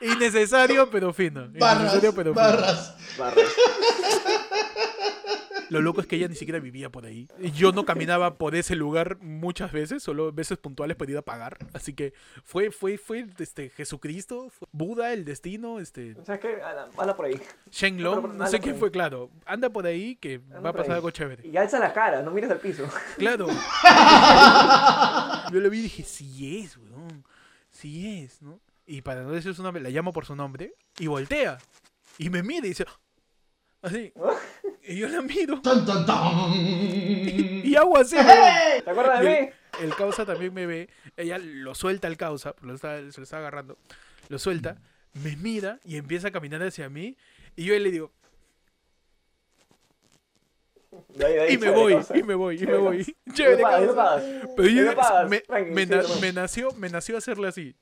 Innecesario, 0.00 0.90
pero 0.90 1.12
fino. 1.12 1.48
Barras, 1.58 1.80
Innecesario, 1.94 2.14
pero 2.14 2.32
fino. 2.34 2.44
barras. 2.44 2.94
Barras. 3.18 3.44
Lo 5.70 5.80
loco 5.80 6.00
es 6.00 6.06
que 6.06 6.16
ella 6.16 6.28
ni 6.28 6.34
siquiera 6.34 6.58
vivía 6.60 6.90
por 6.90 7.06
ahí. 7.06 7.28
Y 7.38 7.50
Yo 7.52 7.72
no 7.72 7.84
caminaba 7.84 8.34
por 8.34 8.54
ese 8.54 8.76
lugar 8.76 9.18
muchas 9.20 9.72
veces, 9.72 10.02
solo 10.02 10.32
veces 10.32 10.58
puntuales 10.58 10.96
para 10.96 11.10
ir 11.10 11.16
a 11.18 11.22
pagar. 11.22 11.58
Así 11.72 11.94
que 11.94 12.12
fue, 12.44 12.70
fue, 12.70 12.98
fue 12.98 13.26
este, 13.38 13.70
Jesucristo, 13.70 14.50
fue 14.50 14.68
Buda, 14.72 15.12
el 15.12 15.24
destino, 15.24 15.80
este, 15.80 16.14
¿Sabes 16.24 16.40
qué? 16.40 16.62
Anda, 16.62 16.88
anda 16.98 17.16
por 17.16 17.26
ahí. 17.26 17.40
Shenlong, 17.70 18.22
pero- 18.22 18.34
no 18.34 18.46
sé 18.46 18.60
quién 18.60 18.76
fue, 18.76 18.90
claro. 18.90 19.30
Anda 19.46 19.70
por 19.70 19.86
ahí 19.86 20.16
que 20.16 20.34
Anda 20.46 20.60
va 20.60 20.70
a 20.70 20.72
pasar 20.72 20.96
algo 20.96 21.10
chévere. 21.10 21.46
Y 21.46 21.56
alza 21.56 21.78
la 21.78 21.92
cara, 21.92 22.22
no 22.22 22.30
mires 22.30 22.50
al 22.50 22.58
piso. 22.58 22.88
Claro. 23.18 23.46
Yo 25.52 25.60
lo 25.60 25.70
vi 25.70 25.78
y 25.78 25.82
dije, 25.82 26.02
sí 26.02 26.58
es, 26.64 26.76
weón. 26.76 27.24
Sí 27.70 28.22
es, 28.22 28.40
¿no? 28.42 28.60
Y 28.86 29.02
para 29.02 29.22
no 29.22 29.30
decir 29.32 29.54
su 29.54 29.62
nombre, 29.62 29.82
la 29.82 29.90
llamo 29.90 30.12
por 30.12 30.26
su 30.26 30.36
nombre 30.36 30.74
y 30.98 31.06
voltea. 31.06 31.58
Y 32.18 32.30
me 32.30 32.42
mira 32.42 32.66
y 32.66 32.70
dice, 32.70 32.84
así. 33.84 34.12
Y 34.86 34.96
yo 34.98 35.08
la 35.08 35.22
miro. 35.22 35.60
Tan, 35.62 35.84
tan, 35.86 36.04
tan. 36.06 36.52
Y 36.54 37.74
hago 37.76 37.98
así. 37.98 38.16
¿Te 38.84 38.90
acuerdas 38.90 39.20
de 39.20 39.26
Y 39.26 39.28
mí? 39.28 39.50
el, 39.80 39.84
el 39.90 39.94
causa 39.96 40.24
también 40.26 40.52
me 40.54 40.66
ve. 40.66 40.88
Ella 41.16 41.38
lo 41.38 41.74
suelta 41.74 42.08
el 42.08 42.16
causa, 42.16 42.54
lo 42.62 42.74
está- 42.74 42.98
se 43.10 43.18
lo 43.20 43.24
está 43.24 43.38
agarrando. 43.38 43.78
Lo 44.28 44.38
suelta, 44.38 44.78
me 45.22 45.36
mira 45.36 45.80
y 45.84 45.96
empieza 45.96 46.28
a 46.28 46.30
caminar 46.30 46.62
hacia 46.62 46.88
mí. 46.88 47.16
Y 47.56 47.64
yo 47.66 47.78
le 47.78 47.90
digo, 47.90 48.10
De 51.08 51.26
ahí, 51.26 51.32
de 51.34 51.40
ahí, 51.42 51.54
y 51.54 51.58
me 51.58 51.70
voy, 51.70 51.98
y 52.14 52.22
me 52.22 52.34
voy, 52.34 52.62
y 52.62 52.66
me 52.66 52.76
voy. 52.76 52.96
Y 53.00 53.00
y. 53.02 53.14
Pero 54.56 54.68
Y 54.68 54.74
yo 54.74 54.82
me, 55.28 55.42
hermano. 55.48 56.14
me 56.20 56.32
nació, 56.32 56.72
me 56.72 56.88
nació 56.88 57.16
hacerle 57.18 57.48
así. 57.48 57.74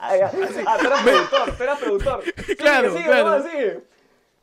Ah. 0.00 0.30
Ah, 0.66 0.76
tú 0.80 0.86
eras 0.86 1.02
productor, 1.02 1.56
tú 1.56 1.62
eras 1.62 1.78
productor. 1.78 2.24
Claro, 2.58 2.92
sigue, 2.92 3.04
claro. 3.04 3.34
hermano, 3.34 3.50
sigue. 3.50 3.84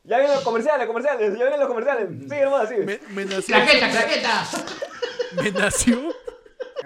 Ya 0.04 0.18
vienen 0.18 0.34
los 0.36 0.44
comerciales, 0.44 0.86
comerciales, 0.86 1.32
ya 1.32 1.38
vienen 1.44 1.58
los 1.60 1.68
comerciales. 1.68 2.08
Sigue, 2.22 2.38
hermano, 2.38 2.66
sigue. 2.68 2.84
Me, 2.84 3.00
me 3.14 3.24
nació. 3.24 3.54
¡Claqueta, 3.56 3.90
claqueta! 3.90 4.44
Me 5.42 5.50
nació. 5.50 6.00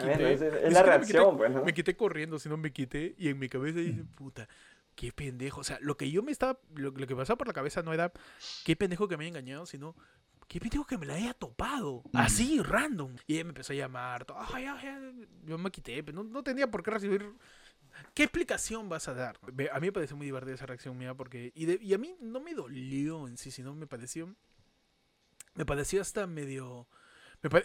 Quité. 0.00 0.32
es, 0.32 0.40
la 0.72 0.80
me 0.80 0.82
reacción, 0.82 1.24
quité- 1.34 1.36
pues, 1.36 1.50
¿no? 1.50 1.64
Me 1.64 1.74
quité 1.74 1.96
corriendo, 1.96 2.38
sino 2.38 2.56
me 2.56 2.72
quité 2.72 3.14
y 3.18 3.28
en 3.28 3.38
mi 3.38 3.48
cabeza 3.50 3.80
dije, 3.80 4.02
puta, 4.16 4.48
qué 4.94 5.12
pendejo. 5.12 5.60
O 5.60 5.64
sea, 5.64 5.76
lo 5.82 5.96
que 5.96 6.10
yo 6.10 6.22
me 6.22 6.32
estaba, 6.32 6.58
lo, 6.74 6.90
lo 6.90 7.06
que 7.06 7.14
pasaba 7.14 7.36
por 7.36 7.46
la 7.46 7.52
cabeza 7.52 7.82
no 7.82 7.92
era 7.92 8.10
qué 8.64 8.76
pendejo 8.76 9.08
que 9.08 9.16
me 9.18 9.24
haya 9.24 9.28
engañado, 9.28 9.66
sino 9.66 9.94
qué 10.48 10.58
pendejo 10.58 10.86
que 10.86 10.96
me 10.96 11.04
la 11.06 11.14
haya 11.14 11.34
topado. 11.34 12.02
Así, 12.14 12.62
random. 12.62 13.16
Y 13.26 13.34
ella 13.34 13.44
me 13.44 13.50
empezó 13.50 13.72
a 13.74 13.76
llamar. 13.76 14.24
todo, 14.24 14.38
Ay, 14.54 14.64
ay, 14.64 14.86
ay. 14.88 15.28
Yo 15.44 15.58
me 15.58 15.70
quité, 15.70 16.02
pero 16.02 16.22
no, 16.22 16.30
no 16.30 16.42
tenía 16.42 16.70
por 16.70 16.82
qué 16.82 16.92
recibir. 16.92 17.30
¿Qué 18.14 18.22
explicación 18.24 18.88
vas 18.88 19.08
a 19.08 19.14
dar? 19.14 19.38
A 19.72 19.80
mí 19.80 19.86
me 19.88 19.92
pareció 19.92 20.16
muy 20.16 20.26
divertida 20.26 20.54
esa 20.54 20.66
reacción 20.66 20.96
mía 20.98 21.14
porque... 21.14 21.52
Y, 21.54 21.66
de- 21.66 21.78
y 21.82 21.94
a 21.94 21.98
mí 21.98 22.14
no 22.20 22.40
me 22.40 22.54
dolió 22.54 23.26
en 23.28 23.36
sí, 23.36 23.50
sino 23.50 23.74
me 23.74 23.86
pareció... 23.86 24.34
Me 25.54 25.64
pareció 25.66 26.00
hasta 26.00 26.26
medio... 26.26 26.86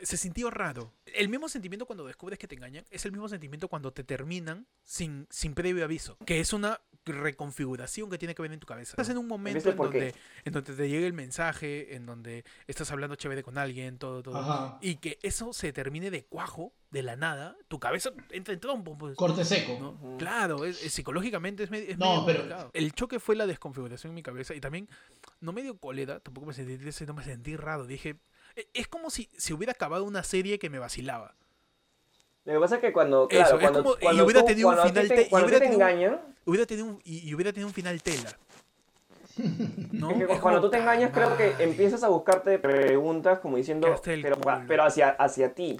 se 0.03 0.17
sintió 0.17 0.49
raro. 0.49 0.93
El 1.05 1.29
mismo 1.29 1.49
sentimiento 1.49 1.85
cuando 1.85 2.05
descubres 2.05 2.39
que 2.39 2.47
te 2.47 2.55
engañan 2.55 2.85
es 2.91 3.05
el 3.05 3.11
mismo 3.11 3.27
sentimiento 3.29 3.67
cuando 3.67 3.91
te 3.91 4.03
terminan 4.03 4.67
sin, 4.83 5.27
sin 5.29 5.53
previo 5.53 5.83
aviso. 5.83 6.17
Que 6.25 6.39
es 6.39 6.53
una 6.53 6.79
reconfiguración 7.05 8.09
que 8.09 8.17
tiene 8.17 8.33
que 8.35 8.41
ver 8.41 8.51
en 8.51 8.59
tu 8.59 8.67
cabeza. 8.67 8.91
Estás 8.91 9.09
en 9.09 9.17
un 9.17 9.27
momento 9.27 9.57
¿Viste 9.57 9.69
en 9.71 9.77
donde, 9.77 10.15
en 10.45 10.53
donde 10.53 10.73
te 10.75 10.89
llega 10.89 11.05
el 11.05 11.13
mensaje, 11.13 11.95
en 11.95 12.05
donde 12.05 12.45
estás 12.67 12.91
hablando 12.91 13.15
chévere 13.15 13.43
con 13.43 13.57
alguien, 13.57 13.97
todo, 13.97 14.23
todo. 14.23 14.37
Ajá. 14.37 14.77
Y 14.81 14.95
que 14.95 15.19
eso 15.21 15.53
se 15.53 15.71
termine 15.73 16.09
de 16.11 16.25
cuajo, 16.25 16.73
de 16.91 17.03
la 17.03 17.15
nada, 17.15 17.55
tu 17.67 17.79
cabeza 17.79 18.11
entra 18.31 18.53
en 18.53 18.59
trompo. 18.59 18.97
Pues, 18.97 19.15
Corte 19.17 19.43
seco. 19.43 19.77
¿no? 19.79 20.17
Claro, 20.17 20.65
es- 20.65 20.81
es- 20.83 20.93
psicológicamente 20.93 21.63
es, 21.63 21.69
medio- 21.69 21.89
es 21.89 21.97
No, 21.97 22.05
medio 22.11 22.25
pero- 22.25 22.39
complicado. 22.39 22.71
El 22.73 22.93
choque 22.93 23.19
fue 23.19 23.35
la 23.35 23.45
desconfiguración 23.45 24.11
en 24.11 24.15
mi 24.15 24.23
cabeza 24.23 24.55
y 24.55 24.61
también 24.61 24.87
no 25.41 25.51
me 25.51 25.61
dio 25.61 25.77
cólera, 25.77 26.19
tampoco 26.21 26.47
me 26.47 26.53
sentí 26.53 27.05
no 27.05 27.13
me 27.13 27.23
sentí 27.23 27.55
raro. 27.57 27.85
Dije, 27.85 28.15
es 28.73 28.87
como 28.87 29.09
si 29.09 29.29
se 29.37 29.53
hubiera 29.53 29.71
acabado 29.73 30.03
una 30.03 30.23
serie 30.23 30.59
que 30.59 30.69
me 30.69 30.79
vacilaba. 30.79 31.35
Lo 32.45 32.53
que 32.53 32.59
pasa 32.59 32.75
es 32.75 32.81
que 32.81 32.93
cuando, 32.93 33.27
Eso, 33.29 33.29
claro, 33.29 33.55
es 33.55 33.61
cuando, 33.71 33.97
y 33.99 34.03
cuando 34.03 34.23
hubiera 34.25 34.39
tú- 34.41 34.45
tenido 34.47 34.69
un 34.69 34.75
cuando 34.75 34.89
final 34.93 35.07
te- 35.07 35.15
te- 35.15 35.21
y 35.23 35.29
cuando 35.29 35.47
hubiera 35.47 35.59
te 35.59 35.65
tenido 35.65 35.85
un- 35.85 35.91
engañan, 35.91 36.21
Hubiera 36.45 36.65
tenido 36.67 36.85
un, 36.87 37.01
y, 37.03 37.27
y 37.29 37.33
hubiera 37.33 37.51
tenido 37.51 37.67
un 37.67 37.73
final 37.73 38.03
tela. 38.03 38.37
¿No? 39.91 40.11
es 40.11 40.17
que 40.17 40.23
Es 40.23 40.27
cuando 40.39 40.59
como, 40.59 40.61
tú 40.61 40.69
te 40.69 40.77
engañas 40.77 41.11
creo 41.13 41.35
que 41.35 41.49
"Puta 41.49 41.63
empiezas 41.63 42.03
a 42.03 42.07
buscarte 42.09 42.57
preguntas 42.59 43.39
como 43.39 43.57
diciendo, 43.57 43.99
pero, 44.03 44.37
pero 44.67 44.83
hacia, 44.83 45.09
hacia 45.09 45.53
ti. 45.53 45.79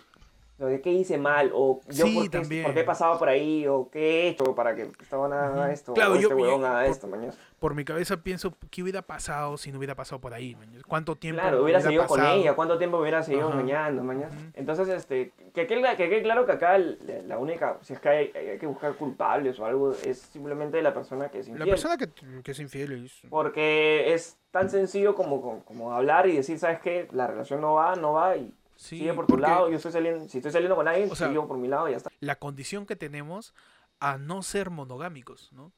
¿Qué 0.57 0.89
hice 0.91 1.17
mal? 1.17 1.51
O 1.53 1.81
yo 1.89 2.05
Sí, 2.05 2.15
por, 2.15 2.29
qué, 2.47 2.63
por 2.63 2.73
qué 2.73 2.79
he 2.79 2.83
pasado 2.85 3.19
por 3.19 3.27
ahí, 3.27 3.67
o 3.67 3.89
qué 3.91 3.99
he 3.99 4.27
hecho 4.29 4.55
para 4.55 4.73
que 4.73 4.89
esta 5.01 5.17
haga 5.17 5.71
esto, 5.73 5.93
Claro, 5.93 6.13
o 6.13 6.15
yo- 6.15 6.29
este 6.29 6.41
yo- 6.41 6.55
haga 6.55 6.81
por- 6.83 6.91
esto, 6.91 7.07
mañana. 7.07 7.33
Por 7.59 7.73
mi 7.75 7.83
cabeza 7.83 8.17
pienso, 8.17 8.53
¿qué 8.71 8.81
hubiera 8.81 9.01
pasado 9.01 9.57
si 9.57 9.71
no 9.71 9.79
hubiera 9.79 9.95
pasado 9.95 10.21
por 10.21 10.33
ahí? 10.33 10.55
¿Cuánto 10.87 11.15
tiempo 11.17 11.41
Claro, 11.41 11.63
hubiera 11.63 11.81
seguido 11.81 12.05
con 12.07 12.19
pasado? 12.19 12.37
ella, 12.39 12.53
cuánto 12.55 12.77
tiempo 12.77 12.99
hubiera 12.99 13.21
seguido 13.23 13.49
Ajá. 13.49 13.59
engañando, 13.59 14.03
mañana. 14.03 14.33
Entonces, 14.53 14.87
este, 14.87 15.33
que 15.53 15.67
quede, 15.67 15.81
que 15.97 16.09
quede 16.09 16.21
claro 16.23 16.45
que 16.45 16.53
acá 16.53 16.77
la 16.77 17.37
única, 17.37 17.77
si 17.81 17.93
es 17.93 17.99
que 17.99 18.09
hay, 18.09 18.31
hay 18.35 18.57
que 18.57 18.67
buscar 18.67 18.93
culpables 18.93 19.59
o 19.59 19.65
algo, 19.65 19.91
es 20.05 20.19
simplemente 20.19 20.81
la 20.81 20.93
persona 20.93 21.27
que 21.29 21.39
es 21.39 21.47
infiel. 21.49 21.67
La 21.67 21.71
persona 21.71 21.97
que, 21.97 22.09
que 22.43 22.51
es 22.51 22.59
infiel 22.59 23.05
es... 23.05 23.21
Porque 23.29 24.13
es 24.13 24.37
tan 24.51 24.69
sencillo 24.69 25.15
como, 25.15 25.41
como, 25.41 25.65
como 25.65 25.91
hablar 25.91 26.27
y 26.27 26.35
decir, 26.37 26.57
¿sabes 26.59 26.79
qué? 26.79 27.07
La 27.11 27.27
relación 27.27 27.59
no 27.61 27.73
va, 27.73 27.95
no 27.95 28.13
va 28.13 28.37
y 28.37 28.53
Sí, 28.75 28.99
sigue 28.99 29.13
por 29.13 29.25
tu 29.25 29.33
porque- 29.33 29.41
lado. 29.47 29.69
Yo 29.69 29.77
estoy 29.77 29.91
saliendo, 29.91 30.27
si 30.27 30.37
estoy 30.39 30.51
saliendo 30.51 30.75
con 30.75 30.87
alguien, 30.87 31.09
O 31.11 31.15
sea, 31.15 31.29
sigo 31.29 31.47
por 31.47 31.57
mi 31.57 31.67
lado 31.67 31.87
y 31.87 31.91
ya 31.91 31.97
está. 31.97 32.09
la 32.19 32.35
condición 32.37 32.85
que 32.85 32.95
tenemos 32.95 33.53
a 33.99 34.17
no 34.17 34.43
ser 34.43 34.69
monogámicos, 34.69 35.51
¿no? 35.53 35.71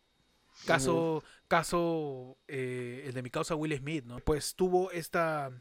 Caso, 0.65 1.23
caso 1.47 2.37
eh, 2.47 3.03
el 3.05 3.13
de 3.13 3.21
mi 3.21 3.29
causa 3.29 3.55
Will 3.55 3.77
Smith, 3.77 4.05
¿no? 4.05 4.17
Pues 4.19 4.55
tuvo 4.55 4.89
esta, 4.91 5.51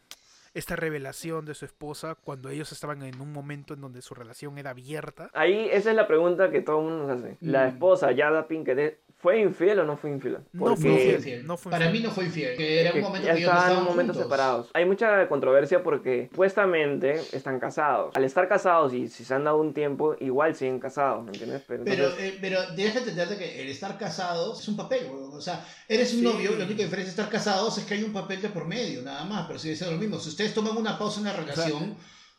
esta 0.55 0.75
revelación 0.77 1.45
de 1.45 1.55
su 1.55 1.67
esposa 1.67 2.15
cuando 2.15 2.49
ellos 2.49 2.73
estaban 2.73 3.03
en 3.03 3.21
un 3.21 3.31
momento 3.33 3.75
en 3.75 3.83
donde 3.83 4.01
su 4.01 4.15
relación 4.15 4.57
era 4.57 4.71
abierta. 4.71 5.31
Ahí 5.35 5.69
esa 5.71 5.91
es 5.91 5.97
la 5.97 6.07
pregunta 6.07 6.51
que 6.51 6.63
todo 6.63 6.79
el 6.81 6.87
mundo 6.87 7.07
nos 7.07 7.19
hace. 7.19 7.37
La 7.43 7.67
Mm. 7.67 7.69
esposa, 7.69 8.13
Yada 8.13 8.49
Pinkett, 8.49 8.99
¿fue 9.27 9.41
infiel 9.41 9.81
o 9.81 9.85
no 9.85 9.97
fue 9.97 10.11
infiel? 10.11 10.39
No 10.53 10.61
fue 10.61 10.71
No 10.71 10.77
fue 10.77 11.15
infiel. 11.17 11.47
no 11.49 11.57
fue 11.57 11.73
Para 11.73 11.87
infiel. 11.87 12.03
mí 12.03 12.07
no 12.09 12.15
fue 12.15 12.25
infiel. 12.27 12.57
Que 12.57 12.81
era 12.83 12.93
un 12.95 13.01
momento 13.01 13.27
ya 13.27 13.33
que 13.35 13.39
ellos 13.41 13.49
estaban 13.51 13.63
en 13.65 13.71
estaban 13.73 13.83
un 13.83 13.89
momento 13.91 14.13
juntos. 14.13 14.27
separados. 14.31 14.71
Hay 14.75 14.85
mucha 14.85 15.29
controversia 15.29 15.83
porque 15.83 16.29
supuestamente 16.31 17.21
están 17.33 17.59
casados. 17.59 18.15
Al 18.15 18.23
estar 18.25 18.47
casados 18.49 18.93
y 18.95 19.09
si 19.09 19.25
se 19.25 19.35
han 19.35 19.43
dado 19.43 19.57
un 19.59 19.75
tiempo, 19.75 20.15
igual 20.21 20.55
siguen 20.55 20.79
casados, 20.79 21.25
¿me 21.25 21.33
entiendes? 21.33 21.63
Pero, 21.67 21.83
Pero, 21.85 22.05
entonces- 22.05 22.35
eh, 22.35 22.39
pero 22.41 22.61
déjate 22.77 23.11
entender 23.11 23.37
que 23.37 23.63
el 23.63 23.69
estar 23.69 23.99
casados 23.99 24.61
es 24.61 24.69
un 24.69 24.77
papel, 24.77 25.07
weón. 25.11 25.35
O 25.35 25.41
sea, 25.41 25.67
eres 25.89 26.13
un 26.15 26.21
Sí. 26.21 26.25
novio, 26.25 26.51
la 26.57 26.65
única 26.65 26.85
diferencia 26.85 27.05
de 27.05 27.11
estar 27.23 27.29
casados 27.29 27.77
es 27.79 27.85
que 27.85 27.95
hay 27.95 28.05
un 28.05 28.13
papel 28.13 28.41
de 28.41 28.49
por 28.51 28.65
medio, 28.67 29.03
nada 29.03 29.25
más. 29.25 29.47
Pero 29.49 29.59
sigue 29.59 29.75
siendo 29.75 29.97
lo 29.97 30.01
mismo. 30.01 30.21
Si 30.21 30.29
ustedes 30.29 30.55
toman 30.55 30.77
una 30.77 30.97
pausa 30.99 31.19
en 31.19 31.27
la 31.27 31.33
relación, 31.33 31.97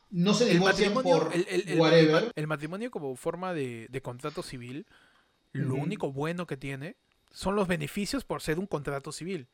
no 0.10 0.34
se 0.34 0.46
divorcian 0.46 0.94
por 0.94 1.32
el, 1.34 1.46
el- 1.50 1.68
el 1.70 1.80
whatever. 1.82 2.32
el 2.34 2.48
matrimonio 2.48 2.90
como 2.90 3.14
forma 3.18 3.54
de, 3.54 3.88
de 3.90 4.02
contrato 4.02 4.42
civil, 4.42 4.86
lo 5.58 5.76
único 5.76 6.12
bueno 6.12 6.46
que 6.48 6.58
tiene 6.58 6.96
son 7.32 7.56
los 7.56 7.68
beneficios 7.68 8.24
por 8.26 8.42
ser 8.42 8.60
un 8.60 8.66
contrato 8.68 9.12
civil. 9.12 9.48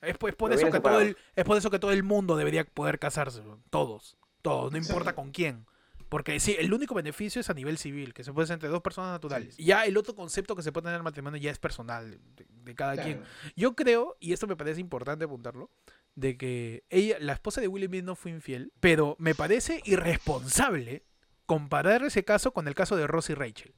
Es, 0.00 0.18
por- 0.18 0.30
es 0.30 0.36
por 0.36 0.50
Pero 0.50 0.60
eso 0.60 0.70
que 0.72 0.80
todo 0.80 1.00
el, 1.00 1.16
es 1.36 1.44
por 1.44 1.56
eso 1.56 1.70
que 1.70 1.78
todo 1.78 1.92
el 1.92 2.02
mundo 2.02 2.36
debería 2.36 2.64
poder 2.64 2.98
casarse, 2.98 3.42
todos, 3.70 4.16
todos, 4.42 4.72
no 4.72 4.78
importa 4.78 5.10
Sí. 5.10 5.16
con 5.16 5.30
quién. 5.30 5.66
Porque 6.08 6.38
sí, 6.40 6.54
el 6.58 6.74
único 6.74 6.94
beneficio 6.94 7.40
es 7.40 7.48
a 7.48 7.54
nivel 7.54 7.78
civil, 7.78 8.12
que 8.12 8.22
se 8.22 8.32
puede 8.34 8.44
hacer 8.44 8.54
entre 8.54 8.68
dos 8.68 8.82
personas 8.82 9.12
naturales. 9.12 9.56
Ya 9.56 9.86
el 9.86 9.96
otro 9.96 10.14
concepto 10.14 10.54
que 10.54 10.62
se 10.62 10.70
puede 10.70 10.82
tener 10.82 10.96
en 10.96 11.00
el 11.00 11.04
matrimonio 11.04 11.40
ya 11.40 11.50
es 11.50 11.58
personal, 11.58 12.18
de, 12.36 12.46
de 12.48 12.74
cada 12.74 12.94
Claro. 12.94 13.06
quien. 13.08 13.22
Yo 13.56 13.74
creo, 13.74 14.16
y 14.20 14.34
esto 14.34 14.46
me 14.46 14.54
parece 14.56 14.80
importante 14.80 15.24
apuntarlo, 15.24 15.70
de 16.14 16.36
que 16.36 16.84
ella, 16.90 17.16
la 17.18 17.32
esposa 17.32 17.62
de 17.62 17.68
Will 17.68 17.86
Smith 17.86 18.04
no 18.04 18.14
fue 18.14 18.30
infiel, 18.32 18.72
pero 18.80 19.16
me 19.18 19.34
parece 19.34 19.80
irresponsable 19.86 21.04
comparar 21.46 22.02
ese 22.02 22.24
caso 22.24 22.52
con 22.52 22.68
el 22.68 22.74
caso 22.74 22.94
de 22.96 23.06
Ross 23.06 23.30
y 23.30 23.34
Rachel. 23.34 23.72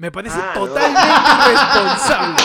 Me 0.00 0.10
parece 0.10 0.36
Ah, 0.38 0.52
no. 0.54 0.66
totalmente 0.66 1.00
irresponsable. 1.46 2.42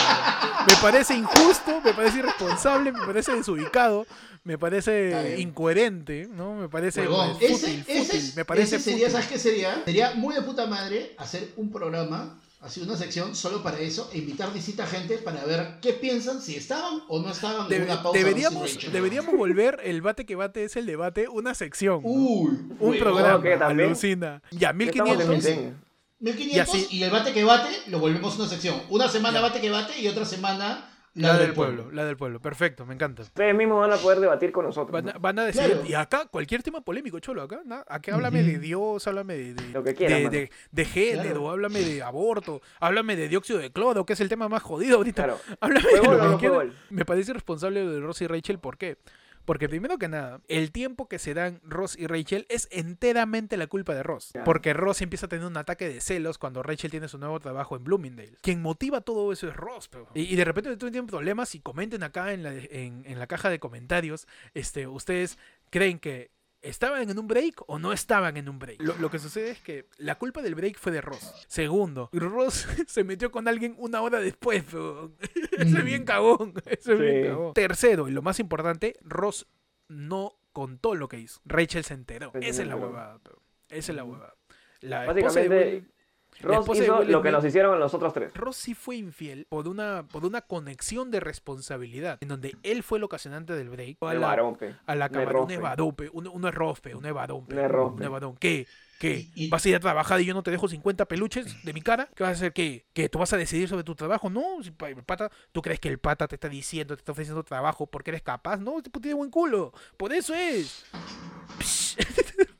Me 0.67 0.75
parece 0.81 1.15
injusto, 1.15 1.81
me 1.83 1.93
parece 1.93 2.17
irresponsable, 2.19 2.91
me 2.91 3.05
parece 3.05 3.31
desubicado, 3.35 4.05
me 4.43 4.57
parece 4.57 5.35
incoherente, 5.39 6.27
¿no? 6.31 6.55
Me 6.55 6.67
parece 6.69 7.03
pues, 7.03 7.29
ese, 7.39 7.53
fútil, 7.57 7.85
ese, 7.87 8.33
me 8.35 8.45
parece 8.45 8.75
ese 8.75 8.83
sería, 8.83 9.05
fútil. 9.07 9.11
¿sabes 9.13 9.27
qué 9.27 9.39
sería? 9.39 9.81
Sería 9.85 10.13
muy 10.15 10.35
de 10.35 10.41
puta 10.41 10.65
madre 10.67 11.13
hacer 11.17 11.53
un 11.55 11.71
programa, 11.71 12.37
así 12.61 12.81
una 12.81 12.97
sección 12.97 13.35
solo 13.35 13.63
para 13.63 13.79
eso, 13.79 14.09
e 14.11 14.17
invitar 14.17 14.51
distinta 14.51 14.85
gente 14.87 15.17
para 15.19 15.45
ver 15.45 15.75
qué 15.81 15.93
piensan, 15.93 16.41
si 16.41 16.55
estaban 16.55 17.03
o 17.07 17.19
no 17.21 17.29
estaban 17.31 17.71
en 17.71 17.81
Debe- 17.81 17.85
una 17.85 18.03
pausa. 18.03 18.17
deberíamos, 18.17 18.77
deberíamos 18.91 19.35
volver 19.37 19.79
el 19.83 20.01
bate 20.01 20.25
que 20.25 20.35
bate 20.35 20.63
es 20.65 20.75
el 20.75 20.85
debate, 20.87 21.29
una 21.29 21.53
sección. 21.53 22.01
¿no? 22.03 22.09
Uy, 22.09 22.57
un 22.79 22.97
programa, 22.97 23.41
¿qué, 23.41 23.55
también? 23.55 23.89
alucina. 23.89 24.41
Ya, 24.51 24.73
Ya 24.77 24.85
estamos 24.85 25.11
en 25.11 25.29
1500. 25.29 25.84
Empeño. 26.19 26.35
1500 26.35 26.55
Y 26.55 26.59
así- 26.59 26.87
y 26.97 27.03
el 27.03 27.11
bate 27.11 27.33
que 27.33 27.43
bate 27.43 27.69
lo 27.87 27.99
volvemos 27.99 28.37
una 28.37 28.47
sección. 28.47 28.81
Una 28.89 29.07
semana 29.07 29.35
Ya. 29.39 29.41
bate 29.41 29.61
que 29.61 29.69
bate 29.69 29.99
y 29.99 30.07
otra 30.07 30.25
semana 30.25 30.91
La, 31.17 31.37
del 31.37 31.53
pueblo, 31.53 31.89
la 31.93 32.03
del 32.03 32.17
pueblo. 32.17 32.41
Perfecto, 32.41 32.85
me 32.85 32.93
encanta. 32.93 33.21
Ustedes 33.21 33.55
mismos 33.55 33.79
van 33.79 33.93
a 33.93 33.95
poder 33.95 34.19
debatir 34.19 34.51
con 34.51 34.65
nosotros. 34.65 34.91
Van 34.91 35.07
a, 35.09 35.13
¿no? 35.13 35.19
van 35.21 35.39
a 35.39 35.45
decir, 35.45 35.63
Claro. 35.63 35.85
y 35.87 35.93
acá 35.93 36.25
cualquier 36.25 36.61
tema 36.61 36.81
polémico, 36.81 37.19
cholo, 37.19 37.41
acá, 37.41 37.61
acá 37.87 38.15
háblame 38.15 38.43
de. 38.43 38.59
Dios, 38.59 39.07
háblame 39.07 39.35
de, 39.35 39.53
de, 39.53 39.69
Lo 39.69 39.81
que 39.81 39.95
quieras, 39.95 40.19
de, 40.23 40.29
de- 40.29 40.51
de 40.71 40.85
género, 40.85 41.23
Claro. 41.23 41.49
háblame 41.51 41.79
de 41.79 42.03
aborto, 42.03 42.61
háblame 42.81 43.15
de 43.15 43.29
dióxido 43.29 43.59
de 43.59 43.71
cloro, 43.71 44.05
que 44.05 44.11
es 44.13 44.19
el 44.19 44.27
tema 44.27 44.49
más 44.49 44.61
jodido 44.61 44.97
ahorita. 44.97 45.23
Claro. 45.23 45.39
Háblame 45.61 45.87
¿Fue 45.89 46.17
de 46.17 46.23
lo 46.27 46.37
que 46.37 46.47
no? 46.49 46.61
Me 46.89 47.05
parece 47.05 47.31
responsable 47.31 47.87
de 47.87 47.99
Ross 48.01 48.21
y 48.21 48.27
Rachel, 48.27 48.59
¿por 48.59 48.77
qué? 48.77 48.97
Porque 49.45 49.69
primero 49.69 49.97
que 49.97 50.07
nada, 50.07 50.41
el 50.47 50.71
tiempo 50.71 51.07
que 51.07 51.19
se 51.19 51.33
dan 51.33 51.61
Ross 51.63 51.97
y 51.97 52.07
Rachel 52.07 52.45
es 52.49 52.67
enteramente 52.71 53.57
la 53.57 53.67
culpa 53.67 53.93
de 53.93 54.03
Ross. 54.03 54.33
Porque 54.43 54.73
Ross 54.73 55.01
empieza 55.01 55.27
a 55.27 55.29
tener 55.29 55.45
un 55.45 55.57
ataque 55.57 55.87
de 55.87 56.01
celos 56.01 56.37
cuando 56.37 56.63
Rachel 56.63 56.91
tiene 56.91 57.07
su 57.07 57.17
nuevo 57.17 57.39
trabajo 57.39 57.75
en 57.75 57.83
Bloomingdale. 57.83 58.37
Quien 58.41 58.61
motiva 58.61 59.01
todo 59.01 59.31
eso 59.31 59.47
es 59.47 59.55
Ross. 59.55 59.89
Y, 60.13 60.21
y 60.21 60.35
de 60.35 60.45
repente 60.45 60.75
tienen 60.77 61.07
problemas 61.07 61.55
y 61.55 61.59
comenten 61.59 62.03
acá 62.03 62.33
en 62.33 62.43
la, 62.43 62.53
en 62.53 63.19
la 63.19 63.27
caja 63.27 63.49
de 63.49 63.59
comentarios, 63.59 64.27
este, 64.53 64.87
ustedes 64.87 65.37
creen 65.69 65.99
que 65.99 66.34
¿Estaban 66.65 67.09
en 67.09 67.17
un 67.19 67.27
break 67.27 67.63
o 67.67 67.79
no 67.79 67.91
estaban 67.93 68.37
en 68.37 68.49
un 68.49 68.59
break? 68.59 68.81
Lo, 68.81 68.95
lo 68.97 69.09
que 69.11 69.19
sucede 69.19 69.51
es 69.51 69.59
que 69.61 69.87
la 69.97 70.15
culpa 70.15 70.41
del 70.41 70.55
break 70.55 70.77
fue 70.77 70.91
de 70.91 71.01
Ross. 71.01 71.45
Segundo, 71.47 72.09
Ross 72.13 72.67
se 72.87 73.03
metió 73.03 73.31
con 73.31 73.47
alguien 73.47 73.75
una 73.77 74.01
hora 74.01 74.19
después. 74.19 74.63
pero- 74.69 75.11
Ese 75.57 75.77
es 75.77 75.83
bien 75.85 76.05
cagón. 76.05 76.53
Ese 76.65 76.93
es 76.93 76.99
bien 76.99 77.27
cagón. 77.27 77.53
Tercero, 77.53 78.07
y 78.07 78.11
lo 78.11 78.21
más 78.21 78.39
importante, 78.39 78.95
Ross 79.01 79.47
no 79.87 80.33
contó 80.53 80.95
lo 80.95 81.07
que 81.07 81.19
hizo. 81.19 81.41
Rachel 81.45 81.83
se 81.83 81.93
enteró. 81.93 82.31
Esa 82.35 82.61
es 82.63 82.67
la 82.67 82.75
huevada. 82.75 83.19
pero- 83.23 83.41
Esa 83.69 83.91
es 83.91 83.95
la 83.95 84.03
huevada. 84.03 84.35
La 84.81 85.05
esposa 85.05 85.39
de 85.41 85.47
Básicamente, 85.49 85.75
Will- 85.75 85.91
la 85.94 85.94
Ross 86.41 86.67
hizo 86.79 87.03
lo 87.03 87.21
que 87.21 87.31
nos 87.31 87.45
hicieron 87.45 87.73
a 87.73 87.77
los 87.77 87.93
otros 87.93 88.13
tres. 88.13 88.33
Ross 88.33 88.57
sí 88.57 88.73
fue 88.73 88.97
infiel 88.97 89.45
por 89.49 89.67
una, 89.67 90.07
por 90.07 90.25
una 90.25 90.41
conexión 90.41 91.11
de 91.11 91.19
responsabilidad, 91.19 92.17
en 92.21 92.27
donde 92.27 92.55
él 92.63 92.83
fue 92.83 92.97
el 92.97 93.03
ocasionante 93.03 93.53
del 93.53 93.69
break. 93.69 93.97
A 94.01 94.13
la, 94.13 94.31
a 94.31 94.95
la 94.95 95.05
Un 95.05 95.11
cámara, 95.11 95.41
un 95.41 95.51
evadope, 95.51 96.09
un, 96.11 96.27
un 96.27 96.45
errope, 96.45 96.95
un 96.95 97.05
evadón, 97.05 97.45
pe, 97.45 97.55
Un 97.55 98.03
evadón. 98.03 98.35
¿Qué? 98.37 98.67
¿Qué? 98.99 99.27
¿Vas 99.49 99.65
a 99.65 99.69
ir 99.69 99.75
a 99.75 99.79
trabajar 99.79 100.21
y 100.21 100.25
yo 100.25 100.33
no 100.33 100.43
te 100.43 100.51
dejo 100.51 100.67
50 100.67 101.05
peluches 101.05 101.63
de 101.63 101.73
mi 101.73 101.81
cara? 101.81 102.09
¿Qué 102.15 102.23
vas 102.23 102.31
a 102.31 102.33
hacer? 102.33 102.53
¿Qué? 102.53 102.85
¿Qué? 102.93 103.09
¿Tú 103.09 103.19
vas 103.19 103.33
a 103.33 103.37
decidir 103.37 103.67
sobre 103.67 103.83
tu 103.83 103.95
trabajo? 103.95 104.29
No, 104.29 104.63
si 104.63 104.69
el 104.69 105.03
pata, 105.03 105.29
¿tú 105.51 105.61
crees 105.61 105.79
que 105.79 105.89
el 105.89 105.99
pata 105.99 106.27
te 106.27 106.35
está 106.35 106.47
diciendo, 106.49 106.95
te 106.95 107.01
está 107.01 107.11
ofreciendo 107.11 107.43
trabajo 107.43 107.87
porque 107.87 108.11
eres 108.11 108.21
capaz? 108.21 108.57
No, 108.57 108.77
este 108.77 108.89
puto 108.89 109.03
tiene 109.03 109.15
buen 109.15 109.29
culo. 109.29 109.73
Por 109.97 110.13
eso 110.13 110.33
es. 110.33 110.85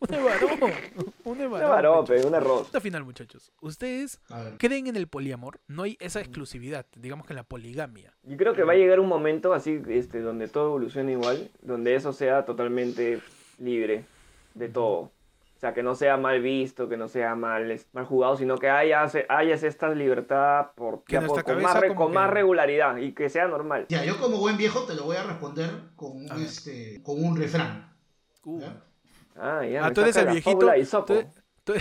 Un 0.10 0.16
evadón. 0.16 0.72
Un 1.24 1.42
evadón. 1.42 2.06
Un 2.28 2.36
error. 2.36 2.64
Punto 2.64 2.82
final, 2.82 3.04
muchachos. 3.04 3.52
¿Ustedes 3.62 4.20
creen 4.58 4.88
en 4.88 4.96
el 4.96 5.08
poliamor? 5.08 5.60
No 5.68 5.84
hay 5.84 5.98
esa 6.00 6.20
exclusividad, 6.20 6.86
digamos 6.96 7.26
que 7.26 7.34
en 7.34 7.38
la 7.38 7.44
poligamia. 7.44 8.14
Yo 8.24 8.38
creo 8.38 8.54
que 8.54 8.64
va 8.64 8.74
a 8.74 8.76
llegar 8.76 9.00
un 9.00 9.08
momento 9.08 9.54
así, 9.54 9.82
este, 9.90 10.20
donde 10.22 10.48
todo 10.48 10.68
evolucione 10.68 11.14
igual, 11.14 11.50
donde 11.62 11.96
eso 11.96 12.14
sea 12.14 12.46
totalmente 12.46 13.20
libre 13.60 14.06
de 14.54 14.70
todo. 14.70 15.12
O 15.56 15.60
sea, 15.60 15.74
que 15.74 15.84
no 15.84 15.96
sea 15.96 16.18
mal 16.18 16.42
visto, 16.42 16.90
que 16.90 16.98
no 16.98 17.08
sea 17.08 17.34
mal, 17.34 17.80
mal 17.94 18.06
jugado, 18.06 18.36
sino 18.36 18.58
que 18.58 18.70
haya, 18.70 19.10
haya 19.30 19.56
esta 19.56 19.90
libertad 19.90 20.72
por, 20.76 21.04
Que 21.06 21.14
ya 21.14 21.22
por- 21.26 21.44
con, 21.44 21.62
más, 21.62 21.80
re- 21.80 21.96
con 21.96 22.10
que- 22.10 22.14
más 22.14 22.30
regularidad 22.30 22.98
y 22.98 23.14
que 23.14 23.30
sea 23.30 23.48
normal. 23.48 23.86
Ya, 23.90 24.04
yo 24.04 24.20
como 24.20 24.38
buen 24.38 24.58
viejo 24.58 24.86
te 24.86 24.94
lo 24.96 25.06
voy 25.06 25.16
a 25.16 25.24
responder 25.24 25.70
con 25.96 26.12
un, 26.18 26.32
A 26.32 26.36
este, 26.36 27.02
con 27.04 27.24
un 27.24 27.38
refrán. 27.38 27.90
Uh. 28.44 28.60
¿ya? 28.60 28.84
Ah, 29.36 29.66
ya, 29.66 29.86
Ah, 29.86 29.94
tú 29.94 30.02
eres 30.02 30.16
el 30.16 30.28
viejito. 30.30 30.66
de 30.68 30.80
Isopo. 30.80 31.14
Tú, 31.64 31.74
tú- 31.74 31.76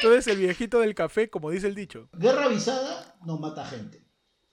tú 0.00 0.10
eres 0.10 0.26
el 0.26 0.38
viejito 0.38 0.80
del 0.80 0.94
café, 0.94 1.30
como 1.30 1.50
dice 1.50 1.66
el 1.68 1.74
dicho. 1.74 2.08
Guerra 2.12 2.46
avisada 2.46 3.16
no 3.24 3.38
mata 3.38 3.64
gente. 3.66 4.02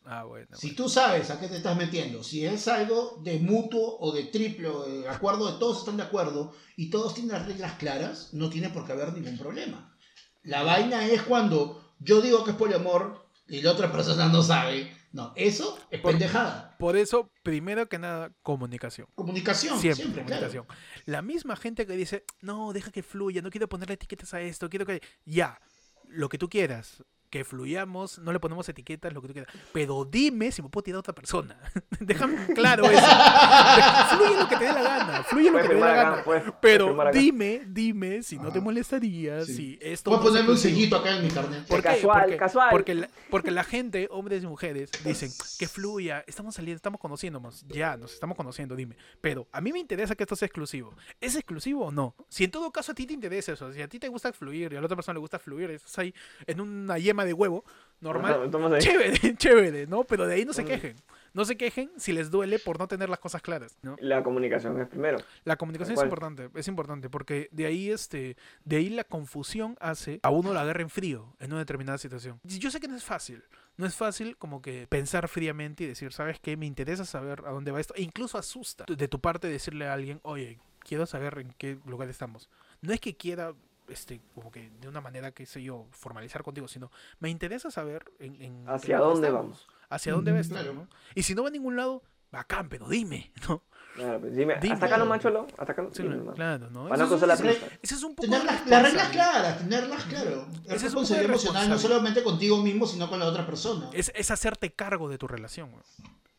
Ah, 0.03 0.23
bueno. 0.23 0.47
Si 0.57 0.75
tú 0.75 0.89
sabes 0.89 1.29
a 1.29 1.39
qué 1.39 1.47
te 1.47 1.57
estás 1.57 1.77
metiendo, 1.77 2.23
si 2.23 2.45
es 2.45 2.67
algo 2.67 3.19
de 3.23 3.39
mutuo 3.39 3.97
o 3.99 4.11
de 4.11 4.23
triple 4.25 4.67
o 4.67 4.83
de 4.83 5.07
acuerdo, 5.07 5.51
de 5.51 5.59
todos 5.59 5.79
están 5.79 5.97
de 5.97 6.03
acuerdo 6.03 6.53
y 6.75 6.89
todos 6.89 7.13
tienen 7.13 7.33
las 7.33 7.45
reglas 7.47 7.73
claras, 7.73 8.29
no 8.33 8.49
tiene 8.49 8.69
por 8.69 8.85
qué 8.85 8.93
haber 8.93 9.13
ningún 9.13 9.37
problema. 9.37 9.95
La 10.43 10.63
vaina 10.63 11.05
es 11.05 11.21
cuando 11.21 11.93
yo 11.99 12.19
digo 12.21 12.43
que 12.43 12.51
es 12.51 12.57
poliamor 12.57 13.27
y 13.47 13.61
la 13.61 13.71
otra 13.71 13.91
persona 13.91 14.27
no 14.27 14.41
sabe. 14.41 14.91
No, 15.13 15.33
eso 15.35 15.77
es 15.91 15.99
Por- 16.01 16.11
pendejada. 16.11 16.70
Por 16.81 16.97
eso, 16.97 17.29
primero 17.43 17.87
que 17.87 17.99
nada, 17.99 18.33
comunicación. 18.41 19.07
Comunicación, 19.13 19.79
Siempre, 19.79 20.03
siempre, 20.03 20.23
comunicación. 20.23 20.65
La 21.05 21.21
misma 21.21 21.55
gente 21.55 21.85
que 21.85 21.95
dice, 21.95 22.25
no, 22.41 22.73
deja 22.73 22.89
que 22.89 23.03
fluya, 23.03 23.43
no 23.43 23.51
quiero 23.51 23.69
ponerle 23.69 23.93
etiquetas 23.93 24.33
a 24.33 24.41
esto, 24.41 24.67
quiero 24.67 24.87
que... 24.87 24.99
Ya, 25.23 25.61
lo 26.07 26.27
que 26.27 26.39
tú 26.39 26.49
quieras, 26.49 27.03
que 27.31 27.45
fluyamos, 27.45 28.19
no 28.19 28.33
le 28.33 28.39
ponemos 28.39 28.67
etiquetas, 28.67 29.13
lo 29.13 29.21
que 29.21 29.29
tú 29.29 29.33
quieras. 29.33 29.51
Pero 29.71 30.05
dime 30.05 30.51
si 30.51 30.61
me 30.61 30.69
puedo 30.69 30.83
tirar 30.83 30.97
a 30.97 30.99
otra 30.99 31.15
persona. 31.15 31.57
Déjame 31.99 32.53
claro 32.53 32.85
eso. 32.85 33.01
fluye 34.09 34.37
lo 34.37 34.47
que 34.49 34.57
te 34.57 34.65
dé 34.65 34.73
la 34.73 34.81
gana, 34.83 35.23
fluye 35.23 35.49
lo 35.49 35.61
que 35.61 35.67
te 35.69 35.73
dé 35.75 35.79
la 35.79 35.93
gana. 35.95 36.23
puedes 36.23 36.43
Pero 36.61 37.11
dime, 37.13 37.61
dime 37.65 38.21
si 38.21 38.37
no 38.37 38.51
te 38.51 38.59
molestaría, 38.59 39.45
Sí. 39.45 39.55
si 39.55 39.79
esto... 39.81 40.11
Voy 40.11 40.19
a 40.19 40.23
ponerme 40.23 40.51
un 40.51 40.57
sellito 40.57 40.97
acá 40.97 41.15
en 41.15 41.23
mi 41.23 41.29
carnet. 41.29 41.65
¿Por? 41.65 41.81
Casual, 41.81 42.21
porque, 42.23 42.37
casual. 42.37 42.67
Porque 42.69 42.95
la, 42.95 43.09
porque 43.29 43.51
la 43.51 43.63
gente, 43.63 44.07
hombres 44.11 44.43
y 44.43 44.47
mujeres, 44.47 44.91
dicen 45.05 45.31
que 45.57 45.67
fluya, 45.69 46.25
estamos 46.27 46.53
saliendo, 46.53 46.75
estamos 46.75 46.99
conociéndonos, 46.99 47.65
ya, 47.69 47.95
nos 47.95 48.13
estamos 48.13 48.35
conociendo, 48.35 48.75
dime. 48.75 48.97
Pero 49.21 49.47
a 49.53 49.61
mí 49.61 49.71
me 49.71 49.79
interesa 49.79 50.15
que 50.15 50.23
esto 50.23 50.35
sea 50.35 50.47
exclusivo. 50.47 50.93
¿Es 51.21 51.35
exclusivo 51.35 51.85
o 51.85 51.91
no? 51.91 52.13
Si 52.27 52.43
en 52.43 52.51
todo 52.51 52.69
caso 52.71 52.91
a 52.91 52.95
ti 52.95 53.05
te 53.05 53.13
interesa 53.13 53.53
eso, 53.53 53.71
si 53.71 53.81
a 53.81 53.87
ti 53.87 53.99
te 53.99 54.09
gusta 54.09 54.33
fluir 54.33 54.73
y 54.73 54.75
a 54.75 54.79
la 54.81 54.85
otra 54.85 54.97
persona 54.97 55.13
le 55.13 55.21
gusta 55.21 55.39
fluir, 55.39 55.71
estás 55.71 55.97
ahí 55.99 56.13
en 56.45 56.59
una 56.59 56.97
yema 56.97 57.20
de 57.25 57.33
huevo, 57.33 57.63
normal, 58.01 58.49
chévere, 58.79 59.35
chévere, 59.37 59.87
¿no? 59.87 60.03
Pero 60.03 60.25
de 60.27 60.35
ahí 60.35 60.45
no 60.45 60.53
se 60.53 60.63
Mm. 60.63 60.67
quejen. 60.67 60.95
No 61.33 61.45
se 61.45 61.55
quejen 61.55 61.89
si 61.95 62.11
les 62.11 62.29
duele 62.29 62.59
por 62.59 62.77
no 62.77 62.87
tener 62.89 63.07
las 63.09 63.19
cosas 63.19 63.41
claras, 63.41 63.77
¿no? 63.83 63.95
La 64.01 64.21
comunicación 64.21 64.81
es 64.81 64.87
primero. 64.89 65.19
La 65.45 65.55
comunicación 65.55 65.97
es 65.97 66.03
importante, 66.03 66.49
es 66.55 66.67
importante, 66.67 67.09
porque 67.09 67.47
de 67.51 67.67
ahí 67.67 67.89
este, 67.89 68.35
de 68.65 68.75
ahí 68.75 68.89
la 68.89 69.05
confusión 69.05 69.77
hace 69.79 70.19
a 70.23 70.29
uno 70.29 70.53
la 70.53 70.61
agarre 70.61 70.81
en 70.81 70.89
frío 70.89 71.33
en 71.39 71.51
una 71.51 71.59
determinada 71.59 71.97
situación. 71.97 72.39
Yo 72.43 72.69
sé 72.69 72.81
que 72.81 72.89
no 72.89 72.97
es 72.97 73.03
fácil, 73.05 73.43
no 73.77 73.85
es 73.85 73.95
fácil 73.95 74.35
como 74.35 74.61
que 74.61 74.87
pensar 74.89 75.29
fríamente 75.29 75.85
y 75.85 75.87
decir, 75.87 76.11
¿sabes 76.11 76.37
qué? 76.41 76.57
Me 76.57 76.65
interesa 76.65 77.05
saber 77.05 77.43
a 77.45 77.51
dónde 77.51 77.71
va 77.71 77.79
esto. 77.79 77.93
E 77.95 78.01
incluso 78.01 78.37
asusta 78.37 78.83
de 78.87 79.07
tu 79.07 79.21
parte 79.21 79.47
decirle 79.47 79.87
a 79.87 79.93
alguien, 79.93 80.19
oye, 80.23 80.59
quiero 80.79 81.05
saber 81.05 81.37
en 81.39 81.53
qué 81.57 81.77
lugar 81.85 82.09
estamos. 82.09 82.49
No 82.81 82.91
es 82.91 82.99
que 82.99 83.15
quiera 83.15 83.53
este, 83.91 84.21
como 84.33 84.51
que 84.51 84.69
de 84.79 84.87
una 84.87 85.01
manera, 85.01 85.31
qué 85.31 85.45
sé 85.45 85.61
yo, 85.61 85.87
formalizar 85.91 86.43
contigo, 86.43 86.67
sino 86.67 86.91
me 87.19 87.29
interesa 87.29 87.69
saber 87.71 88.11
en, 88.19 88.67
¿Hacia 88.67 88.97
dónde 88.99 89.27
estamos, 89.27 89.45
vamos? 89.45 89.67
Hacia 89.89 90.13
dónde 90.13 90.31
va. 90.31 90.63
¿no? 90.73 90.87
Y 91.15 91.23
si 91.23 91.35
no 91.35 91.43
va 91.43 91.49
a 91.49 91.51
ningún 91.51 91.75
lado, 91.75 92.01
bacán, 92.31 92.69
pero 92.69 92.87
dime, 92.87 93.31
¿no? 93.49 93.63
Claro, 93.95 94.21
pues, 94.21 94.33
dime, 94.33 94.55
Dime. 94.61 94.73
hasta 94.73 94.85
acá 94.85 94.97
no 94.97 95.05
mancholo, 95.05 95.47
hasta 95.57 95.73
acá 95.73 95.81
no. 95.81 95.93
Sí, 95.93 96.03
dime 96.03 96.15
nomás. 96.15 96.35
claro, 96.35 96.69
¿no? 96.69 96.83
Para 96.87 96.95
Eso 96.95 97.03
es- 97.03 97.09
cruzar 97.09 97.27
la 97.27 97.33
eso 97.33 97.43
es- 97.49 97.57
pista. 97.57 97.77
Ese 97.81 97.95
es 97.95 98.03
un 98.03 98.15
poco 98.15 98.29
Tener 98.29 98.45
las, 98.45 98.65
las 98.65 98.83
reglas 98.83 99.09
claras, 99.09 99.57
tenerlas 99.57 100.03
claro. 100.05 100.47
Es 100.63 100.71
es 100.75 100.81
responsabilidad 100.83 101.29
emocional, 101.29 101.69
no 101.69 101.77
solamente 101.77 102.23
contigo 102.23 102.61
mismo, 102.63 102.87
sino 102.87 103.09
con 103.09 103.19
la 103.19 103.25
otra 103.25 103.45
persona. 103.45 103.89
Es, 103.91 104.09
es 104.15 104.31
hacerte 104.31 104.71
cargo 104.71 105.09
de 105.09 105.17
tu 105.17 105.27
relación. 105.27 105.71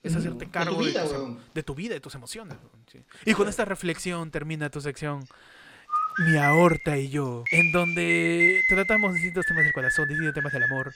Es 0.03 0.17
hacerte 0.17 0.47
De 0.47 0.51
cargo 0.51 0.77
tu 0.77 0.83
de, 0.85 0.89
vida, 0.93 1.03
tus- 1.05 1.13
weón. 1.13 1.39
de 1.53 1.63
tu 1.63 1.75
vida, 1.75 1.93
de 1.95 2.01
tus 2.01 2.15
emociones. 2.15 2.57
sí. 2.91 3.05
Y 3.27 3.35
con 3.35 3.47
esta 3.49 3.67
reflexión 3.67 4.31
termina 4.31 4.71
tu 4.71 4.81
sección. 4.81 5.23
Mi 6.19 6.37
aorta 6.37 6.99
y 6.99 7.09
yo, 7.09 7.45
en 7.51 7.73
donde 7.73 8.63
tratamos 8.69 9.15
distintos 9.15 9.47
temas 9.47 9.65
del 9.65 9.73
corazón, 9.73 10.09
distintos 10.09 10.35
temas 10.35 10.53
del 10.53 10.65
amor, 10.65 10.93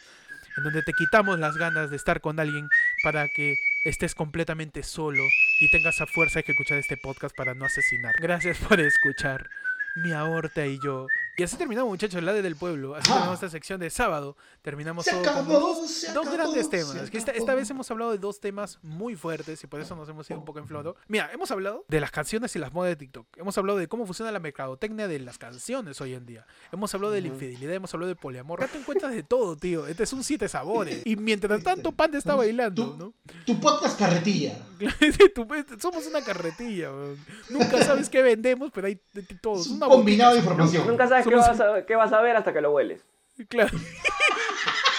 en 0.56 0.64
donde 0.64 0.82
te 0.82 0.92
quitamos 0.92 1.38
las 1.38 1.56
ganas 1.56 1.90
de 1.90 1.96
estar 1.96 2.20
con 2.20 2.38
alguien 2.38 2.68
para 3.02 3.28
que 3.28 3.56
estés 3.84 4.14
completamente 4.14 4.82
solo 4.82 5.22
y 5.60 5.70
tengas 5.70 6.00
a 6.00 6.06
fuerza 6.06 6.42
que 6.42 6.52
escuchar 6.52 6.78
este 6.78 6.96
podcast 6.96 7.34
para 7.34 7.54
no 7.54 7.64
asesinar. 7.64 8.14
Gracias 8.20 8.58
por 8.58 8.78
escuchar. 8.80 9.48
Mi 9.96 10.12
aorta 10.12 10.66
y 10.66 10.78
yo. 10.84 11.06
Y 11.38 11.42
así 11.42 11.56
terminamos, 11.58 11.90
muchachos, 11.90 12.22
la 12.22 12.32
de 12.32 12.40
del 12.40 12.56
pueblo. 12.56 12.94
Así 12.94 13.08
terminamos 13.08 13.34
esta 13.34 13.50
sección 13.50 13.78
de 13.78 13.90
sábado. 13.90 14.38
Terminamos 14.62 15.04
Se 15.04 15.10
todo 15.10 15.20
con 15.20 15.28
acabó, 15.28 15.60
dos, 15.60 16.08
acabó, 16.08 16.30
grandes 16.30 16.70
temas. 16.70 17.10
Que 17.10 17.18
esta, 17.18 17.54
vez 17.54 17.68
hemos 17.68 17.90
hablado 17.90 18.12
de 18.12 18.16
dos 18.16 18.40
temas 18.40 18.78
muy 18.82 19.16
fuertes 19.16 19.62
y 19.62 19.66
por 19.66 19.80
eso 19.80 19.94
nos 19.94 20.08
hemos 20.08 20.28
ido 20.30 20.38
un 20.38 20.46
poco 20.46 20.60
en 20.60 20.66
floto. 20.66 20.96
Mira, 21.08 21.30
hemos 21.34 21.50
hablado 21.50 21.84
de 21.88 22.00
las 22.00 22.10
canciones 22.10 22.56
y 22.56 22.58
las 22.58 22.72
modas 22.72 22.88
de 22.88 22.96
TikTok. 22.96 23.26
Hemos 23.36 23.58
hablado 23.58 23.78
de 23.78 23.86
cómo 23.86 24.06
funciona 24.06 24.32
la 24.32 24.40
mercadotecnia 24.40 25.08
de 25.08 25.18
las 25.18 25.36
canciones 25.36 26.00
hoy 26.00 26.14
en 26.14 26.24
día. 26.24 26.46
Hemos 26.72 26.94
hablado 26.94 27.12
de 27.12 27.20
la 27.20 27.28
infidelidad, 27.28 27.74
hemos 27.74 27.92
hablado 27.92 28.08
de 28.08 28.16
poliamor. 28.16 28.62
Acá 28.62 28.72
te 28.72 28.78
encuentras 28.78 29.12
de 29.12 29.22
todo, 29.22 29.56
tío. 29.56 29.86
Este 29.86 30.04
es 30.04 30.12
un 30.14 30.24
siete 30.24 30.48
sabores. 30.48 31.02
Y 31.04 31.16
mientras 31.16 31.62
tanto, 31.62 31.92
Panda 31.92 32.16
está 32.16 32.34
bailando, 32.34 32.96
¿no? 32.98 33.12
Tu 33.44 33.60
podcast 33.60 33.98
carretilla. 33.98 34.58
Somos 35.80 36.06
una 36.06 36.22
carretilla, 36.22 36.90
weón. 36.90 37.18
Nunca 37.50 37.82
sabes 37.84 38.08
qué 38.08 38.22
vendemos, 38.22 38.70
pero 38.72 38.86
hay 38.86 38.98
de 39.12 39.22
todo. 39.22 39.60
Es 39.60 39.66
un 39.66 39.76
una 39.76 39.86
combinado 39.88 40.32
de 40.32 40.38
información. 40.38 40.86
Nunca 40.86 41.06
sabes 41.06 41.25
qué 41.28 41.36
vas, 41.36 41.60
a, 41.60 41.86
qué 41.86 41.96
vas 41.96 42.12
a 42.12 42.20
ver 42.20 42.36
hasta 42.36 42.52
que 42.52 42.60
lo 42.60 42.72
hueles. 42.72 43.04
Claro. 43.48 43.76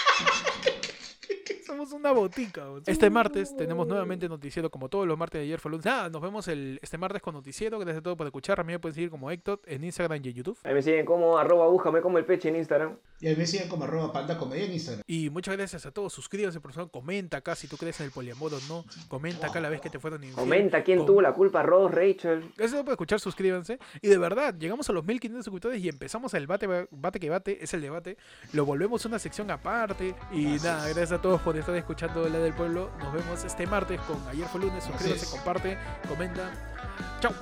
Somos 1.68 1.92
una 1.92 2.12
botica. 2.12 2.64
Este 2.86 3.10
martes 3.10 3.54
tenemos 3.56 3.86
nuevamente 3.86 4.28
noticiero, 4.28 4.70
como 4.70 4.88
todos 4.88 5.06
los 5.06 5.18
martes 5.18 5.38
de 5.40 5.44
ayer 5.44 5.60
fue 5.60 5.70
lunes. 5.70 5.86
Ah, 5.86 6.08
nos 6.10 6.22
vemos 6.22 6.48
el, 6.48 6.78
este 6.82 6.96
martes 6.98 7.20
con 7.22 7.34
noticiero. 7.34 7.78
Gracias 7.78 7.98
a 7.98 8.02
todos 8.02 8.16
por 8.16 8.26
escuchar. 8.26 8.58
A 8.58 8.64
mí 8.64 8.72
me 8.72 8.78
pueden 8.78 8.94
seguir 8.94 9.10
como 9.10 9.30
Héctor 9.30 9.60
en 9.66 9.84
Instagram 9.84 10.20
y 10.24 10.28
en 10.30 10.34
YouTube. 10.34 10.58
Ahí 10.64 10.72
me 10.74 10.82
siguen 10.82 11.04
como 11.04 11.36
arroba 11.38 11.66
búscame 11.68 12.00
como 12.00 12.16
el 12.18 12.24
peche 12.24 12.48
en 12.48 12.56
Instagram. 12.56 12.96
Y 13.20 13.26
ahí 13.26 13.36
me 13.36 13.46
siguen 13.46 13.68
como 13.68 13.84
arroba 13.84 14.12
panda 14.12 14.38
comedia 14.38 14.64
en 14.64 14.72
Instagram. 14.72 15.02
Y 15.06 15.28
muchas 15.30 15.56
gracias 15.56 15.84
a 15.84 15.90
todos. 15.90 16.12
Suscríbanse, 16.12 16.60
por 16.60 16.72
favor. 16.72 16.90
Comenta 16.90 17.36
acá 17.38 17.54
si 17.54 17.68
tú 17.68 17.76
crees 17.76 18.00
en 18.00 18.06
el 18.06 18.12
poliamor 18.12 18.54
o 18.54 18.58
no. 18.68 18.84
Comenta 19.08 19.48
acá 19.48 19.60
la 19.60 19.68
vez 19.68 19.80
que 19.82 19.90
te 19.90 19.98
fueron 19.98 20.22
infiel. 20.24 20.36
Comenta 20.38 20.82
quién 20.82 20.98
Com- 20.98 21.06
tuvo 21.06 21.20
la 21.22 21.34
culpa, 21.34 21.62
Ross, 21.62 21.90
Rachel. 21.92 22.50
Gracias 22.56 22.82
por 22.82 22.92
escuchar, 22.92 23.20
suscríbanse. 23.20 23.78
Y 24.00 24.08
de 24.08 24.16
verdad, 24.16 24.54
llegamos 24.58 24.88
a 24.88 24.92
los 24.94 25.04
1500 25.04 25.44
suscriptores 25.44 25.82
y 25.82 25.88
empezamos 25.88 26.32
el 26.34 26.46
bate, 26.46 26.66
bate 26.90 27.20
que 27.20 27.28
bate, 27.28 27.62
es 27.62 27.74
el 27.74 27.82
debate. 27.82 28.16
Lo 28.52 28.64
volvemos 28.64 29.04
una 29.04 29.18
sección 29.18 29.50
aparte. 29.50 30.14
Y 30.32 30.44
nada, 30.62 30.84
gracias 30.88 31.12
a 31.12 31.20
todos 31.20 31.40
por 31.42 31.57
están 31.60 31.76
escuchando 31.76 32.28
La 32.28 32.38
del 32.38 32.52
Pueblo. 32.52 32.90
Nos 32.98 33.12
vemos 33.12 33.44
este 33.44 33.66
martes 33.66 34.00
con 34.02 34.16
Ayer 34.28 34.46
fue 34.48 34.60
lunes. 34.60 34.84
Suscríbase, 34.84 35.26
comparte, 35.30 35.78
comenta. 36.08 36.50
Chao. 37.20 37.32